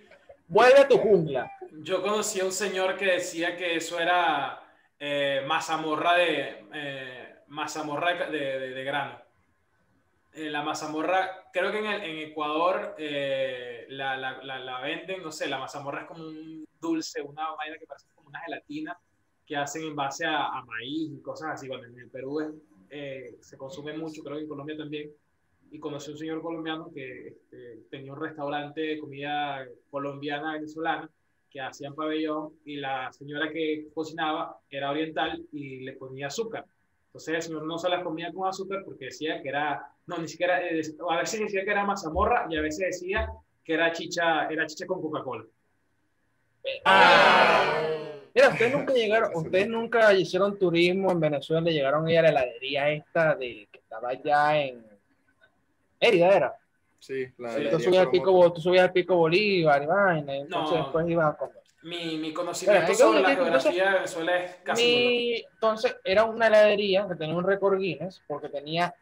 vuelve 0.47 0.79
a 0.79 0.87
tu 0.87 0.97
jungla. 0.97 1.51
Yo 1.71 2.01
conocí 2.01 2.39
a 2.39 2.45
un 2.45 2.51
señor 2.51 2.95
que 2.95 3.05
decía 3.05 3.57
que 3.57 3.75
eso 3.75 3.99
era 3.99 4.61
eh, 4.99 5.43
mazamorra 5.47 6.13
de 6.15 6.65
eh, 6.73 7.35
mazamorra 7.47 8.13
de, 8.29 8.69
de, 8.69 8.83
grano. 8.83 9.19
Eh, 10.36 10.49
la 10.49 10.63
mazamorra, 10.63 11.49
creo 11.51 11.71
que 11.71 11.79
en, 11.79 11.86
en 11.86 12.17
Ecuador 12.29 12.95
eh, 12.97 13.86
la, 13.89 14.17
la, 14.17 14.59
la, 14.59 14.81
venden, 14.81 15.21
no 15.21 15.31
sé, 15.31 15.47
la 15.47 15.59
mazamorra 15.59 16.01
es 16.01 16.07
como 16.07 16.23
un 16.23 16.65
dulce, 16.81 17.21
una 17.21 17.51
vaina 17.51 17.77
que 17.77 17.86
parece 17.86 18.07
como 18.15 18.29
una 18.29 18.39
gelatina 18.39 18.97
que 19.45 19.55
hacen 19.55 19.84
en 19.84 19.95
base 19.95 20.25
a, 20.25 20.47
a 20.47 20.65
maíz 20.65 21.11
y 21.11 21.21
cosas 21.21 21.51
así. 21.51 21.67
Bueno, 21.67 21.86
en 21.86 21.99
el 21.99 22.09
Perú 22.09 22.61
eh, 22.89 23.36
se 23.41 23.57
consume 23.57 23.95
mucho, 23.97 24.23
creo 24.23 24.38
que 24.38 24.43
en 24.43 24.49
Colombia 24.49 24.77
también. 24.77 25.11
Y 25.71 25.79
conocí 25.79 26.09
a 26.09 26.13
un 26.13 26.19
señor 26.19 26.41
colombiano 26.41 26.91
que 26.93 27.27
este, 27.27 27.84
tenía 27.89 28.13
un 28.13 28.21
restaurante 28.21 28.81
de 28.81 28.99
comida 28.99 29.65
colombiana 29.89 30.53
venezolana 30.53 31.09
que 31.49 31.61
hacían 31.61 31.93
pabellón 31.93 32.53
y 32.65 32.77
la 32.77 33.11
señora 33.11 33.51
que 33.51 33.88
cocinaba 33.93 34.57
era 34.69 34.89
oriental 34.89 35.45
y 35.51 35.81
le 35.81 35.93
ponía 35.93 36.27
azúcar. 36.27 36.65
Entonces 37.07 37.36
el 37.36 37.41
señor 37.43 37.65
no 37.65 37.77
se 37.77 37.89
las 37.89 38.03
comía 38.03 38.31
con 38.34 38.47
azúcar 38.47 38.84
porque 38.84 39.05
decía 39.05 39.41
que 39.41 39.49
era, 39.49 39.92
no, 40.05 40.17
ni 40.17 40.27
siquiera, 40.27 40.61
eh, 40.61 40.81
a 41.09 41.17
veces 41.17 41.39
decía 41.39 41.63
que 41.63 41.71
era 41.71 41.85
mazamorra 41.85 42.47
y 42.49 42.57
a 42.57 42.61
veces 42.61 42.87
decía 42.99 43.29
que 43.63 43.73
era 43.73 43.91
chicha, 43.91 44.47
era 44.49 44.65
chicha 44.65 44.85
con 44.85 45.01
Coca-Cola. 45.01 45.45
Ah. 46.85 47.81
Mira, 48.35 48.49
ustedes 48.49 48.73
nunca 48.73 48.93
llegaron, 48.93 49.31
ustedes 49.35 49.67
nunca 49.67 50.13
hicieron 50.13 50.57
turismo 50.57 51.11
en 51.11 51.19
Venezuela, 51.19 51.69
llegaron 51.69 52.07
a 52.07 52.11
ir 52.11 52.19
a 52.19 52.21
la 52.23 52.29
heladería 52.29 52.89
esta 52.89 53.35
de 53.35 53.67
que 53.71 53.79
estaba 53.79 54.09
allá 54.09 54.59
en 54.59 54.83
Mérida, 56.01 56.35
era. 56.35 56.57
Sí, 56.99 57.27
la 57.37 57.69
tú, 57.69 57.79
subías 57.79 58.05
al 58.05 58.11
pico, 58.11 58.53
tú 58.53 58.61
subías 58.61 58.85
al 58.85 58.93
pico 58.93 59.15
Bolívar 59.15 59.83
y 59.83 59.85
vaina, 59.85 60.35
entonces 60.35 60.77
después 60.77 61.07
ibas 61.07 61.33
a 61.33 61.37
comer. 61.37 61.63
Mi, 61.83 62.17
mi 62.17 62.33
conocimiento 62.33 62.93
sobre 62.93 63.21
la 63.21 63.35
geografía 63.35 63.85
de 63.87 63.93
Venezuela 63.93 64.43
es 64.43 64.55
casi 64.63 64.83
mi, 64.83 65.45
Entonces, 65.53 65.97
era 66.03 66.23
una 66.23 66.47
heladería 66.47 67.05
que 67.07 67.15
tenía 67.15 67.35
un 67.35 67.43
récord 67.43 67.77
Guinness 67.77 68.23
porque 68.25 68.47
tenía, 68.47 68.95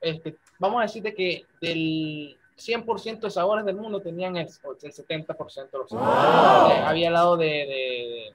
este, 0.00 0.36
vamos 0.58 0.80
a 0.80 0.82
decirte 0.82 1.14
que 1.14 1.46
del 1.60 2.36
100% 2.56 3.20
de 3.20 3.30
sabores 3.30 3.64
del 3.64 3.76
mundo 3.76 4.00
tenían 4.00 4.36
el, 4.36 4.46
el 4.46 4.92
70% 4.92 5.70
de 5.70 5.78
los 5.78 5.90
sabores. 5.90 6.78
Eh, 6.78 6.82
había 6.84 7.08
helado 7.08 7.36
de, 7.36 7.46
de, 7.46 8.34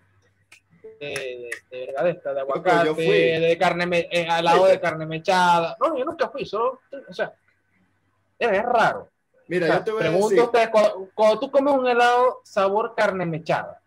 de, 0.99 1.49
de, 1.69 1.85
verdad, 1.85 2.03
de, 2.03 2.33
de 2.33 2.39
aguacate, 2.39 2.93
de 2.93 3.57
carne, 3.57 4.09
eh, 4.11 4.27
al 4.27 4.45
lado 4.45 4.65
de 4.65 4.79
carne 4.79 5.05
mechada. 5.05 5.77
No, 5.79 5.97
yo 5.97 6.05
nunca 6.05 6.29
fui, 6.29 6.45
solo, 6.45 6.81
o 7.07 7.13
sea, 7.13 7.33
es 8.39 8.63
raro. 8.63 9.09
Mira, 9.47 9.67
yo 9.67 9.83
te 9.83 9.91
voy 9.91 10.03
a 10.03 10.09
decir. 10.09 10.41
Ustedes, 10.41 10.69
cuando, 10.69 11.09
cuando, 11.13 11.39
tú 11.39 11.51
comes 11.51 11.73
un 11.73 11.87
helado 11.87 12.41
sabor 12.43 12.93
carne 12.95 13.25
mechada. 13.25 13.79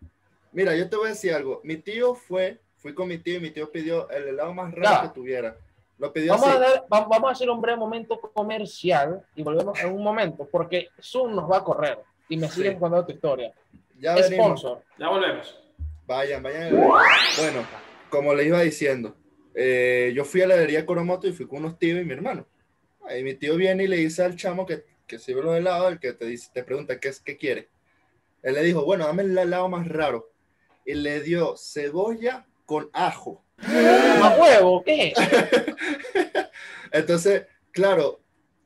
Mira, 0.53 0.75
yo 0.75 0.89
te 0.89 0.97
voy 0.97 1.07
a 1.07 1.11
decir 1.11 1.35
algo. 1.35 1.61
Mi 1.65 1.77
tío 1.77 2.15
fue, 2.15 2.61
fui 2.77 2.95
con 2.95 3.09
mi 3.09 3.19
tío 3.19 3.37
y 3.37 3.41
mi 3.41 3.51
tío 3.51 3.71
pidió 3.71 4.09
el 4.11 4.29
helado 4.29 4.55
más 4.55 4.73
raro 4.73 5.09
que 5.09 5.15
tuviera. 5.15 5.57
Lo 5.99 6.13
pidió 6.13 6.33
vamos, 6.33 6.49
A 6.49 6.59
dar, 6.59 6.87
vamos 6.89 7.29
a 7.29 7.33
hacer 7.33 7.51
un 7.51 7.61
breve 7.61 7.79
momento 7.79 8.21
comercial 8.21 9.25
y 9.35 9.43
volvemos 9.43 9.79
en 9.81 9.93
un 9.93 10.03
momento, 10.03 10.49
porque 10.51 10.89
Zoom 11.03 11.35
nos 11.35 11.51
va 11.51 11.59
a 11.59 11.65
correr 11.65 11.99
y 12.29 12.37
me 12.37 12.49
siguen 12.49 12.75
sí. 12.75 12.79
contando 12.79 13.07
tu 13.07 13.13
historia. 13.13 13.53
Ya 13.99 14.17
Sponsor. 14.23 14.83
Ya 14.97 15.09
volvemos. 15.09 15.59
Vayan, 16.07 16.43
vayan. 16.43 16.77
Bueno, 16.77 17.67
como 18.11 18.33
les 18.35 18.47
iba 18.47 18.61
diciendo, 18.61 19.17
eh, 19.55 20.13
yo 20.15 20.25
fui 20.25 20.41
a 20.41 20.47
la 20.47 20.55
heladería 20.55 20.87
Coromoto 20.87 21.27
y 21.27 21.33
fui 21.33 21.47
con 21.49 21.59
unos 21.59 21.79
tíos 21.79 22.01
y 22.01 22.05
mi 22.05 22.13
hermano. 22.13 22.47
Ahí 23.05 23.25
mi 23.25 23.35
tío 23.35 23.57
viene 23.57 23.85
y 23.85 23.89
le 23.89 23.97
dice 23.97 24.23
al 24.23 24.37
chamo 24.37 24.67
que 24.67 24.85
que 25.09 25.19
sirve 25.19 25.43
los 25.43 25.57
helados, 25.57 25.91
el 25.91 25.99
que 25.99 26.13
te, 26.13 26.27
dice, 26.27 26.51
te 26.53 26.63
pregunta 26.63 27.01
qué, 27.01 27.09
es, 27.09 27.19
qué 27.19 27.37
quiere. 27.37 27.71
Él 28.43 28.55
le 28.55 28.63
dijo, 28.63 28.85
bueno, 28.85 29.07
dame 29.07 29.25
el 29.25 29.37
helado 29.37 29.69
más 29.69 29.89
raro. 29.89 30.31
Y 30.85 30.95
le 30.95 31.21
dio 31.21 31.57
cebolla 31.57 32.47
con 32.67 32.89
ajo. 32.93 33.43
¿Más 33.59 34.39
huevo? 34.39 34.83
¿Qué? 34.85 35.13
Entonces, 36.93 37.47
claro, 37.73 38.21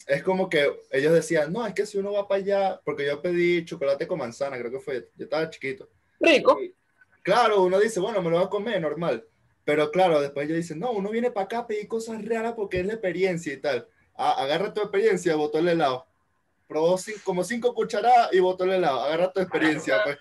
es 0.07 0.23
como 0.23 0.49
que 0.49 0.71
ellos 0.91 1.13
decían, 1.13 1.53
no, 1.53 1.67
es 1.67 1.75
que 1.75 1.87
si 1.87 1.99
uno 1.99 2.13
va 2.13 2.29
para 2.29 2.41
allá, 2.41 2.81
porque 2.85 3.07
yo 3.07 3.21
pedí 3.21 3.65
chocolate 3.65 4.07
con 4.07 4.19
manzana, 4.19 4.59
creo 4.59 4.71
que 4.71 4.81
fue, 4.81 5.11
yo 5.17 5.25
estaba 5.25 5.49
chiquito. 5.51 5.89
Rico. 6.21 6.59
claro, 7.23 7.63
uno 7.63 7.81
dice, 7.81 7.99
bueno, 8.01 8.23
me 8.23 8.31
lo 8.31 8.37
voy 8.37 8.47
a 8.47 8.51
comer, 8.51 8.81
normal. 8.81 9.25
Pero 9.65 9.91
claro, 9.91 10.21
después 10.21 10.47
ellos 10.47 10.57
dicen, 10.57 10.79
no, 10.79 10.93
uno 10.93 11.11
viene 11.11 11.31
para 11.31 11.45
acá 11.45 11.59
a 11.59 11.67
pedir 11.67 11.89
cosas 11.89 12.25
raras 12.25 12.55
porque 12.55 12.81
es 12.81 12.87
la 12.87 12.95
experiencia 12.95 13.53
y 13.53 13.59
tal. 13.59 13.89
agarra 14.15 14.73
tu 14.73 14.81
experiencia, 14.81 15.37
botó 15.37 15.59
el 15.59 15.69
helado 15.69 16.07
probó 16.73 16.99
como 17.23 17.45
cinco 17.45 17.75
cucharadas 17.75 18.33
y 18.33 18.41
botó 18.41 18.65
el 18.65 18.73
helado. 18.73 19.03
Agarra 19.03 19.31
tu 19.31 19.41
experiencia, 19.41 20.03
pues. 20.05 20.19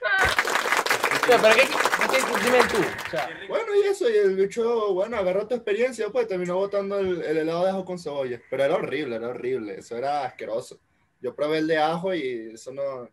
Pero, 1.26 1.44
¿qué, 1.56 1.70
qué, 2.12 2.18
dime 2.44 2.60
tú? 2.70 3.48
Bueno, 3.48 3.76
y 3.76 3.88
eso, 3.88 4.10
y 4.10 4.18
el 4.18 4.36
bicho, 4.36 4.94
bueno, 4.94 5.18
agarró 5.18 5.48
tu 5.48 5.56
experiencia, 5.56 6.10
pues 6.10 6.28
terminó 6.28 6.56
botando 6.56 7.00
el, 7.00 7.22
helado 7.22 7.64
de 7.64 7.72
ajo 7.72 7.86
con 7.86 8.00
cebolla. 8.00 8.42
Pero 8.50 8.64
era 8.64 8.76
horrible, 8.76 9.16
era 9.16 9.30
horrible, 9.30 9.80
eso 9.80 9.98
era 9.98 10.26
asqueroso. 10.26 10.80
Yo 11.22 11.36
probé 11.36 11.60
el 11.60 11.68
de 11.68 11.78
ajo 11.78 12.14
y 12.14 12.52
eso 12.54 12.72
no, 12.72 13.10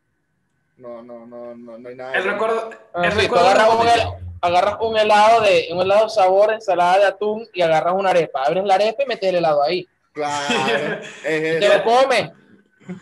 no, 0.76 1.02
no, 1.02 1.26
no, 1.26 1.54
no, 1.54 1.78
no 1.78 1.88
hay 1.88 1.94
nada. 1.94 2.14
El 2.14 2.24
recuerdo, 2.24 2.70
ah, 2.94 3.04
el 3.04 3.12
recuerdo 3.12 3.46
agarras, 3.46 3.74
un 3.74 3.88
helado, 3.88 4.16
agarras 4.40 4.76
un 4.80 4.96
helado 4.96 5.40
de, 5.42 5.68
un 5.72 5.82
helado 5.82 6.08
sabor, 6.08 6.52
ensalada 6.52 6.98
de 6.98 7.06
atún 7.06 7.46
y 7.52 7.62
agarras 7.62 7.94
una 7.94 8.10
arepa. 8.10 8.44
Abres 8.44 8.64
la 8.64 8.74
arepa 8.74 9.02
y 9.02 9.06
metes 9.06 9.28
el 9.28 9.36
helado 9.36 9.62
ahí. 9.62 9.86
Claro. 10.12 11.00
es 11.24 11.60
te 11.60 11.68
lo 11.68 11.84
comes. 11.84 12.30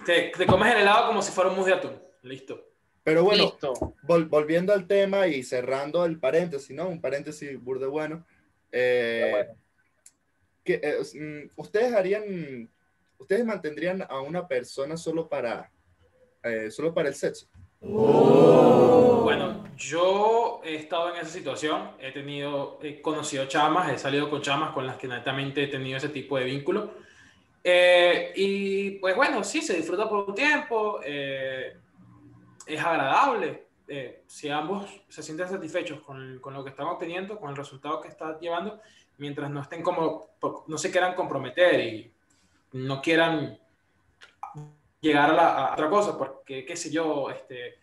Te, 0.05 0.32
te, 0.36 0.47
comes 0.47 0.74
el 0.74 0.80
helado 0.80 1.07
como 1.07 1.22
si 1.22 1.30
fuera 1.30 1.51
un 1.51 1.57
mousse 1.57 1.70
de 1.70 1.74
atún. 1.74 2.03
Listo. 2.22 2.66
Pero 3.07 3.22
bueno, 3.22 3.57
volviendo 4.02 4.72
al 4.72 4.88
tema 4.88 5.28
y 5.28 5.44
cerrando 5.44 6.04
el 6.04 6.18
paréntesis, 6.18 6.74
¿no? 6.74 6.88
Un 6.88 7.00
paréntesis 7.00 7.62
burde 7.62 7.86
bueno. 7.86 8.26
Eh, 8.72 9.46
que, 10.64 10.80
eh, 10.82 10.96
mm, 11.14 11.50
¿Ustedes 11.54 11.94
harían, 11.94 12.68
ustedes 13.16 13.44
mantendrían 13.44 14.04
a 14.09 14.20
una 14.22 14.48
persona 14.48 14.96
solo 14.96 15.28
para, 15.28 15.70
eh, 16.42 16.68
solo 16.72 16.92
para 16.92 17.09
el 17.09 17.14
sexo? 17.14 17.46
Bueno, 17.78 19.68
yo 19.76 20.61
he 20.64 20.74
estado 20.74 21.14
en 21.14 21.20
esa 21.20 21.30
situación, 21.30 21.92
he 22.00 22.11
tenido, 22.11 22.80
he 22.82 23.00
conocido 23.00 23.46
chamas, 23.46 23.92
he 23.92 23.98
salido 23.98 24.28
con 24.28 24.42
chamas 24.42 24.72
con 24.74 24.84
las 24.84 24.96
que 24.96 25.07
netamente 25.07 25.62
he 25.62 25.68
tenido 25.68 25.98
ese 25.98 26.09
tipo 26.09 26.38
de 26.38 26.44
vínculo 26.46 26.90
eh, 27.68 28.32
y 28.36 28.90
pues 29.00 29.16
bueno, 29.16 29.42
sí, 29.42 29.61
se 29.61 29.74
disfruta 29.74 30.09
por 30.09 30.28
un 30.28 30.34
tiempo, 30.36 31.00
eh, 31.04 31.76
es 32.67 32.85
agradable. 32.85 33.69
Eh, 33.89 34.25
si 34.27 34.49
ambos 34.49 34.91
se 35.09 35.23
sienten 35.23 35.49
satisfechos 35.49 36.01
con, 36.01 36.41
con, 36.41 36.53
lo 36.53 36.64
que 36.64 36.71
están 36.71 36.87
obteniendo, 36.87 37.39
con 37.39 37.51
el 37.51 37.57
resultado 37.57 38.01
que 38.01 38.09
está 38.09 38.39
llevando, 38.41 38.81
mientras 39.19 39.51
no 39.51 39.61
estén 39.62 39.83
como, 39.83 40.31
no 40.67 40.79
se 40.79 40.91
quieran 40.91 41.14
comprometer 41.14 41.81
y 41.81 42.12
no 42.73 43.01
quieran 43.01 43.59
llegar 45.01 45.39
a, 45.39 45.73
otra 45.73 45.89
cosa, 45.89 46.19
porque, 46.19 46.64
qué 46.64 46.77
sé 46.77 46.91
yo, 46.91 47.31
este, 47.31 47.79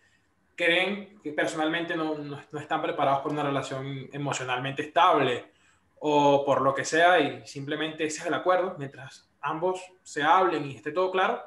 creen 0.56 1.20
que 1.22 1.32
personalmente 1.32 1.96
no, 1.96 2.16
no, 2.16 2.42
no, 2.52 2.60
están 2.60 2.82
preparados 2.82 3.22
por 3.22 3.32
una 3.32 3.44
relación 3.44 4.10
emocionalmente 4.12 4.84
estable 4.84 5.52
o 6.00 6.44
por 6.46 6.62
lo 6.62 6.74
que 6.74 6.84
sea 6.84 7.20
y 7.20 7.48
simplemente 7.48 8.04
ese 8.04 8.22
es 8.22 8.26
el 8.26 8.34
acuerdo, 8.34 8.76
mientras 8.78 9.30
ambos 9.40 9.82
se 10.02 10.22
hablen 10.22 10.66
y 10.70 10.76
esté 10.76 10.92
todo 10.92 11.12
claro, 11.12 11.42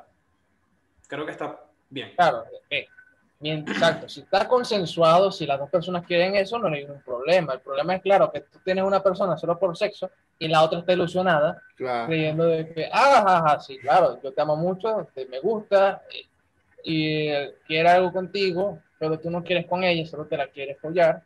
creo 1.07 1.27
que 1.27 1.33
está 1.33 1.61
bien. 1.91 2.15
Claro, 2.17 2.45
eh, 2.71 2.87
exacto. 3.41 4.09
Si 4.09 4.21
está 4.21 4.49
consensuado, 4.49 5.31
si 5.31 5.47
las 5.47 5.59
dos 5.59 5.71
personas 5.71 6.05
quieren 6.07 6.35
eso, 6.37 6.59
no 6.59 6.69
hay 6.69 6.83
ningún 6.83 7.03
problema. 7.03 7.55
El 7.55 7.61
problema 7.61 7.95
es, 7.95 8.03
claro, 8.03 8.31
que 8.33 8.41
tú 8.41 8.59
tienes 8.65 8.85
una 8.85 9.03
persona 9.03 9.37
solo 9.37 9.59
por 9.59 9.77
sexo 9.77 10.11
y 10.39 10.49
la 10.49 10.63
otra 10.63 10.81
está 10.81 10.93
ilusionada, 10.93 11.63
creyendo 11.77 12.47
de 12.47 12.73
que, 12.73 12.89
ah, 12.93 13.59
sí, 13.61 13.79
claro, 13.79 14.21
yo 14.23 14.33
te 14.33 14.41
amo 14.43 14.57
mucho, 14.57 15.09
te, 15.15 15.27
me 15.27 15.41
gusta 15.41 16.03
y, 16.85 17.27
quiere 17.67 17.89
algo 17.89 18.13
contigo, 18.13 18.79
pero 18.99 19.19
tú 19.19 19.31
no 19.31 19.43
quieres 19.43 19.67
con 19.67 19.83
ella, 19.83 20.07
solo 20.07 20.27
te 20.27 20.37
la 20.37 20.47
quieres 20.49 20.79
follar. 20.81 21.23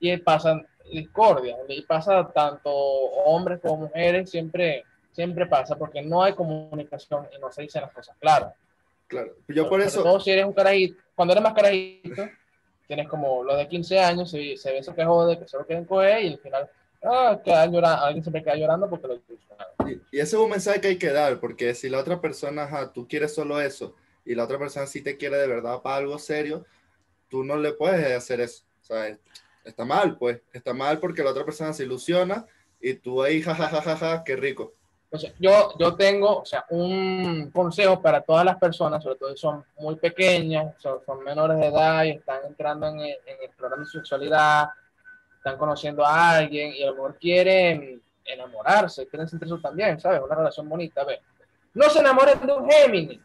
Y 0.00 0.16
pasa 0.18 0.60
discordia, 0.92 1.56
y 1.68 1.82
pasa 1.82 2.30
tanto 2.32 2.70
hombres 2.70 3.60
como 3.60 3.78
mujeres, 3.78 4.30
siempre 4.30 4.84
Siempre 5.16 5.46
pasa 5.46 5.76
porque 5.76 6.02
no 6.02 6.22
hay 6.22 6.34
comunicación 6.34 7.26
y 7.34 7.40
no 7.40 7.50
se 7.50 7.62
dicen 7.62 7.80
las 7.80 7.90
cosas 7.90 8.14
claras. 8.20 8.52
Claro, 9.06 9.34
yo 9.48 9.68
por 9.68 9.80
eso... 9.80 10.02
Todo 10.02 10.20
si 10.20 10.30
eres 10.30 10.44
un 10.44 10.52
carajito, 10.52 11.00
cuando 11.14 11.32
eres 11.32 11.42
más 11.42 11.54
carajito, 11.54 12.28
tienes 12.86 13.08
como 13.08 13.42
lo 13.42 13.56
de 13.56 13.68
15 13.68 13.98
años, 13.98 14.30
se, 14.30 14.56
se 14.56 14.72
ve 14.72 14.78
eso 14.78 14.94
que 14.94 15.04
jode, 15.04 15.38
que 15.38 15.46
solo 15.46 15.66
quieren 15.66 15.84
coger 15.84 16.24
y 16.24 16.32
al 16.32 16.38
final, 16.38 16.70
ah, 17.04 17.40
llorando, 17.44 18.04
alguien 18.04 18.24
siempre 18.24 18.42
queda 18.42 18.56
llorando 18.56 18.88
porque 18.88 19.08
lo 19.08 19.14
y, 19.88 20.00
y 20.10 20.18
ese 20.18 20.36
es 20.36 20.42
un 20.42 20.50
mensaje 20.50 20.80
que 20.80 20.88
hay 20.88 20.98
que 20.98 21.12
dar, 21.12 21.38
porque 21.40 21.74
si 21.74 21.88
la 21.88 21.98
otra 21.98 22.20
persona, 22.20 22.64
ajá, 22.64 22.92
tú 22.92 23.06
quieres 23.06 23.34
solo 23.34 23.60
eso, 23.60 23.94
y 24.24 24.34
la 24.34 24.44
otra 24.44 24.58
persona 24.58 24.86
sí 24.86 25.00
te 25.00 25.16
quiere 25.16 25.36
de 25.36 25.46
verdad 25.46 25.80
para 25.82 25.96
algo 25.96 26.18
serio, 26.18 26.66
tú 27.28 27.44
no 27.44 27.56
le 27.56 27.72
puedes 27.72 28.12
hacer 28.16 28.40
eso. 28.40 28.64
Sea, 28.80 29.16
está 29.64 29.84
mal, 29.84 30.18
pues, 30.18 30.40
está 30.52 30.74
mal 30.74 30.98
porque 30.98 31.22
la 31.22 31.30
otra 31.30 31.44
persona 31.44 31.72
se 31.72 31.84
ilusiona 31.84 32.46
y 32.80 32.94
tú 32.94 33.22
ahí, 33.22 33.40
jajajaja, 33.40 33.82
ja, 33.82 33.96
ja, 33.96 34.16
ja, 34.18 34.24
qué 34.24 34.36
rico. 34.36 34.74
Entonces, 35.10 35.34
yo, 35.38 35.72
yo 35.78 35.94
tengo, 35.94 36.40
o 36.40 36.44
sea, 36.44 36.64
un 36.70 37.50
consejo 37.52 38.02
para 38.02 38.20
todas 38.22 38.44
las 38.44 38.56
personas, 38.56 39.02
sobre 39.02 39.16
todo 39.16 39.30
si 39.30 39.36
son 39.36 39.64
muy 39.78 39.94
pequeñas, 39.96 40.74
son, 40.78 40.98
son 41.06 41.22
menores 41.22 41.58
de 41.58 41.66
edad 41.66 42.04
y 42.04 42.10
están 42.10 42.40
entrando 42.44 42.88
en, 42.88 42.98
en 43.00 43.42
explorar 43.42 43.78
su 43.86 43.98
sexualidad, 43.98 44.68
están 45.36 45.58
conociendo 45.58 46.04
a 46.04 46.32
alguien 46.32 46.72
y 46.74 46.82
a 46.82 46.86
lo 46.86 46.94
mejor 46.94 47.16
quieren 47.18 48.02
enamorarse, 48.24 49.06
quieren 49.06 49.28
sentir 49.28 49.46
eso 49.46 49.60
también, 49.60 50.00
¿sabes? 50.00 50.20
Una 50.20 50.34
relación 50.34 50.68
bonita, 50.68 51.04
ve. 51.04 51.20
No 51.72 51.88
se 51.88 52.00
enamoren 52.00 52.44
de 52.44 52.52
un 52.52 52.68
Géminis. 52.68 53.20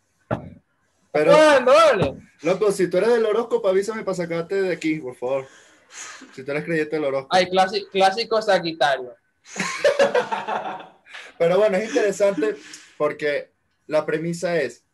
Pero, 1.11 1.31
¿Cuándo, 1.33 1.73
vale? 1.73 2.15
loco, 2.43 2.71
si 2.71 2.89
tú 2.89 2.97
eres 2.97 3.09
del 3.09 3.25
horóscopo, 3.25 3.67
avísame 3.67 4.03
para 4.03 4.15
sacarte 4.15 4.61
de 4.61 4.73
aquí, 4.73 4.99
por 4.99 5.15
favor. 5.15 5.47
Si 6.33 6.45
tú 6.45 6.51
eres 6.51 6.63
creyente 6.63 6.95
del 6.95 7.05
horóscopo. 7.05 7.35
Hay 7.35 7.49
clásico, 7.49 7.89
clásico 7.91 8.41
Sagitario. 8.41 9.15
Pero 11.41 11.57
bueno, 11.57 11.75
es 11.77 11.89
interesante 11.89 12.55
porque 12.99 13.49
la 13.87 14.05
premisa 14.05 14.61
es, 14.61 14.85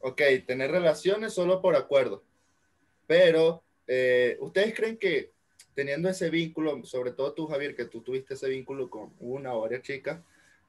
ok, 0.00 0.20
tener 0.44 0.72
relaciones 0.72 1.32
solo 1.32 1.62
por 1.62 1.76
acuerdo. 1.76 2.24
Pero, 3.06 3.62
eh, 3.86 4.36
¿ustedes 4.40 4.74
creen 4.74 4.96
que 4.96 5.30
teniendo 5.76 6.08
ese 6.08 6.28
vínculo, 6.28 6.84
sobre 6.84 7.12
todo 7.12 7.34
tú, 7.34 7.46
Javier, 7.46 7.76
que 7.76 7.84
tú 7.84 8.00
tuviste 8.00 8.34
ese 8.34 8.48
vínculo 8.48 8.90
con 8.90 9.12
una 9.20 9.54
o 9.54 9.60
varias 9.60 9.82
chicas, 9.82 10.18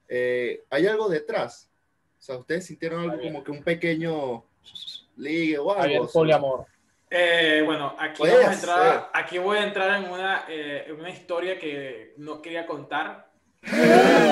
eh, 0.06 0.62
¿hay 0.70 0.86
algo 0.86 1.08
detrás? 1.08 1.68
O 2.20 2.22
sea, 2.22 2.36
¿ustedes 2.36 2.66
sintieron 2.66 3.10
algo 3.10 3.20
como 3.20 3.42
que 3.42 3.50
un 3.50 3.64
pequeño 3.64 4.44
ligue 5.16 5.58
o 5.58 5.72
algo? 5.72 5.82
Javier, 5.82 6.02
poliamor. 6.12 6.66
Eh, 7.10 7.62
bueno, 7.66 7.96
aquí, 7.98 8.22
vamos 8.22 8.44
a 8.44 8.52
entrar, 8.52 9.10
aquí 9.12 9.38
voy 9.38 9.58
a 9.58 9.64
entrar 9.64 10.00
en 10.00 10.12
una, 10.12 10.44
eh, 10.48 10.84
en 10.86 11.00
una 11.00 11.10
historia 11.10 11.58
que 11.58 12.14
no 12.18 12.40
quería 12.40 12.68
contar 12.68 13.27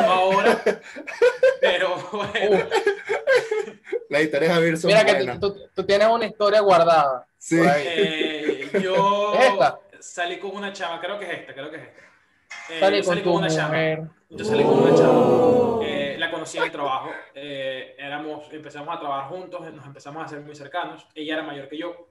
ahora, 0.07 0.63
pero 1.61 1.97
bueno, 2.13 2.67
Las 4.09 4.23
historias 4.23 4.49
de 4.51 4.55
Javier 4.55 4.77
son 4.79 4.89
Mira 4.89 5.05
que 5.05 5.15
tú, 5.39 5.53
tú- 5.53 5.69
tú 5.75 5.85
tienes 5.85 6.09
una 6.09 6.27
historia 6.27 6.61
guardada. 6.61 7.27
Sí. 7.39 7.61
eh, 7.65 8.71
yo 8.83 9.35
¿Es 9.39 9.47
esta? 9.53 9.79
salí 10.01 10.39
con 10.39 10.55
una 10.57 10.73
chava, 10.73 11.01
creo 11.01 11.19
que 11.19 11.25
es 11.27 11.41
esta, 11.41 11.55
creo 11.55 11.71
que 11.71 11.77
es 11.77 11.83
esta. 11.83 12.03
Eh, 12.69 12.81
Salí 12.81 12.97
con 12.99 13.05
salí 13.05 13.23
con 13.23 13.33
una 13.35 13.49
chava. 13.49 13.69
mujer. 13.69 14.03
Yo 14.31 14.45
salí 14.45 14.63
con 14.65 14.79
una 14.83 14.95
chava, 14.97 15.85
eh, 15.85 16.17
la 16.19 16.31
conocí 16.31 16.59
en 16.59 16.65
el 16.65 16.73
trabajo, 16.73 17.11
eh, 17.35 17.95
éramos, 17.99 18.53
empezamos 18.53 18.95
a 18.97 18.99
trabajar 18.99 19.29
juntos, 19.31 19.61
nos 19.73 19.87
empezamos 19.87 20.25
a 20.25 20.29
ser 20.29 20.41
muy 20.41 20.55
cercanos, 20.57 21.07
ella 21.15 21.35
era 21.35 21.43
mayor 21.45 21.69
que 21.69 21.79
yo, 21.79 22.09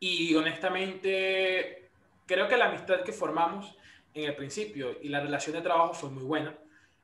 y 0.00 0.34
honestamente 0.34 1.90
creo 2.26 2.48
que 2.48 2.56
la 2.56 2.66
amistad 2.66 3.02
que 3.02 3.12
formamos 3.12 3.76
en 4.16 4.24
el 4.24 4.34
principio 4.36 4.96
y 5.00 5.08
la 5.08 5.20
relación 5.20 5.54
de 5.56 5.62
trabajo 5.62 5.92
fue 5.94 6.10
muy 6.10 6.24
buena, 6.24 6.56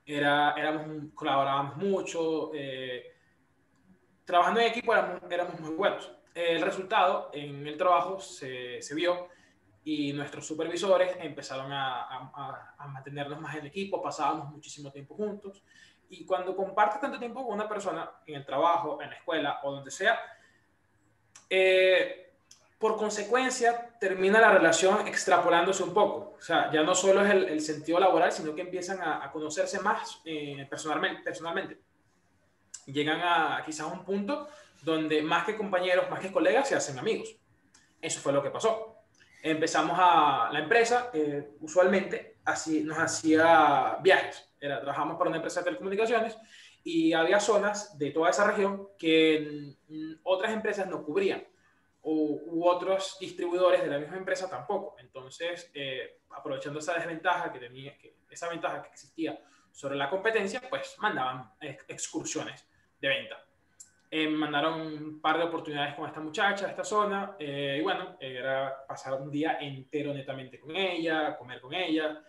era, 0.05 0.55
éramos, 0.57 1.13
colaborábamos 1.15 1.77
mucho, 1.77 2.51
eh, 2.55 3.15
trabajando 4.25 4.61
en 4.61 4.67
equipo 4.69 4.93
éramos, 4.95 5.21
éramos 5.31 5.61
muy 5.61 5.75
buenos. 5.75 6.11
El 6.35 6.63
resultado 6.63 7.31
en 7.35 7.67
el 7.67 7.77
trabajo 7.77 8.19
se, 8.19 8.81
se 8.81 8.95
vio 8.95 9.29
y 9.85 10.13
nuestros 10.15 10.47
supervisores 10.47 11.17
empezaron 11.21 11.71
a, 11.73 12.03
a- 12.05 12.75
a- 12.79 12.87
mantenernos 12.89 13.39
más 13.41 13.55
en 13.57 13.67
equipo, 13.67 14.01
pasábamos 14.03 14.51
muchísimo 14.51 14.91
tiempo 14.91 15.15
juntos. 15.15 15.63
Y 16.09 16.25
cuando 16.25 16.57
compartes 16.57 17.01
tanto 17.01 17.19
tiempo 17.19 17.45
con 17.45 17.55
una 17.55 17.69
persona 17.69 18.11
en 18.27 18.37
el 18.37 18.45
trabajo, 18.47 19.01
en 19.03 19.11
la 19.11 19.17
escuela 19.17 19.61
o 19.63 19.73
donde 19.73 19.91
sea, 19.91 20.19
eh, 21.51 22.32
por 22.83 22.97
consecuencia 22.97 23.97
termina 24.01 24.41
la 24.41 24.51
relación 24.51 25.07
extrapolándose 25.07 25.85
un 25.85 25.95
poco. 25.95 26.35
O 26.37 26.43
sea, 26.43 26.69
ya 26.73 26.83
no 26.83 26.97
solo 26.97 27.25
es 27.25 27.31
el, 27.31 27.61
sentido 27.61 28.01
laboral, 28.01 28.33
sino 28.33 28.57
que 28.57 28.63
empiezan 28.63 29.01
a, 29.01 29.31
conocerse 29.31 29.79
más 29.79 30.21
eh, 30.25 30.67
personalmente. 30.69 31.79
Llegan 32.87 33.21
a 33.21 33.63
quizás 33.65 33.87
un 33.87 34.05
punto 34.05 34.49
donde 34.83 35.23
más 35.23 35.47
que 35.47 35.57
compañeros, 35.57 36.11
más 36.11 36.19
que 36.19 36.33
colegas, 36.33 36.69
se 36.69 36.75
hacen 36.75 36.99
amigos. 36.99 37.37
Eso 38.01 38.19
fue 38.19 38.33
lo 38.33 38.43
que 38.43 38.51
pasó 38.51 38.93
empezamos 39.43 39.97
a 40.01 40.51
la 40.53 40.61
empresa, 40.61 41.11
eh, 41.13 41.57
usualmente 41.61 42.37
así, 42.45 42.83
nos 42.85 42.99
hacía 42.99 43.99
viajes. 44.01 44.49
Trabajamos 44.59 45.17
para 45.17 45.29
una 45.29 45.39
empresa 45.39 45.61
de 45.61 45.65
telecomunicaciones 45.65 46.37
y 46.85 47.13
había 47.13 47.41
zonas 47.41 47.99
de 47.99 48.13
toda 48.13 48.31
esa 48.31 48.47
región 48.47 48.89
que 48.97 49.75
otras 50.23 50.53
empresas 50.53 50.87
no 50.87 51.05
cubrían 51.05 51.45
o, 52.03 52.13
u 52.45 52.67
otros 52.67 53.17
distribuidores 53.21 53.83
de 53.83 53.89
la 53.89 53.99
misma 53.99 54.17
empresa 54.17 54.49
tampoco. 54.49 54.97
Entonces, 54.99 55.71
eh, 55.75 56.21
aprovechando 56.31 56.79
esa 56.79 56.95
desventaja 56.95 57.53
que 57.53 57.59
tenía, 57.59 57.97
que, 57.99 58.17
esa 58.31 58.49
ventaja 58.49 58.83
que 58.83 58.89
existía 58.89 59.39
sobre 59.71 59.97
la 59.97 60.11
competencia, 60.11 60.61
pues 60.69 60.97
mandaban 60.99 61.53
ex- 61.61 61.85
excursiones 61.89 62.69
de 63.01 63.09
venta. 63.09 63.45
Eh, 64.11 64.29
mandaron 64.29 64.81
un 64.83 65.21
par 65.23 65.39
de 65.39 65.45
oportunidades 65.45 65.95
con 65.95 66.07
esta 66.07 66.21
muchacha, 66.21 66.69
esta 66.69 66.85
zona, 66.85 67.35
eh, 67.39 67.79
y 67.81 67.83
bueno, 67.83 68.17
era 68.21 68.85
pasar 68.87 69.15
un 69.15 69.31
día 69.31 69.57
entero 69.59 70.13
netamente 70.13 70.61
con 70.61 70.77
ella, 70.77 71.37
comer 71.39 71.61
con 71.63 71.73
ella, 71.73 72.23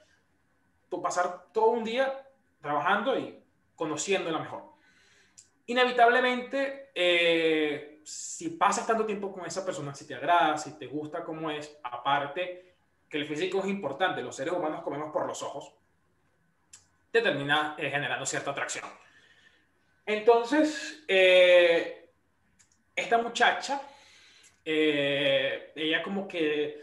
pasar 1.01 1.51
todo 1.51 1.71
un 1.71 1.84
día 1.84 2.26
trabajando 2.61 3.17
y 3.19 3.38
conociéndola 3.76 4.39
mejor. 4.39 4.63
Inevitablemente, 5.65 6.91
eh, 6.95 7.93
si 8.04 8.49
pasas 8.49 8.86
tanto 8.86 9.06
tiempo 9.06 9.32
con 9.32 9.45
esa 9.45 9.66
persona, 9.66 9.93
si 9.93 10.08
te 10.08 10.16
agrada, 10.16 10.58
si 10.58 10.78
te 10.78 10.88
gusta 10.88 11.24
cómo 11.24 11.49
es, 11.49 11.78
aparte 11.84 12.74
que 13.10 13.18
el 13.18 13.26
físico 13.26 13.60
es 13.60 13.68
importante, 13.68 14.22
los 14.24 14.36
seres 14.36 14.54
humanos 14.54 14.82
comemos 14.82 15.12
por 15.12 15.28
los 15.28 15.41
ojos, 15.43 15.72
te 17.12 17.22
termina 17.22 17.76
eh, 17.78 17.89
generando 17.91 18.26
cierta 18.26 18.51
atracción. 18.51 18.86
Entonces, 20.06 21.04
eh, 21.08 22.10
esta 22.95 23.20
muchacha, 23.20 23.82
eh, 24.66 25.72
ella 25.76 26.01
como 26.01 26.28
que, 26.28 26.82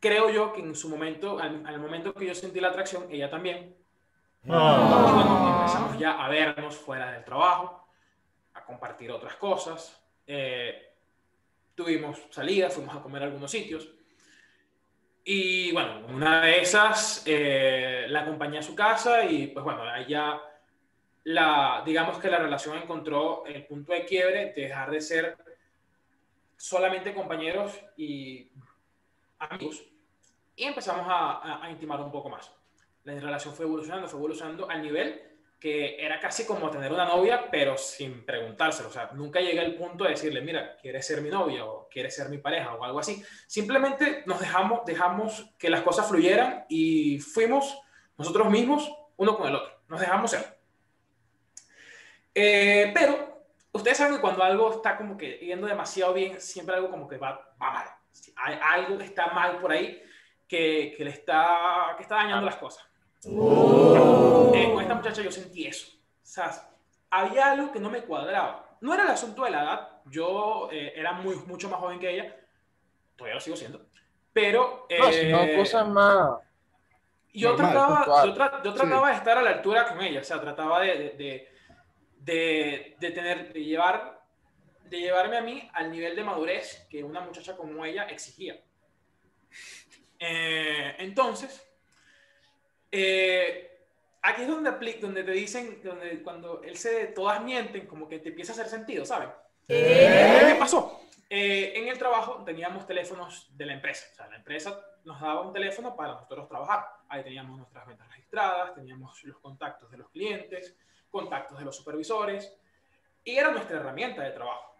creo 0.00 0.28
yo 0.28 0.52
que 0.52 0.60
en 0.60 0.74
su 0.74 0.88
momento, 0.88 1.38
al, 1.38 1.64
al 1.66 1.78
momento 1.78 2.12
que 2.12 2.26
yo 2.26 2.34
sentí 2.34 2.60
la 2.60 2.68
atracción, 2.68 3.06
ella 3.10 3.30
también. 3.30 3.76
Y 4.44 4.48
bueno, 4.48 5.56
empezamos 5.60 5.96
ya 5.98 6.22
a 6.22 6.28
vernos 6.28 6.76
fuera 6.76 7.12
del 7.12 7.24
trabajo, 7.24 7.86
a 8.54 8.64
compartir 8.64 9.12
otras 9.12 9.36
cosas. 9.36 10.01
Eh, 10.34 10.94
tuvimos 11.74 12.22
salidas, 12.30 12.72
fuimos 12.72 12.96
a 12.96 13.02
comer 13.02 13.22
a 13.22 13.26
algunos 13.26 13.50
sitios. 13.50 13.88
Y 15.24 15.70
bueno, 15.72 16.06
una 16.08 16.40
de 16.40 16.60
esas 16.62 17.22
eh, 17.26 18.06
la 18.08 18.20
acompañé 18.22 18.58
a 18.58 18.62
su 18.62 18.74
casa 18.74 19.24
y 19.26 19.48
pues 19.48 19.62
bueno, 19.64 19.82
allá 19.82 20.40
la, 21.24 21.82
digamos 21.84 22.18
que 22.18 22.30
la 22.30 22.38
relación 22.38 22.78
encontró 22.78 23.44
el 23.46 23.66
punto 23.66 23.92
de 23.92 24.04
quiebre 24.06 24.52
de 24.56 24.62
dejar 24.62 24.90
de 24.90 25.00
ser 25.02 25.36
solamente 26.56 27.14
compañeros 27.14 27.78
y 27.96 28.50
amigos 29.38 29.84
y 30.56 30.64
empezamos 30.64 31.06
a, 31.08 31.38
a- 31.40 31.64
a 31.66 31.70
intimar 31.70 32.00
un 32.00 32.10
poco 32.10 32.28
más. 32.30 32.50
La 33.04 33.14
relación 33.20 33.54
fue 33.54 33.66
evolucionando, 33.66 34.08
fue 34.08 34.18
evolucionando 34.18 34.68
al 34.70 34.82
nivel 34.82 35.31
que 35.62 36.04
era 36.04 36.18
casi 36.18 36.44
como 36.44 36.68
tener 36.70 36.92
una 36.92 37.04
novia, 37.04 37.48
pero 37.48 37.78
sin 37.78 38.26
preguntárselo. 38.26 38.88
O 38.88 38.92
sea, 38.92 39.10
nunca 39.12 39.38
llegué 39.38 39.60
al 39.60 39.76
punto 39.76 40.02
de 40.02 40.10
decirle, 40.10 40.40
mira, 40.40 40.76
¿quieres 40.76 41.06
ser 41.06 41.20
mi 41.20 41.30
novia 41.30 41.64
o 41.64 41.88
quieres 41.88 42.16
ser 42.16 42.28
mi 42.28 42.38
pareja 42.38 42.74
o 42.74 42.82
algo 42.82 42.98
así? 42.98 43.22
Simplemente 43.46 44.24
nos 44.26 44.40
dejamos, 44.40 44.84
dejamos 44.84 45.54
que 45.60 45.70
las 45.70 45.82
cosas 45.82 46.08
fluyeran 46.08 46.64
y 46.68 47.20
fuimos 47.20 47.80
nosotros 48.18 48.50
mismos 48.50 48.92
uno 49.16 49.36
con 49.36 49.46
el 49.46 49.54
otro. 49.54 49.72
Nos 49.86 50.00
dejamos 50.00 50.32
ser. 50.32 50.58
Eh, 52.34 52.90
pero 52.92 53.44
ustedes 53.70 53.98
saben 53.98 54.16
que 54.16 54.20
cuando 54.20 54.42
algo 54.42 54.72
está 54.72 54.96
como 54.96 55.16
que 55.16 55.38
yendo 55.38 55.68
demasiado 55.68 56.12
bien, 56.12 56.40
siempre 56.40 56.74
algo 56.74 56.90
como 56.90 57.06
que 57.06 57.18
va, 57.18 57.54
va 57.62 57.70
mal. 57.70 57.86
Hay 58.34 58.58
algo 58.60 58.98
que 58.98 59.04
está 59.04 59.28
mal 59.28 59.60
por 59.60 59.70
ahí 59.70 60.02
que, 60.48 60.92
que 60.96 61.04
le 61.04 61.12
está, 61.12 61.94
que 61.96 62.02
está 62.02 62.16
dañando 62.16 62.46
las 62.46 62.56
cosas. 62.56 62.84
Eh, 63.24 64.70
con 64.72 64.82
esta 64.82 64.94
muchacha 64.94 65.22
yo 65.22 65.30
sentí 65.30 65.66
eso. 65.66 65.88
O 65.96 66.26
sea, 66.26 66.70
había 67.10 67.52
algo 67.52 67.72
que 67.72 67.80
no 67.80 67.90
me 67.90 68.02
cuadraba. 68.02 68.76
No 68.80 68.92
era 68.94 69.04
el 69.04 69.10
asunto 69.10 69.44
de 69.44 69.50
la 69.50 69.62
edad. 69.62 69.88
Yo 70.06 70.68
eh, 70.72 70.92
era 70.96 71.12
muy, 71.12 71.36
mucho 71.46 71.68
más 71.68 71.78
joven 71.80 71.98
que 72.00 72.10
ella. 72.10 72.36
Todavía 73.16 73.34
lo 73.36 73.40
sigo 73.40 73.56
siendo. 73.56 73.86
Pero... 74.32 74.86
No, 74.98 75.12
sino 75.12 75.42
eh, 75.42 75.56
cosas 75.56 75.86
más. 75.88 76.38
yo 77.32 77.50
normal, 77.50 77.72
trataba, 77.72 78.24
yo, 78.26 78.34
tra- 78.34 78.62
yo 78.64 78.74
trataba 78.74 79.08
de 79.10 79.14
estar 79.16 79.38
a 79.38 79.42
la 79.42 79.50
altura 79.50 79.86
con 79.88 80.00
ella, 80.02 80.20
o 80.20 80.24
sea, 80.24 80.40
trataba 80.40 80.80
de, 80.80 80.88
de, 80.96 81.10
de, 81.10 81.48
de- 82.18 82.96
de 82.98 83.10
tener, 83.10 83.52
de 83.52 83.62
llevar, 83.64 84.22
de 84.84 85.00
llevarme 85.00 85.36
a 85.36 85.42
mí 85.42 85.70
al 85.74 85.90
nivel 85.90 86.16
de 86.16 86.24
madurez 86.24 86.86
que 86.90 87.04
una 87.04 87.20
muchacha 87.20 87.56
como 87.56 87.84
ella 87.84 88.04
exigía. 88.04 88.58
Eh, 90.18 90.94
entonces, 90.98 91.68
eh, 92.92 93.86
aquí 94.22 94.42
es 94.42 94.48
donde, 94.48 94.70
apli- 94.70 95.00
donde 95.00 95.24
te 95.24 95.32
dicen, 95.32 95.80
donde 95.82 96.22
cuando 96.22 96.62
él 96.62 96.76
se, 96.76 97.06
todas 97.08 97.42
mienten, 97.42 97.86
como 97.86 98.08
que 98.08 98.20
te 98.20 98.28
empieza 98.28 98.52
a 98.52 98.54
hacer 98.54 98.68
sentido, 98.68 99.04
¿saben? 99.04 99.30
¿Qué 99.66 100.56
pasó? 100.58 101.00
Eh, 101.28 101.72
en 101.76 101.88
el 101.88 101.98
trabajo 101.98 102.44
teníamos 102.44 102.86
teléfonos 102.86 103.48
de 103.56 103.64
la 103.66 103.72
empresa. 103.72 104.06
O 104.12 104.14
sea, 104.14 104.28
la 104.28 104.36
empresa 104.36 104.78
nos 105.04 105.18
daba 105.20 105.40
un 105.40 105.52
teléfono 105.52 105.96
para 105.96 106.12
nosotros 106.12 106.46
trabajar. 106.48 106.84
Ahí 107.08 107.22
teníamos 107.24 107.56
nuestras 107.56 107.86
ventas 107.86 108.06
registradas, 108.10 108.74
teníamos 108.74 109.24
los 109.24 109.38
contactos 109.38 109.90
de 109.90 109.96
los 109.96 110.10
clientes, 110.10 110.76
contactos 111.10 111.58
de 111.58 111.64
los 111.64 111.74
supervisores, 111.74 112.54
y 113.24 113.36
era 113.36 113.50
nuestra 113.50 113.78
herramienta 113.78 114.22
de 114.22 114.30
trabajo. 114.32 114.71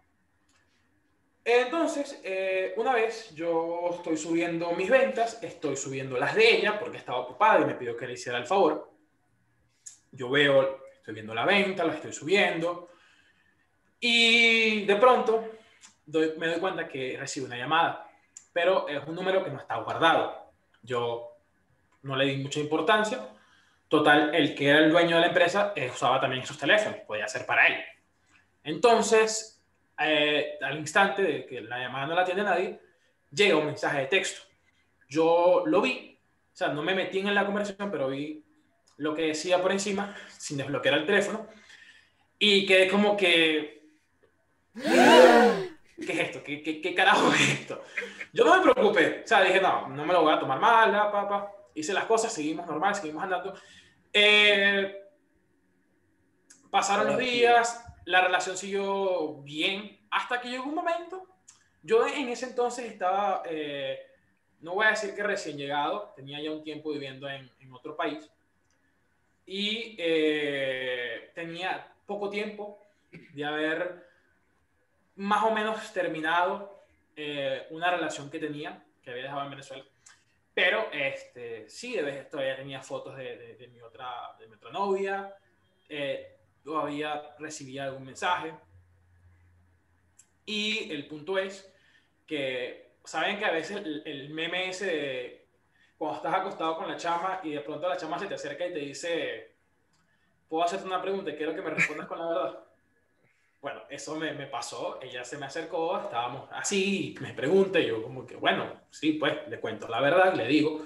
Entonces, 1.45 2.21
eh, 2.23 2.73
una 2.77 2.93
vez 2.93 3.35
yo 3.35 3.89
estoy 3.95 4.15
subiendo 4.15 4.71
mis 4.71 4.89
ventas, 4.89 5.43
estoy 5.43 5.75
subiendo 5.75 6.17
las 6.17 6.35
de 6.35 6.57
ella 6.57 6.79
porque 6.79 6.97
estaba 6.97 7.19
ocupada 7.19 7.59
y 7.61 7.65
me 7.65 7.75
pidió 7.75 7.97
que 7.97 8.07
le 8.07 8.13
hiciera 8.13 8.37
el 8.37 8.45
favor. 8.45 8.91
Yo 10.11 10.29
veo, 10.29 10.85
estoy 10.95 11.15
viendo 11.15 11.33
la 11.33 11.45
venta, 11.45 11.83
la 11.83 11.95
estoy 11.95 12.13
subiendo 12.13 12.89
y 13.99 14.85
de 14.85 14.95
pronto 14.95 15.49
me 16.05 16.47
doy 16.47 16.59
cuenta 16.59 16.87
que 16.87 17.17
recibo 17.19 17.45
una 17.45 17.57
llamada, 17.57 18.09
pero 18.53 18.87
es 18.87 19.05
un 19.05 19.15
número 19.15 19.43
que 19.43 19.51
no 19.51 19.59
está 19.59 19.77
guardado. 19.77 20.51
Yo 20.81 21.37
no 22.03 22.15
le 22.15 22.25
di 22.25 22.37
mucha 22.37 22.59
importancia. 22.59 23.29
Total, 23.89 24.33
el 24.33 24.55
que 24.55 24.69
era 24.69 24.79
el 24.79 24.91
dueño 24.91 25.15
de 25.15 25.21
la 25.21 25.27
empresa 25.27 25.73
usaba 25.93 26.21
también 26.21 26.43
esos 26.43 26.57
teléfonos, 26.57 26.99
podía 27.01 27.27
ser 27.27 27.45
para 27.45 27.67
él. 27.67 27.83
Entonces, 28.63 29.52
eh, 30.05 30.57
al 30.61 30.77
instante 30.77 31.21
de 31.21 31.45
que 31.45 31.61
la 31.61 31.79
llamada 31.79 32.07
no 32.07 32.15
la 32.15 32.25
tiene 32.25 32.43
nadie, 32.43 32.79
llega 33.31 33.57
un 33.57 33.65
mensaje 33.65 33.99
de 33.99 34.05
texto. 34.07 34.41
Yo 35.07 35.63
lo 35.65 35.81
vi, 35.81 36.17
o 36.53 36.55
sea, 36.55 36.69
no 36.69 36.81
me 36.81 36.95
metí 36.95 37.19
en 37.19 37.33
la 37.33 37.45
conversación, 37.45 37.91
pero 37.91 38.09
vi 38.09 38.43
lo 38.97 39.13
que 39.13 39.23
decía 39.23 39.61
por 39.61 39.71
encima, 39.71 40.15
sin 40.37 40.57
desbloquear 40.57 40.95
el 40.95 41.05
teléfono, 41.05 41.47
y 42.39 42.65
quedé 42.65 42.87
como 42.87 43.17
que... 43.17 43.83
¿Qué 44.73 46.11
es 46.11 46.19
esto? 46.19 46.43
¿Qué, 46.43 46.61
qué, 46.61 46.81
qué 46.81 46.95
carajo 46.95 47.31
es 47.31 47.61
esto? 47.61 47.83
Yo 48.33 48.43
no 48.43 48.57
me 48.57 48.73
preocupé, 48.73 49.21
o 49.23 49.27
sea, 49.27 49.41
dije, 49.41 49.61
no, 49.61 49.87
no 49.89 50.05
me 50.05 50.13
lo 50.13 50.23
voy 50.23 50.33
a 50.33 50.39
tomar 50.39 50.59
mal, 50.59 50.91
papá. 51.11 51.51
Hice 51.75 51.93
las 51.93 52.05
cosas, 52.05 52.33
seguimos 52.33 52.65
normal, 52.67 52.95
seguimos 52.95 53.23
andando. 53.23 53.53
Eh, 54.11 55.03
pasaron 56.69 57.07
los 57.07 57.17
días, 57.17 57.83
la 58.05 58.21
relación 58.21 58.57
siguió 58.57 59.35
bien 59.43 59.99
hasta 60.11 60.41
que 60.41 60.49
llegó 60.49 60.65
un 60.65 60.75
momento. 60.75 61.27
Yo 61.81 62.07
en 62.07 62.29
ese 62.29 62.45
entonces 62.47 62.85
estaba, 62.85 63.43
eh, 63.45 63.99
no 64.61 64.75
voy 64.75 64.85
a 64.85 64.91
decir 64.91 65.13
que 65.15 65.23
recién 65.23 65.57
llegado, 65.57 66.13
tenía 66.15 66.41
ya 66.41 66.51
un 66.51 66.63
tiempo 66.63 66.91
viviendo 66.91 67.29
en, 67.29 67.49
en 67.59 67.73
otro 67.73 67.95
país 67.95 68.29
y 69.45 69.95
eh, 69.97 71.31
tenía 71.33 71.93
poco 72.05 72.29
tiempo 72.29 72.79
de 73.33 73.45
haber 73.45 74.07
más 75.15 75.43
o 75.43 75.51
menos 75.51 75.91
terminado 75.93 76.83
eh, 77.15 77.67
una 77.69 77.91
relación 77.91 78.29
que 78.29 78.39
tenía, 78.39 78.83
que 79.03 79.11
había 79.11 79.23
dejado 79.23 79.43
en 79.43 79.49
Venezuela. 79.51 79.85
Pero 80.53 80.87
este, 80.91 81.69
sí, 81.69 81.95
de 81.95 82.03
vez 82.03 82.29
todavía 82.29 82.55
tenía 82.55 82.81
fotos 82.81 83.17
de, 83.17 83.55
de, 83.57 83.67
mi, 83.67 83.81
otra, 83.81 84.35
de 84.39 84.47
mi 84.47 84.55
otra 84.55 84.71
novia, 84.71 85.35
todavía 86.63 87.35
recibía 87.39 87.85
algún 87.85 88.05
mensaje. 88.05 88.53
Y 90.45 90.91
el 90.91 91.07
punto 91.07 91.37
es 91.37 91.71
que, 92.25 92.93
saben 93.03 93.37
que 93.37 93.45
a 93.45 93.51
veces 93.51 93.81
el, 94.05 94.29
meme 94.29 94.69
ese 94.69 94.85
de 94.85 95.47
cuando 95.97 96.17
estás 96.17 96.35
acostado 96.35 96.77
con 96.77 96.87
la 96.87 96.97
chama 96.97 97.39
y 97.43 97.51
de 97.51 97.61
pronto 97.61 97.87
la 97.87 97.97
chama 97.97 98.19
se 98.19 98.27
te 98.27 98.35
acerca 98.35 98.65
y 98.65 98.73
te 98.73 98.79
dice, 98.79 99.55
puedo 100.49 100.63
hacerte 100.63 100.85
una 100.85 101.01
pregunta 101.01 101.31
y 101.31 101.35
quiero 101.35 101.55
que 101.55 101.61
me 101.61 101.69
respondas 101.69 102.07
con 102.07 102.19
la 102.19 102.27
verdad. 102.27 102.59
Bueno, 103.61 103.81
eso 103.89 104.15
me, 104.15 104.33
me, 104.33 104.47
pasó, 104.47 104.99
ella 105.01 105.23
se 105.23 105.37
me 105.37 105.45
acercó, 105.45 105.97
estábamos 105.97 106.49
así, 106.51 107.15
me 107.21 107.33
pregunta, 107.33 107.79
y 107.79 107.87
yo 107.87 108.03
como 108.03 108.27
que, 108.27 108.35
bueno, 108.35 108.81
sí, 108.89 109.13
pues 109.13 109.47
le 109.47 109.57
cuento 109.61 109.87
la 109.87 110.01
verdad, 110.01 110.33
le 110.33 110.45
digo. 110.47 110.83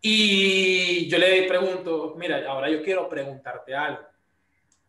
Y 0.00 1.08
yo 1.08 1.18
le 1.18 1.44
pregunto, 1.44 2.14
mira, 2.18 2.44
ahora 2.50 2.68
yo 2.68 2.82
quiero 2.82 3.08
preguntarte 3.08 3.76
algo. 3.76 4.13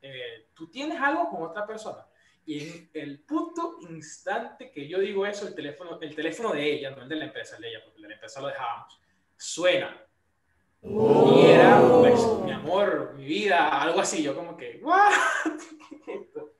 Eh, 0.08 0.49
¿Tú 0.53 0.68
tienes 0.68 1.01
algo 1.01 1.32
con 1.32 1.41
otra 1.41 1.66
persona? 1.66 2.06
Y 2.45 2.60
en 2.60 2.89
el 2.93 3.20
punto 3.22 3.78
instante 3.89 4.70
que 4.70 4.88
yo 4.88 4.99
digo 4.99 5.26
eso, 5.26 5.47
el 5.47 5.56
teléfono, 5.56 5.99
el 5.99 6.16
teléfono 6.16 6.51
de 6.51 6.74
ella, 6.74 6.91
no 6.91 7.01
el 7.01 7.10
de 7.10 7.16
la 7.16 7.26
empresa, 7.26 7.56
el 7.56 7.64
de 7.64 7.70
ella, 7.70 7.80
porque 7.84 7.97
el 7.97 8.03
de 8.03 8.10
la 8.10 8.14
empresa 8.14 8.39
lo 8.39 8.47
dejábamos, 8.47 9.01
suena. 9.36 9.99
Y 10.84 11.45
era, 11.47 11.82
pues, 11.99 12.24
mi 12.43 12.51
amor, 12.51 13.16
mi 13.16 13.26
vida, 13.26 13.82
algo 13.82 13.99
así. 13.99 14.22
Yo 14.22 14.36
como 14.36 14.56
que, 14.56 14.80
¿what? 14.84 15.12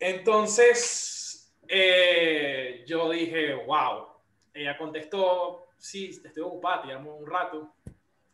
Entonces, 0.00 1.54
eh, 1.68 2.82
yo 2.86 3.10
dije, 3.10 3.52
wow. 3.66 4.06
Ella 4.54 4.78
contestó, 4.78 5.66
sí, 5.76 6.18
estoy 6.24 6.42
ocupada, 6.42 6.80
te 6.80 6.88
llamo 6.88 7.14
un 7.14 7.30
rato. 7.30 7.74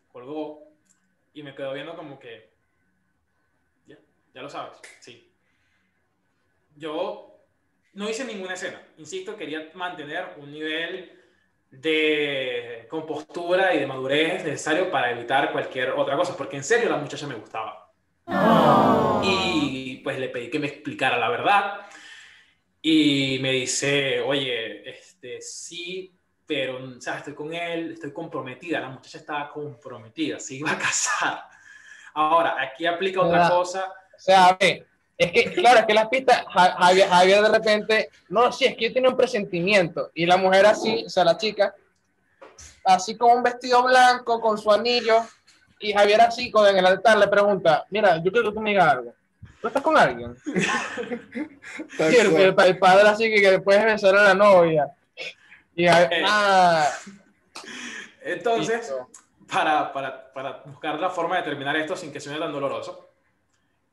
Colgó 0.07 0.71
y 1.33 1.43
me 1.43 1.53
quedó 1.53 1.73
viendo 1.73 1.97
como 1.97 2.17
que, 2.17 2.56
ya, 4.37 4.43
lo 4.43 4.49
sabes, 4.49 4.77
sí 4.99 5.27
yo 6.77 7.43
no 7.93 8.09
hice 8.09 8.23
ninguna 8.23 8.53
escena. 8.53 8.81
Insisto, 8.97 9.35
quería 9.35 9.71
mantener 9.73 10.35
un 10.37 10.51
nivel 10.51 11.11
de 11.71 12.87
compostura 12.89 13.73
y 13.73 13.79
de 13.79 13.87
madurez 13.87 14.43
necesario 14.43 14.89
para 14.89 15.11
evitar 15.11 15.51
cualquier 15.51 15.91
otra 15.91 16.15
cosa, 16.15 16.37
porque 16.37 16.57
en 16.57 16.63
serio 16.63 16.89
la 16.89 16.97
muchacha 16.97 17.27
me 17.27 17.35
gustaba. 17.35 17.91
Y 19.23 19.97
pues 20.03 20.19
le 20.19 20.29
pedí 20.29 20.49
que 20.49 20.59
me 20.59 20.67
explicara 20.67 21.17
la 21.17 21.29
verdad. 21.29 21.81
Y 22.81 23.39
me 23.41 23.51
dice, 23.51 24.21
oye, 24.21 24.87
este, 24.87 25.41
sí, 25.41 26.15
pero 26.45 27.01
¿sabes? 27.01 27.19
estoy 27.19 27.33
con 27.33 27.53
él, 27.53 27.93
estoy 27.93 28.13
comprometida. 28.13 28.79
La 28.79 28.89
muchacha 28.89 29.17
estaba 29.17 29.49
comprometida, 29.49 30.39
se 30.39 30.55
iba 30.55 30.71
a 30.71 30.77
casar. 30.77 31.43
Ahora, 32.13 32.61
aquí 32.61 32.85
aplica 32.85 33.21
otra 33.21 33.49
cosa. 33.49 33.91
O 34.17 34.19
sea, 34.19 34.47
a 34.47 34.57
ver, 34.57 34.87
es 35.17 35.31
que, 35.31 35.51
claro, 35.53 35.79
es 35.79 35.85
que 35.85 35.93
las 35.93 36.07
pistas, 36.09 36.45
Javier, 36.47 37.41
de 37.41 37.49
repente, 37.49 38.09
no, 38.29 38.51
sí, 38.51 38.65
es 38.65 38.75
que 38.75 38.89
yo 38.89 38.93
tenía 38.93 39.09
un 39.09 39.17
presentimiento. 39.17 40.11
Y 40.13 40.25
la 40.25 40.37
mujer 40.37 40.65
así, 40.65 41.05
o 41.05 41.09
sea, 41.09 41.23
la 41.23 41.37
chica, 41.37 41.73
así 42.83 43.17
con 43.17 43.37
un 43.37 43.43
vestido 43.43 43.83
blanco, 43.83 44.39
con 44.39 44.57
su 44.57 44.71
anillo, 44.71 45.23
y 45.79 45.93
Javier 45.93 46.21
así, 46.21 46.51
con 46.51 46.67
en 46.67 46.77
el 46.77 46.85
altar, 46.85 47.17
le 47.17 47.27
pregunta, 47.27 47.85
mira, 47.89 48.17
yo 48.17 48.31
quiero 48.31 48.49
que 48.49 48.55
tú 48.55 48.61
me 48.61 48.71
digas 48.71 48.93
algo. 48.93 49.13
¿Tú 49.59 49.67
estás 49.67 49.81
con 49.81 49.97
alguien? 49.97 50.35
y 51.99 52.15
el, 52.15 52.55
padre 52.77 53.09
así 53.09 53.23
que, 53.33 53.51
después 53.51 53.83
besar 53.83 54.15
a 54.15 54.23
la 54.23 54.33
novia. 54.35 54.91
Y 55.75 55.87
eh. 55.87 56.23
ah. 56.25 56.87
Entonces, 58.21 58.93
para, 59.51 59.91
para, 59.91 60.31
para 60.31 60.61
buscar 60.65 60.99
la 60.99 61.09
forma 61.09 61.37
de 61.37 61.43
terminar 61.43 61.75
esto 61.75 61.95
sin 61.95 62.11
que 62.11 62.19
sea 62.19 62.37
tan 62.37 62.51
doloroso, 62.51 63.06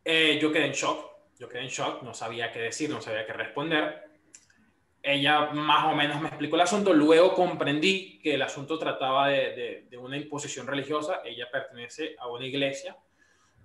eh, 0.05 0.38
yo 0.40 0.52
quedé 0.52 0.66
en 0.66 0.72
shock 0.72 1.14
yo 1.38 1.48
quedé 1.48 1.62
en 1.62 1.68
shock, 1.68 2.02
no 2.02 2.14
sabía 2.14 2.52
qué 2.52 2.61
decir, 2.61 2.90
no 2.90 3.00
sabía 3.00 3.26
qué 3.26 3.32
responder. 3.32 4.09
Ella 5.02 5.50
más 5.52 5.84
o 5.84 5.94
menos 5.94 6.20
me 6.20 6.28
explicó 6.28 6.57
el 6.57 6.62
asunto, 6.62 6.94
luego 6.94 7.34
comprendí 7.34 8.18
que 8.20 8.34
el 8.34 8.42
asunto 8.42 8.78
trataba 8.78 9.28
de, 9.28 9.86
de, 9.90 9.98
una 9.98 10.16
imposición 10.16 10.66
religiosa, 10.66 11.20
ella 11.24 11.50
pertenece 11.50 12.16
a 12.18 12.28
una 12.28 12.46
iglesia 12.46 12.96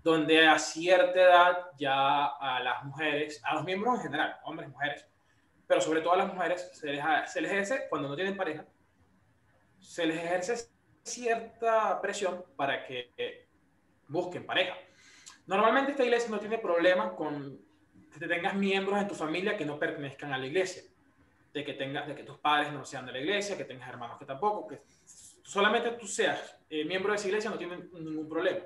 donde 0.03 0.47
a 0.47 0.57
cierta 0.59 1.21
edad 1.21 1.57
ya 1.77 2.25
a 2.25 2.59
las 2.61 2.83
mujeres, 2.83 3.41
a 3.43 3.55
los 3.55 3.63
miembros 3.63 3.95
en 3.95 4.01
general, 4.01 4.37
hombres, 4.43 4.69
mujeres, 4.69 5.05
pero 5.67 5.79
sobre 5.79 6.01
todo 6.01 6.13
a 6.13 6.17
las 6.17 6.33
mujeres, 6.33 6.69
se 6.73 6.87
les, 6.87 7.03
se 7.31 7.41
les 7.41 7.51
ejerce, 7.51 7.87
cuando 7.89 8.09
no 8.09 8.15
tienen 8.15 8.35
pareja, 8.35 8.65
se 9.79 10.05
les 10.05 10.17
ejerce 10.17 10.69
cierta 11.03 12.01
presión 12.01 12.43
para 12.57 12.85
que 12.85 13.47
busquen 14.07 14.45
pareja. 14.45 14.75
Normalmente 15.49 15.93
esta 15.93 16.03
iglesia 16.03 16.29
no 16.29 16.39
tiene 16.39 16.59
problema 16.59 17.15
con 17.15 17.59
que 18.19 18.27
tengas 18.27 18.53
miembros 18.53 19.01
en 19.01 19.07
tu 19.07 19.15
familia 19.15 19.57
que 19.57 19.65
no 19.65 19.79
pertenezcan 19.79 20.31
a 20.31 20.37
la 20.37 20.45
iglesia, 20.45 20.83
de 21.51 21.65
que, 21.65 21.73
tengas, 21.73 22.07
de 22.07 22.13
que 22.13 22.21
tus 22.21 22.37
padres 22.37 22.71
no 22.71 22.85
sean 22.85 23.07
de 23.07 23.13
la 23.13 23.19
iglesia, 23.19 23.57
que 23.57 23.65
tengas 23.65 23.89
hermanos 23.89 24.19
que 24.19 24.25
tampoco, 24.25 24.67
que 24.67 24.83
solamente 25.41 25.89
tú 25.93 26.05
seas 26.05 26.55
eh, 26.69 26.85
miembro 26.85 27.11
de 27.11 27.17
esa 27.17 27.29
iglesia 27.29 27.49
no 27.49 27.57
tiene 27.57 27.77
ningún 27.93 28.29
problema. 28.29 28.59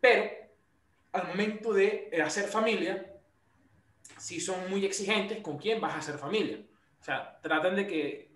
Pero 0.00 0.30
al 1.10 1.26
momento 1.26 1.72
de 1.72 2.08
eh, 2.12 2.22
hacer 2.22 2.44
familia, 2.44 3.04
sí 4.16 4.38
son 4.38 4.70
muy 4.70 4.86
exigentes 4.86 5.42
con 5.42 5.58
quién 5.58 5.80
vas 5.80 5.94
a 5.94 5.98
hacer 5.98 6.18
familia. 6.18 6.60
O 7.00 7.02
sea, 7.02 7.40
tratan 7.42 7.74
de 7.74 7.84
que 7.84 8.30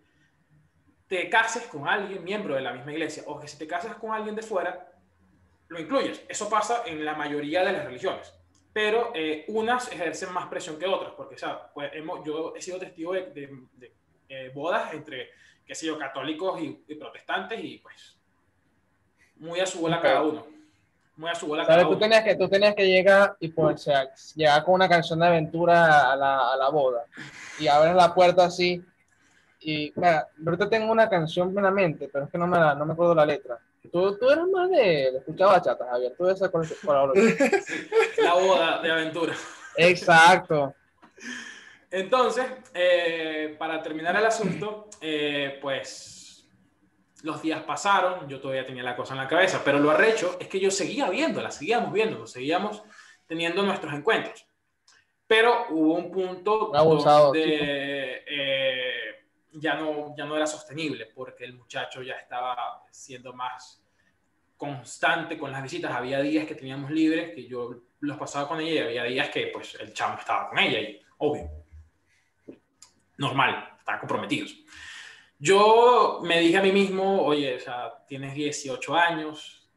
te 1.07 1.31
cases 1.31 1.69
con 1.69 1.87
alguien 1.87 2.25
miembro 2.25 2.57
de 2.57 2.63
la 2.63 2.73
misma 2.73 2.91
iglesia 2.91 3.23
o 3.29 3.39
que 3.39 3.47
si 3.47 3.57
te 3.57 3.69
casas 3.69 3.95
con 3.95 4.11
alguien 4.11 4.35
de 4.35 4.43
fuera, 4.43 4.96
lo 5.69 5.81
incluyes. 5.81 6.23
Eso 6.29 6.49
pasa 6.49 6.83
en 6.87 7.05
la 7.05 7.15
mayoría 7.15 7.65
de 7.65 7.73
las 7.73 7.85
religiones, 7.85 8.33
pero 8.73 9.13
eh, 9.15 9.45
unas 9.49 9.91
ejercen 9.93 10.33
más 10.33 10.47
presión 10.47 10.79
que 10.79 10.87
otras, 10.87 11.13
porque 11.17 11.37
pues, 11.75 11.91
hemos, 11.95 12.25
yo 12.25 12.55
he 12.55 12.63
sido 12.63 12.79
testigo 12.79 13.13
de, 13.13 13.67
eh, 14.29 14.51
bodas 14.55 14.93
entre, 14.93 15.31
qué 15.67 15.75
sé 15.75 15.87
yo, 15.87 15.99
católicos 15.99 16.61
y, 16.61 16.95
protestantes 16.95 17.63
y 17.63 17.79
pues 17.79 18.17
muy 19.37 19.61
a 19.61 19.67
su 19.67 19.81
bola 19.81 20.01
cada 20.01 20.23
uno. 20.23 20.47
Muy 21.17 21.31
a 21.31 21.35
su 21.35 21.47
bola 21.47 21.67
cada 21.67 21.83
tú 21.83 21.89
uno. 21.91 21.99
Tenías 21.99 22.25
que, 22.25 22.37
tú 22.37 22.49
tenías 22.49 22.75
que 22.75 22.87
llegar 22.87 23.37
y 23.41 23.49
pues, 23.49 23.83
sea, 23.83 24.09
llegar 24.35 24.65
con 24.65 24.75
una 24.75 24.89
canción 24.89 25.19
de 25.19 25.27
aventura 25.27 26.13
a 26.13 26.17
la, 26.17 26.53
a 26.53 26.57
la 26.57 26.69
boda 26.69 27.05
y 27.59 27.67
abres 27.69 27.95
la 27.95 28.15
puerta 28.15 28.45
así 28.45 28.83
y, 29.61 29.93
mira, 29.97 30.29
ahorita 30.45 30.69
tengo 30.69 30.93
una 30.93 31.09
canción 31.09 31.49
en 31.57 31.65
la 31.65 31.71
mente, 31.71 32.09
pero 32.13 32.27
es 32.27 32.31
que 32.31 32.39
no 32.39 32.47
me, 32.47 32.59
no 32.59 32.85
me 32.85 32.93
acuerdo 32.93 33.15
la 33.15 33.27
letra 33.27 33.59
Tú, 33.93 34.19
tú 34.19 34.31
eres 34.31 34.45
más 34.53 34.71
de, 34.71 35.11
de 35.13 35.19
escuchar 35.19 35.49
bachata, 35.49 35.87
Javier. 35.91 36.15
Tú 36.17 36.29
esa 36.29 36.51
con, 36.51 36.63
La 38.19 38.35
boda 38.35 38.83
de 38.83 38.91
aventura. 38.91 39.35
Exacto. 39.77 40.75
Entonces, 41.91 42.45
eh, 42.75 43.57
para 43.59 43.83
terminar 43.83 44.17
el 44.17 44.27
asunto, 44.27 44.89
eh, 45.01 45.59
pues 45.63 46.49
los 47.23 47.41
días 47.43 47.63
pasaron, 47.63 48.29
yo 48.29 48.41
todavía 48.41 48.67
tenía 48.67 48.83
la 48.83 48.97
cosa 48.97 49.15
en 49.15 49.21
la 49.21 49.29
cabeza, 49.29 49.63
pero 49.65 49.79
lo 49.79 49.91
arrecho 49.91 50.37
es 50.39 50.49
que 50.49 50.61
yo 50.61 50.71
seguía 50.71 51.09
viéndola, 51.09 51.51
seguíamos 51.51 51.93
viéndolo, 51.93 52.27
seguíamos 52.27 52.83
teniendo 53.27 53.63
nuestros 53.63 53.93
encuentros. 53.95 54.47
Pero 55.27 55.67
hubo 55.71 55.95
un 55.95 56.11
punto 56.11 56.71
donde 56.73 58.23
eh, 58.27 59.06
ya, 59.59 59.75
no, 59.75 60.15
ya 60.17 60.25
no 60.25 60.37
era 60.37 60.47
sostenible 60.47 61.07
porque 61.15 61.45
el 61.45 61.55
muchacho 61.55 62.03
ya 62.03 62.15
estaba 62.15 62.85
siendo 62.91 63.33
más 63.33 63.83
constante 64.57 65.39
con 65.39 65.53
las 65.53 65.63
visitas. 65.63 65.93
Había 65.93 66.21
días 66.21 66.47
que 66.47 66.55
teníamos 66.55 66.91
libres, 66.91 67.35
que 67.35 67.47
yo 67.47 67.83
los 68.01 68.19
pasaba 68.19 68.49
con 68.49 68.61
ella 68.61 68.91
y 68.91 68.99
había 68.99 69.05
días 69.05 69.31
que 69.31 69.49
pues 69.49 69.77
el 69.81 69.93
chamo 69.93 70.19
estaba 70.19 70.49
con 70.49 70.59
ella 70.59 70.81
y 70.81 71.01
obvio, 71.19 71.51
normal, 73.19 73.77
estaban 73.79 74.01
comprometidos. 74.01 74.57
Yo 75.39 76.21
me 76.23 76.41
dije 76.41 76.57
a 76.57 76.63
mí 76.63 76.73
mismo, 76.73 77.23
oye, 77.23 77.57
o 77.57 77.61
sea, 77.61 78.05
tienes 78.07 78.35
18 78.35 78.95
años, 78.97 79.69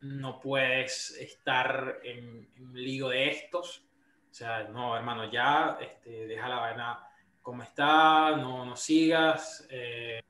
no 0.00 0.40
puedes 0.40 1.10
estar 1.12 2.00
en, 2.04 2.48
un 2.60 2.72
lío 2.74 3.08
de 3.08 3.30
estos. 3.30 3.84
O 4.30 4.34
sea, 4.34 4.64
no, 4.64 4.96
hermano, 4.96 5.30
ya 5.30 5.78
este, 5.80 6.26
deja 6.26 6.48
la 6.48 6.56
vaina 6.56 7.08
como 7.42 7.62
está, 7.62 8.36
no, 8.36 8.64
no 8.64 8.76
sigas, 8.76 9.66
eh, 9.68 10.22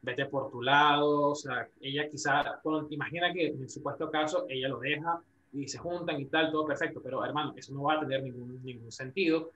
vete 0.00 0.26
por 0.26 0.50
tu 0.50 0.62
lado. 0.62 1.30
O 1.30 1.34
sea, 1.34 1.68
ella 1.80 2.08
quizá, 2.08 2.60
bueno, 2.62 2.86
imagina 2.90 3.32
que 3.32 3.48
en 3.48 3.62
el 3.62 3.68
supuesto 3.68 4.10
caso 4.10 4.46
ella 4.48 4.68
lo 4.68 4.78
deja 4.78 5.20
y 5.52 5.68
se 5.68 5.78
juntan 5.78 6.20
y 6.20 6.26
tal, 6.26 6.50
todo 6.50 6.64
perfecto, 6.64 7.00
pero 7.02 7.24
hermano, 7.24 7.52
eso 7.56 7.74
no 7.74 7.82
va 7.82 7.94
a 7.94 8.00
tener 8.00 8.22
ningún, 8.22 8.62
ningún 8.64 8.90
sentido. 8.90 9.50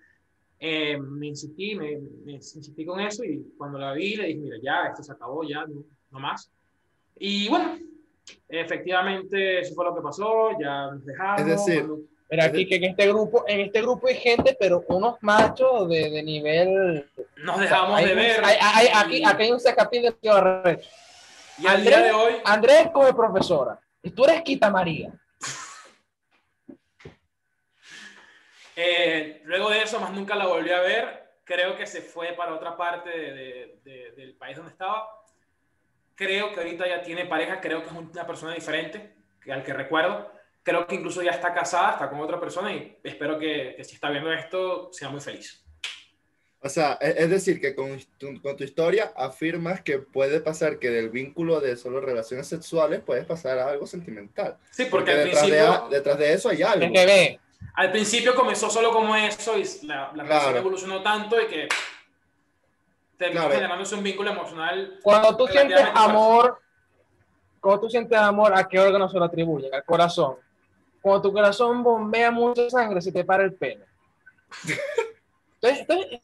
Eh, 0.59 0.99
me 0.99 1.29
insistí, 1.29 1.75
me, 1.75 1.99
me, 2.25 2.33
insistí 2.33 2.85
con 2.85 3.01
eso 3.01 3.25
y 3.25 3.53
cuando 3.57 3.79
la 3.79 3.93
vi 3.93 4.17
le 4.17 4.27
dije, 4.27 4.41
mira, 4.41 4.57
ya, 4.63 4.87
esto 4.89 5.03
se 5.03 5.13
acabó, 5.13 5.45
ya, 5.45 5.67
no, 5.67 5.85
no 6.11 6.19
más. 6.19 6.51
Y 7.19 7.49
bueno, 7.49 7.79
efectivamente 8.49 9.61
eso 9.61 9.75
fue 9.75 9.85
lo 9.85 9.95
que 9.95 10.03
pasó, 10.03 10.51
ya 10.59 10.91
nos 10.91 11.05
dejamos. 11.05 11.41
Es 11.41 11.47
decir, 11.47 11.87
pero 12.29 12.43
aquí 12.43 12.67
que 12.67 12.77
en 12.77 12.85
este 12.85 13.07
grupo, 13.07 13.45
en 13.47 13.61
este 13.61 13.81
grupo 13.81 14.09
hay 14.09 14.17
gente, 14.17 14.57
pero 14.59 14.85
unos 14.89 15.17
machos 15.21 15.89
de, 15.89 16.11
de 16.11 16.23
nivel. 16.23 17.09
Nos 17.37 17.61
dejamos 17.61 18.03
de 18.03 18.15
ver. 18.15 18.45
Hay, 18.45 18.57
hay, 18.61 18.89
aquí, 18.93 19.23
aquí, 19.25 19.43
hay 19.45 19.53
un 19.53 19.61
sacapín 19.61 20.03
de 20.03 20.81
Y 21.59 21.67
al 21.67 21.83
día 21.83 22.03
de 22.03 22.13
hoy. 22.13 22.35
Andrés 22.45 22.89
como 22.93 23.15
profesora. 23.15 23.79
Y 24.03 24.11
tú 24.11 24.25
eres 24.25 24.43
Quita 24.43 24.71
María. 24.71 25.13
Eh, 28.75 29.41
luego 29.45 29.71
de 29.71 29.83
eso, 29.83 30.01
más 30.01 30.13
nunca 30.13 30.35
la 30.35 30.47
volví 30.47 30.71
a 30.71 30.81
ver. 30.81 31.31
Creo 31.45 31.77
que 31.77 31.87
se 31.87 32.03
fue 32.03 32.33
para 32.33 32.55
otra 32.55 32.77
parte 32.77 33.09
de, 33.09 33.79
de, 33.85 34.13
del 34.17 34.35
país 34.35 34.57
donde 34.57 34.73
estaba. 34.73 35.09
Creo 36.17 36.53
que 36.53 36.61
ahorita 36.61 36.89
ya 36.89 37.03
tiene 37.03 37.25
pareja. 37.27 37.61
Creo 37.61 37.83
que 37.83 37.87
es 37.87 37.93
una 37.93 38.27
persona 38.27 38.53
diferente 38.53 39.15
que 39.41 39.53
al 39.53 39.63
que 39.63 39.73
recuerdo. 39.73 40.36
Creo 40.67 40.85
que 40.85 40.97
incluso 40.97 41.23
ya 41.23 41.31
está 41.31 41.55
casada, 41.55 41.93
está 41.93 42.11
con 42.11 42.19
otra 42.19 42.41
persona 42.41 42.73
y 42.73 42.99
espero 43.05 43.39
que, 43.39 43.75
que 43.77 43.85
si 43.85 43.95
está 43.95 44.11
viendo 44.11 44.33
esto 44.33 44.93
sea 44.93 45.09
muy 45.09 45.21
feliz. 45.21 45.65
O 46.61 46.69
sea, 46.69 46.99
e, 47.01 47.15
es 47.19 47.31
decir, 47.31 47.61
que 47.61 47.73
con 47.77 48.01
tu, 48.19 48.43
con 48.43 48.57
tu, 48.57 48.65
historia 48.65 49.13
afirmas 49.15 49.81
que 49.81 50.01
puede 50.01 50.41
pasar 50.41 50.81
que 50.81 50.91
del 50.91 51.11
vínculo 51.11 51.61
de 51.61 51.77
solo 51.77 52.01
relaciones 52.01 52.49
sexuales 52.49 53.01
puede 53.01 53.23
pasar 53.23 53.61
a 53.61 53.69
algo 53.69 53.87
sentimental. 53.87 54.57
Sí, 54.73 54.87
porque, 54.91 55.13
porque 55.13 55.13
al 55.13 55.19
detrás, 55.19 55.45
principio, 55.45 55.89
de, 55.89 55.97
detrás 55.97 56.19
de 56.19 56.33
eso 56.33 56.49
hay 56.49 56.63
algo. 56.65 56.93
que 56.93 57.07
ve, 57.07 57.41
al 57.75 57.93
principio 57.93 58.35
comenzó 58.35 58.69
solo 58.69 58.91
como 58.91 59.15
eso 59.15 59.57
y 59.57 59.63
la, 59.87 60.11
la 60.17 60.25
relación 60.25 60.51
claro. 60.51 60.59
evolucionó 60.59 61.01
tanto 61.01 61.41
y 61.41 61.47
que 61.47 61.69
terminó 63.17 63.43
claro. 63.43 63.55
generándose 63.55 63.95
un 63.95 64.03
vínculo 64.03 64.33
emocional. 64.33 64.99
Cuando 65.01 65.37
tú 65.37 65.47
sientes 65.47 65.87
amor, 65.95 66.61
cuando 67.61 67.83
tú 67.83 67.89
sientes 67.89 68.19
amor, 68.19 68.53
¿a 68.53 68.67
qué 68.67 68.81
órgano 68.81 69.09
se 69.09 69.17
lo 69.17 69.27
atribuye? 69.27 69.71
Al 69.73 69.85
corazón. 69.85 70.45
Cuando 71.07 71.23
tu 71.23 71.33
corazón 71.33 71.85
bombea 71.85 72.33
mucha 72.33 72.69
sangre, 72.69 73.01
se 73.01 73.13
te 73.13 73.25
para 73.25 73.45
el 73.45 73.55
pelo. 73.55 73.85
Entonces, 75.63 75.87
este, 75.89 76.21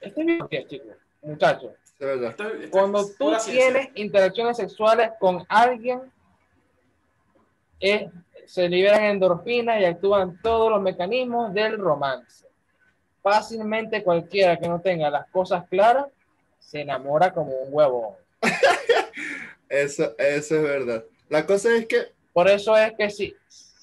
este 0.00 0.20
es 0.22 0.26
mi 0.26 0.66
chicos, 0.68 0.96
muchachos. 1.20 1.72
Cuando 2.70 3.06
tú 3.18 3.34
tienes 3.44 3.90
interacciones 3.94 4.56
sexuales 4.56 5.10
con 5.20 5.44
alguien, 5.50 6.00
es 7.78 8.10
se 8.46 8.70
liberan 8.70 9.04
endorfinas 9.04 9.78
y 9.82 9.84
actúan 9.84 10.40
todos 10.40 10.70
los 10.70 10.80
mecanismos 10.80 11.52
del 11.52 11.76
romance. 11.76 12.46
Fácilmente 13.20 14.02
cualquiera 14.02 14.58
que 14.58 14.66
no 14.66 14.80
tenga 14.80 15.10
las 15.10 15.28
cosas 15.28 15.68
claras 15.68 16.06
se 16.58 16.80
enamora 16.80 17.34
como 17.34 17.52
un 17.52 17.68
huevo. 17.70 18.16
eso, 19.68 20.14
eso 20.16 20.56
es 20.56 20.62
verdad. 20.62 21.04
La 21.28 21.44
cosa 21.44 21.76
es 21.76 21.86
que... 21.86 22.12
Por 22.32 22.48
eso 22.48 22.74
es 22.78 22.94
que 22.96 23.10
si, 23.10 23.36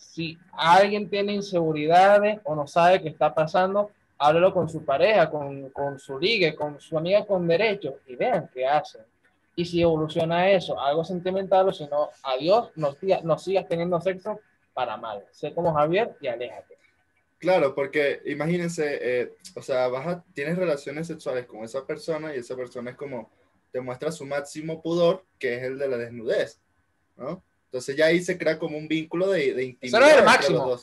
si 0.10 0.40
alguien 0.54 1.08
tiene 1.08 1.34
inseguridades 1.34 2.40
o 2.44 2.56
no 2.56 2.66
sabe 2.66 3.00
qué 3.00 3.10
está 3.10 3.34
pasando, 3.34 3.92
háblelo 4.18 4.52
con 4.52 4.68
su 4.68 4.84
pareja, 4.84 5.30
con, 5.30 5.70
con 5.70 6.00
su 6.00 6.18
ligue, 6.18 6.56
con 6.56 6.82
su 6.82 6.98
amiga 6.98 7.26
con 7.28 7.48
derechos 7.48 7.94
y 8.08 8.16
vean 8.16 8.50
qué 8.52 8.66
hacen. 8.66 9.02
Y 9.56 9.66
si 9.66 9.82
evoluciona 9.82 10.50
eso, 10.50 10.80
algo 10.80 11.04
sentimental, 11.04 11.70
o 11.70 11.74
si 11.74 11.86
no, 11.86 12.10
adiós, 12.24 12.72
no, 12.76 12.96
no 13.24 13.38
sigas 13.38 13.68
teniendo 13.68 14.02
sexo 14.02 14.40
para 14.74 14.98
mal. 14.98 15.26
Sé 15.32 15.54
como 15.54 15.74
Javier 15.74 16.16
y 16.22 16.28
aléjate. 16.28 16.78
Claro, 17.38 17.76
porque 17.76 18.22
imagínense, 18.26 19.00
eh, 19.02 19.34
o 19.56 19.62
sea, 19.62 19.90
vas 19.90 20.24
tienes 20.34 20.58
relaciones 20.58 21.06
sexuales 21.06 21.46
con 21.46 21.64
esa 21.64 21.86
persona 21.86 22.34
y 22.34 22.40
esa 22.40 22.56
persona 22.56 22.92
es 22.92 22.98
como, 22.98 23.30
te 23.72 23.80
muestra 23.80 24.12
su 24.12 24.26
máximo 24.26 24.82
pudor, 24.82 25.24
que 25.38 25.58
es 25.58 25.64
el 25.64 25.78
de 25.78 25.88
la 25.88 25.98
desnudez, 25.98 26.60
¿no? 27.16 27.44
Entonces 27.70 27.96
ya 27.96 28.08
ahí 28.08 28.22
se 28.24 28.36
crea 28.36 28.58
como 28.58 28.78
un 28.78 28.88
vínculo 28.88 29.28
de, 29.28 29.54
de 29.54 29.64
intimidad. 29.64 30.02
Eso 30.02 30.12
es 30.12 30.18
el 30.18 30.26
máximo. 30.26 30.80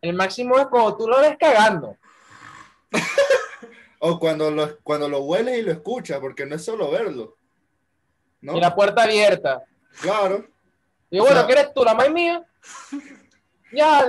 El 0.00 0.14
máximo 0.14 0.58
es 0.58 0.66
cuando 0.66 0.96
tú 0.96 1.06
lo 1.06 1.20
ves 1.20 1.36
cagando. 1.38 1.96
o 4.00 4.18
cuando 4.18 4.50
lo, 4.50 4.78
cuando 4.78 5.08
lo 5.08 5.20
hueles 5.20 5.60
y 5.60 5.62
lo 5.62 5.70
escuchas, 5.70 6.18
porque 6.18 6.44
no 6.44 6.56
es 6.56 6.64
solo 6.64 6.90
verlo. 6.90 7.36
¿no? 8.40 8.56
Y 8.56 8.60
la 8.60 8.74
puerta 8.74 9.04
abierta. 9.04 9.62
Claro. 10.00 10.44
Y 11.08 11.20
bueno, 11.20 11.36
o 11.36 11.38
sea, 11.38 11.46
¿qué 11.46 11.52
eres 11.52 11.72
tú, 11.72 11.84
la 11.84 11.94
más 11.94 12.10
mía? 12.10 12.44
ya. 13.72 14.04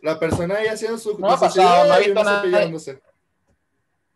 La 0.00 0.18
persona 0.18 0.56
ahí 0.56 0.68
haciendo 0.68 0.96
su 0.96 1.18
no 1.18 1.30
ha 1.30 1.38
pasado, 1.38 1.86
no 1.86 1.92
ha 1.92 1.98
visto 1.98 2.24
nada. 2.24 2.42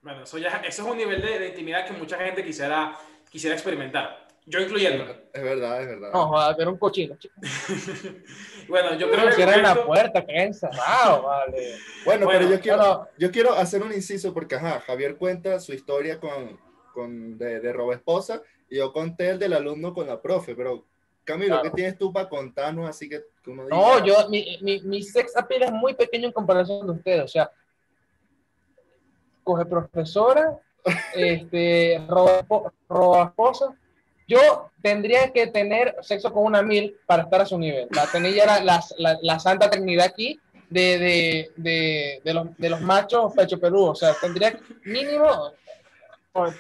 Bueno, 0.01 0.23
eso, 0.23 0.39
ya, 0.39 0.63
eso 0.67 0.83
es 0.83 0.89
un 0.89 0.97
nivel 0.97 1.21
de, 1.21 1.39
de, 1.39 1.49
intimidad 1.49 1.87
que 1.87 1.93
mucha 1.93 2.17
gente 2.17 2.43
quisiera, 2.43 2.97
quisiera 3.29 3.55
experimentar. 3.55 4.30
Yo 4.47 4.61
incluyendo. 4.61 5.05
Es 5.33 5.43
verdad, 5.43 5.83
es 5.83 5.89
verdad. 5.89 6.11
No, 6.13 6.27
joder, 6.29 6.57
era 6.59 6.71
un 6.71 6.79
cochino. 6.79 7.17
bueno, 8.69 8.95
yo 8.97 9.11
creo 9.11 9.27
que. 9.27 9.33
Cierren 9.33 9.63
la 9.63 9.85
puerta, 9.85 10.25
que 10.25 10.33
encerrado, 10.33 11.23
vale. 11.23 11.77
Bueno, 12.05 12.27
bueno, 12.27 12.27
pero 12.27 12.51
yo 12.51 12.61
quiero, 12.61 12.79
bueno. 12.79 13.09
yo 13.19 13.31
quiero 13.31 13.53
hacer 13.55 13.83
un 13.83 13.93
inciso 13.93 14.35
porque, 14.35 14.57
ajá, 14.57 14.81
Javier 14.81 15.17
cuenta 15.17 15.61
su 15.61 15.73
historia 15.73 16.19
con, 16.19 16.59
con 16.93 17.39
de, 17.39 17.61
de 17.61 17.73
Robo 17.73 17.93
Esposa 17.93 18.43
y 18.69 18.77
yo 18.77 18.93
conté 18.93 19.31
el 19.31 19.39
del 19.39 19.53
alumno 19.53 19.93
con 19.93 20.07
la 20.07 20.21
profe, 20.21 20.55
pero 20.55 20.85
Camilo, 21.25 21.57
claro. 21.57 21.63
¿qué 21.63 21.71
tienes 21.71 21.99
tú 21.99 22.13
para 22.13 22.29
contarnos 22.29 22.89
así 22.89 23.09
que, 23.09 23.23
que 23.43 23.51
uno 23.51 23.65
diga? 23.65 23.77
No, 23.77 24.05
yo, 24.05 24.29
mi, 24.29 24.59
mi, 24.63 24.81
mi 24.81 25.03
sex 25.03 25.37
appeal 25.37 25.65
es 25.65 25.73
muy 25.73 25.95
pequeño 25.95 26.27
en 26.27 26.33
comparación 26.33 26.87
de 26.87 26.93
ustedes, 26.93 27.25
o 27.25 27.29
sea, 27.29 27.51
coge 29.45 29.65
profesora, 29.67 30.59
este, 31.15 32.03
roba, 32.09 32.45
roba 32.89 33.25
esposa. 33.25 33.77
Yo 34.31 34.71
tendría 34.81 35.33
que 35.33 35.49
tener 35.49 35.97
sexo 36.03 36.33
con 36.33 36.45
una 36.45 36.63
mil 36.63 36.97
para 37.05 37.25
estar 37.25 37.41
a 37.41 37.47
su 37.47 37.59
nivel. 37.59 37.89
La 37.91 38.09
era 38.29 38.63
la, 38.63 38.81
la, 38.97 39.19
la 39.23 39.41
santa 39.41 39.69
trinidad 39.69 40.07
aquí 40.07 40.39
de, 40.69 40.99
de, 40.99 41.53
de, 41.57 42.21
de, 42.23 42.35
los, 42.35 42.57
de 42.57 42.71
los 42.71 42.81
machos 42.81 43.33
pecho 43.35 43.59
perú. 43.59 43.87
O 43.87 43.95
sea, 43.97 44.15
tendría 44.21 44.57
mínimo 44.85 45.51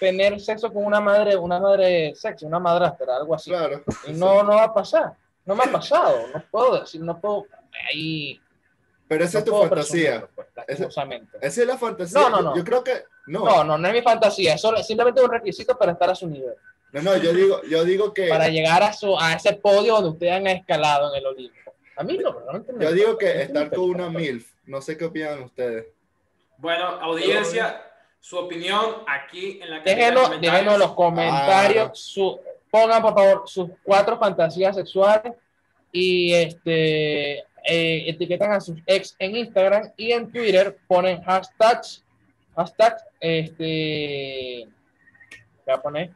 tener 0.01 0.41
sexo 0.41 0.73
con 0.73 0.85
una 0.85 1.01
madre, 1.01 1.37
una 1.37 1.61
madre 1.61 2.12
sexo, 2.16 2.45
una 2.45 2.59
madrastra, 2.59 3.18
algo 3.18 3.37
así. 3.37 3.51
Claro. 3.51 3.85
Y 4.09 4.14
no, 4.14 4.43
no 4.43 4.57
va 4.57 4.64
a 4.64 4.75
pasar. 4.75 5.12
No 5.47 5.55
me 5.55 5.62
ha 5.62 5.71
pasado. 5.71 6.27
No 6.35 6.43
puedo 6.51 6.81
decir, 6.81 7.01
no 7.01 7.21
puedo. 7.21 7.47
Ahí. 7.89 8.41
Pero 9.07 9.23
esa 9.23 9.39
no 9.39 9.45
es 9.45 9.45
tu 9.45 9.57
fantasía. 9.57 10.29
Pues, 10.35 10.49
esa, 10.66 11.05
es 11.41 11.57
la 11.68 11.79
fantasía. 11.79 12.21
No, 12.21 12.31
no, 12.31 12.43
no. 12.43 12.51
Yo, 12.51 12.59
yo, 12.59 12.64
creo 12.64 12.83
que. 12.83 13.05
No. 13.29 13.45
no, 13.45 13.62
no, 13.62 13.79
no 13.79 13.89
es 13.89 13.95
mi 13.95 14.03
fantasía. 14.03 14.55
Es 14.55 14.62
simplemente 14.85 15.23
un 15.23 15.31
requisito 15.31 15.79
para 15.79 15.93
estar 15.93 16.11
a 16.11 16.16
su 16.16 16.27
nivel. 16.27 16.57
No, 16.93 17.03
no, 17.03 17.16
yo 17.16 17.32
digo, 17.32 17.62
yo 17.68 17.84
digo 17.84 18.12
que. 18.12 18.28
Para 18.28 18.49
llegar 18.49 18.82
a, 18.82 18.93
su, 18.93 19.18
a 19.18 19.34
ese 19.34 19.55
podio 19.55 19.95
donde 19.95 20.11
ustedes 20.11 20.32
han 20.32 20.47
escalado 20.47 21.12
en 21.12 21.20
el 21.20 21.26
Olimpo. 21.26 21.74
A 21.97 22.03
mí 22.03 22.18
no, 22.18 22.32
realmente 22.32 22.72
Yo 22.78 22.93
digo 22.93 23.18
que 23.18 23.43
estar 23.43 23.70
con 23.70 23.91
una 23.91 24.09
MILF. 24.09 24.51
No 24.66 24.80
sé 24.80 24.97
qué 24.97 25.05
opinan 25.05 25.43
ustedes. 25.43 25.86
Bueno, 26.59 26.86
audiencia 27.01 27.86
su 28.18 28.36
opinión 28.36 28.97
aquí 29.07 29.61
en 29.62 29.70
la 29.70 29.80
déjenos, 29.80 30.41
déjenos 30.41 30.74
en 30.74 30.80
los 30.80 30.93
comentarios 30.95 31.88
ah. 31.88 31.93
su, 31.95 32.38
pongan 32.70 33.01
por 33.01 33.14
favor 33.14 33.43
sus 33.47 33.70
cuatro 33.82 34.18
fantasías 34.18 34.76
sexuales 34.76 35.32
y 35.91 36.34
este 36.34 37.38
eh, 37.38 38.11
etiquetan 38.11 38.53
a 38.53 38.61
sus 38.61 38.78
ex 38.84 39.16
en 39.18 39.36
Instagram 39.36 39.91
y 39.97 40.12
en 40.12 40.30
Twitter 40.30 40.76
ponen 40.86 41.22
hashtags 41.22 42.05
Hashtag, 42.57 42.99
este, 43.20 44.68
voy 45.64 45.74
a 45.74 45.80
poner. 45.80 46.11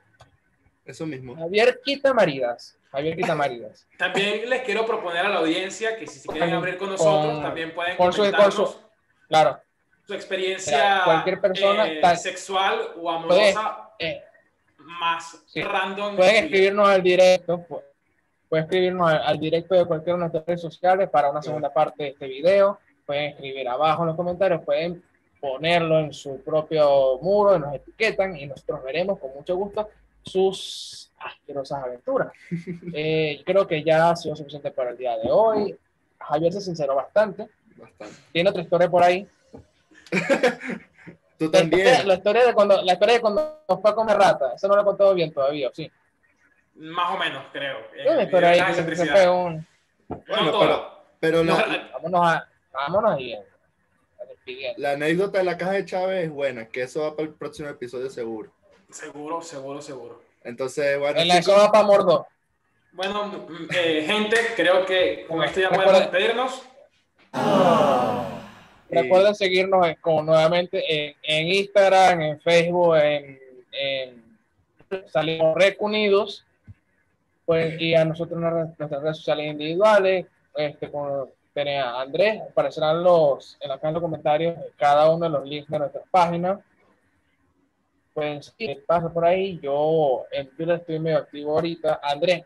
Eso 0.85 1.07
mismo. 1.07 1.35
Javier 1.35 1.80
Quita 1.82 2.12
Maridas. 2.12 2.78
Javier 2.91 3.16
Quita 3.16 3.35
Maridas. 3.35 3.87
También 3.99 4.49
les 4.49 4.62
quiero 4.62 4.85
proponer 4.85 5.24
a 5.24 5.28
la 5.28 5.39
audiencia 5.39 5.97
que 5.97 6.07
si 6.07 6.18
se 6.18 6.28
quieren 6.28 6.53
abrir 6.53 6.76
con 6.76 6.91
nosotros, 6.91 7.43
también 7.43 7.74
pueden 7.74 7.97
con 7.97 8.12
su, 8.12 8.24
su, 8.24 8.76
claro. 9.28 9.61
su 10.07 10.14
experiencia 10.14 11.03
cualquier 11.05 11.41
persona 11.41 11.87
eh, 11.87 12.16
sexual 12.16 12.78
o 13.01 13.11
amorosa 13.11 13.91
eh, 13.99 14.22
más 14.78 15.45
random. 15.55 16.16
Pueden 16.16 16.45
escribirnos 16.45 16.89
al 16.89 17.03
directo, 17.03 17.66
pueden 18.49 18.64
escribirnos 18.64 19.11
al, 19.11 19.39
directo 19.39 19.74
de 19.74 19.85
cualquiera 19.87 20.14
de 20.14 20.20
nuestras 20.20 20.47
redes 20.47 20.61
sociales 20.61 21.09
para 21.09 21.30
una 21.30 21.43
segunda 21.43 21.72
parte 21.72 22.05
de 22.05 22.09
este 22.11 22.26
video. 22.26 22.78
Pueden 23.07 23.32
escribir 23.32 23.68
abajo 23.68 24.03
en 24.03 24.09
los 24.09 24.16
comentarios, 24.16 24.62
pueden 24.64 25.03
ponerlo 25.41 25.99
en 26.01 26.12
su 26.12 26.43
propio 26.43 27.18
muro, 27.20 27.59
nos 27.59 27.74
etiquetan 27.74 28.37
y 28.37 28.47
nosotros 28.47 28.82
veremos 28.82 29.18
con 29.18 29.35
mucho 29.35 29.57
gusto 29.57 29.89
sus 30.25 31.12
asquerosas 31.18 31.83
aventuras. 31.83 32.33
Eh, 32.95 33.43
creo 33.45 33.66
que 33.66 33.83
ya 33.83 34.11
ha 34.11 34.16
sido 34.16 34.37
suficiente 34.37 34.70
para 34.70 34.91
el 34.91 34.97
día 34.97 35.16
de 35.18 35.31
hoy. 35.31 35.77
Javier 36.18 36.53
se 36.53 36.61
sinceró 36.61 36.95
bastante. 36.95 37.49
Tiene 38.33 38.51
otra 38.51 38.62
historia 38.62 38.89
por 38.89 39.03
ahí. 39.03 39.27
Tú 41.39 41.51
también. 41.51 42.07
La 42.07 42.14
historia, 42.14 42.47
de 42.47 42.55
cuando, 42.55 42.81
la 42.83 42.93
historia 42.93 43.14
de 43.14 43.20
cuando 43.20 43.61
fue 43.66 43.91
a 43.91 43.95
comer 43.95 44.16
rata. 44.16 44.53
Eso 44.55 44.68
no 44.68 44.77
lo 44.77 44.83
he 44.83 44.85
contado 44.85 45.14
bien 45.14 45.33
todavía, 45.33 45.70
¿sí? 45.72 45.91
Más 46.77 47.14
o 47.14 47.18
menos, 47.18 47.45
creo. 47.53 47.79
Eh, 47.97 48.29
pero 48.31 48.47
ahí 48.47 48.61
se, 48.75 49.07
fue 49.07 49.29
un... 49.29 49.66
Bueno, 50.09 50.59
pero, 50.59 51.05
pero 51.20 51.45
vámonos, 51.93 52.27
a, 52.27 52.49
vámonos 52.72 53.12
ahí. 53.12 53.35
La 54.77 54.93
anécdota 54.93 55.39
de 55.39 55.45
la 55.45 55.57
caja 55.57 55.72
de 55.72 55.85
Chávez 55.85 56.25
es 56.25 56.31
buena, 56.31 56.68
que 56.68 56.83
eso 56.83 57.03
va 57.03 57.16
para 57.16 57.29
el 57.29 57.35
próximo 57.35 57.68
episodio 57.68 58.11
seguro. 58.11 58.53
Seguro, 58.95 59.42
seguro, 59.42 59.82
seguro. 59.82 60.22
Entonces, 60.45 60.97
bueno. 61.01 61.20
En 61.20 61.26
la 61.26 61.40
va 61.40 61.72
para 61.72 61.84
Mordo. 61.84 62.28
Bueno, 62.92 63.26
mm, 63.26 63.68
eh, 63.74 64.05
gente, 64.07 64.36
creo 64.55 64.86
que 64.86 65.26
con 65.26 65.42
esto 65.42 65.61
ya 65.61 65.70
podemos 65.70 65.99
despedirnos. 65.99 66.62
Recuerden 68.88 69.34
seguirnos 69.34 69.84
con, 70.01 70.26
nuevamente 70.26 71.16
en, 71.22 71.47
Instagram, 71.49 72.20
en 72.20 72.40
Facebook, 72.40 72.95
en, 72.97 73.40
en 73.72 74.38
Salimos 75.09 75.57
Recunidos. 75.57 76.47
Pues, 77.45 77.80
y 77.80 77.97
a 77.97 78.05
nosotros 78.05 78.38
en 78.40 78.51
nuestras 78.78 79.03
redes 79.03 79.16
sociales 79.16 79.47
individuales, 79.47 80.26
este, 80.55 80.88
con 80.88 81.28
tenía 81.53 82.01
Andrés, 82.01 82.42
aparecerán 82.49 83.03
los, 83.03 83.57
en 83.61 83.70
la 83.70 83.76
caja 83.76 83.88
de 83.88 83.92
los 83.95 84.03
comentarios 84.03 84.57
cada 84.76 85.11
uno 85.11 85.24
de 85.24 85.30
los 85.30 85.45
links 85.45 85.68
de 85.68 85.78
nuestras 85.80 86.05
páginas. 86.11 86.61
Pues 88.15 88.55
si 88.57 88.75
pasa 88.87 89.12
por 89.12 89.25
ahí, 89.25 89.59
yo 89.61 90.25
en 90.31 90.49
Twitter 90.51 90.77
estoy 90.77 91.01
medio 91.01 91.19
activo 91.19 91.55
ahorita. 91.55 92.01
Andrés, 92.01 92.45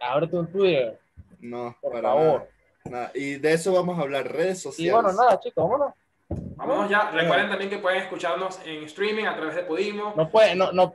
ábrete 0.00 0.36
un 0.36 0.50
Twitter. 0.50 0.98
No, 1.38 1.76
por 1.80 2.02
favor. 2.02 2.48
Nada. 2.84 3.12
Y 3.14 3.36
de 3.36 3.52
eso 3.52 3.72
vamos 3.72 3.96
a 3.98 4.02
hablar, 4.02 4.26
redes 4.30 4.60
sociales. 4.62 4.90
Y 4.90 4.92
bueno, 4.92 5.12
nada, 5.12 5.38
chicos, 5.38 5.62
vámonos. 5.62 5.94
Vámonos 6.28 6.90
ya. 6.90 7.10
Recuerden 7.12 7.48
también 7.48 7.70
que 7.70 7.78
pueden 7.78 8.02
escucharnos 8.02 8.60
en 8.64 8.82
streaming 8.84 9.26
a 9.26 9.36
través 9.36 9.54
de 9.54 9.62
Podimo. 9.62 10.12
No 10.16 10.28
puede, 10.28 10.56
no, 10.56 10.72
no. 10.72 10.92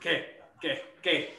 ¿Qué? 0.00 0.40
¿Qué? 0.60 0.82
¿Qué? 1.00 1.34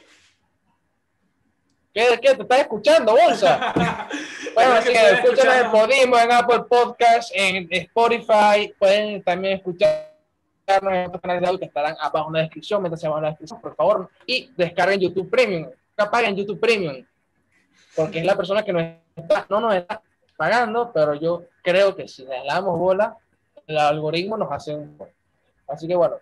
¿Qué, 1.92 2.18
¿Qué? 2.22 2.34
¿Te 2.34 2.42
estás 2.42 2.60
escuchando, 2.60 3.12
bolsa? 3.12 3.74
bueno, 4.54 4.72
así 4.72 4.92
que 4.92 5.10
escuchan 5.10 5.66
en 5.66 5.70
Podimo, 5.70 6.18
en 6.18 6.32
Apple 6.32 6.64
Podcast, 6.70 7.30
en 7.34 7.68
Spotify. 7.70 8.72
Pueden 8.78 9.22
también 9.22 9.58
escuchar 9.58 10.11
en 10.66 11.06
otros 11.06 11.20
canales 11.20 11.42
de 11.42 11.48
audio 11.48 11.58
que 11.58 11.66
estarán 11.66 11.96
abajo 12.00 12.28
en 12.28 12.34
la 12.34 12.40
descripción, 12.40 12.82
mientras 12.82 13.00
se 13.00 13.06
en 13.06 13.22
la 13.22 13.28
descripción, 13.28 13.60
por 13.60 13.74
favor. 13.74 14.10
Y 14.26 14.50
descarguen 14.56 15.00
YouTube 15.00 15.28
Premium. 15.30 15.70
Paguen 15.96 16.36
YouTube 16.36 16.58
Premium. 16.58 17.04
Porque 17.94 18.20
es 18.20 18.24
la 18.24 18.36
persona 18.36 18.64
que 18.64 18.72
nos 18.72 18.82
está, 19.14 19.46
no 19.48 19.60
nos 19.60 19.74
está 19.74 20.02
pagando, 20.36 20.90
pero 20.92 21.14
yo 21.14 21.44
creo 21.62 21.94
que 21.94 22.08
si 22.08 22.24
le 22.24 22.44
damos 22.46 22.78
bola, 22.78 23.16
el 23.66 23.78
algoritmo 23.78 24.36
nos 24.36 24.50
hace 24.50 24.74
un... 24.74 24.98
Así 25.68 25.86
que 25.86 25.94
bueno, 25.94 26.16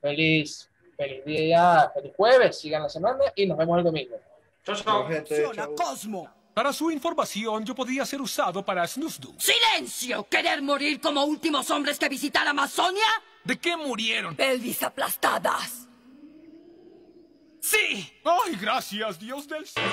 feliz, 0.00 0.70
feliz 0.96 1.24
día, 1.24 1.90
feliz 1.92 2.12
jueves, 2.16 2.58
sigan 2.58 2.82
la 2.82 2.88
semana 2.88 3.24
y 3.34 3.46
nos 3.46 3.58
vemos 3.58 3.78
el 3.78 3.84
domingo. 3.84 4.16
Chao, 4.64 4.76
chao. 4.76 5.74
Cosmo. 5.76 6.28
Para 6.54 6.72
su 6.72 6.90
información, 6.90 7.64
yo 7.64 7.74
podía 7.74 8.06
ser 8.06 8.20
usado 8.20 8.64
para 8.64 8.86
Snusdu. 8.86 9.34
¡Silencio! 9.38 10.24
¿Querer 10.30 10.62
morir 10.62 11.00
como 11.00 11.24
últimos 11.24 11.68
hombres 11.70 11.98
que 11.98 12.08
visitar 12.08 12.46
Amazonia? 12.46 13.02
¿De 13.44 13.58
qué 13.58 13.76
murieron? 13.76 14.34
Pelvis 14.34 14.82
aplastadas. 14.82 15.86
¡Sí! 17.60 18.10
¡Ay, 18.24 18.56
gracias, 18.60 19.18
Dios 19.18 19.46
del 19.48 19.66
cielo! 19.66 19.88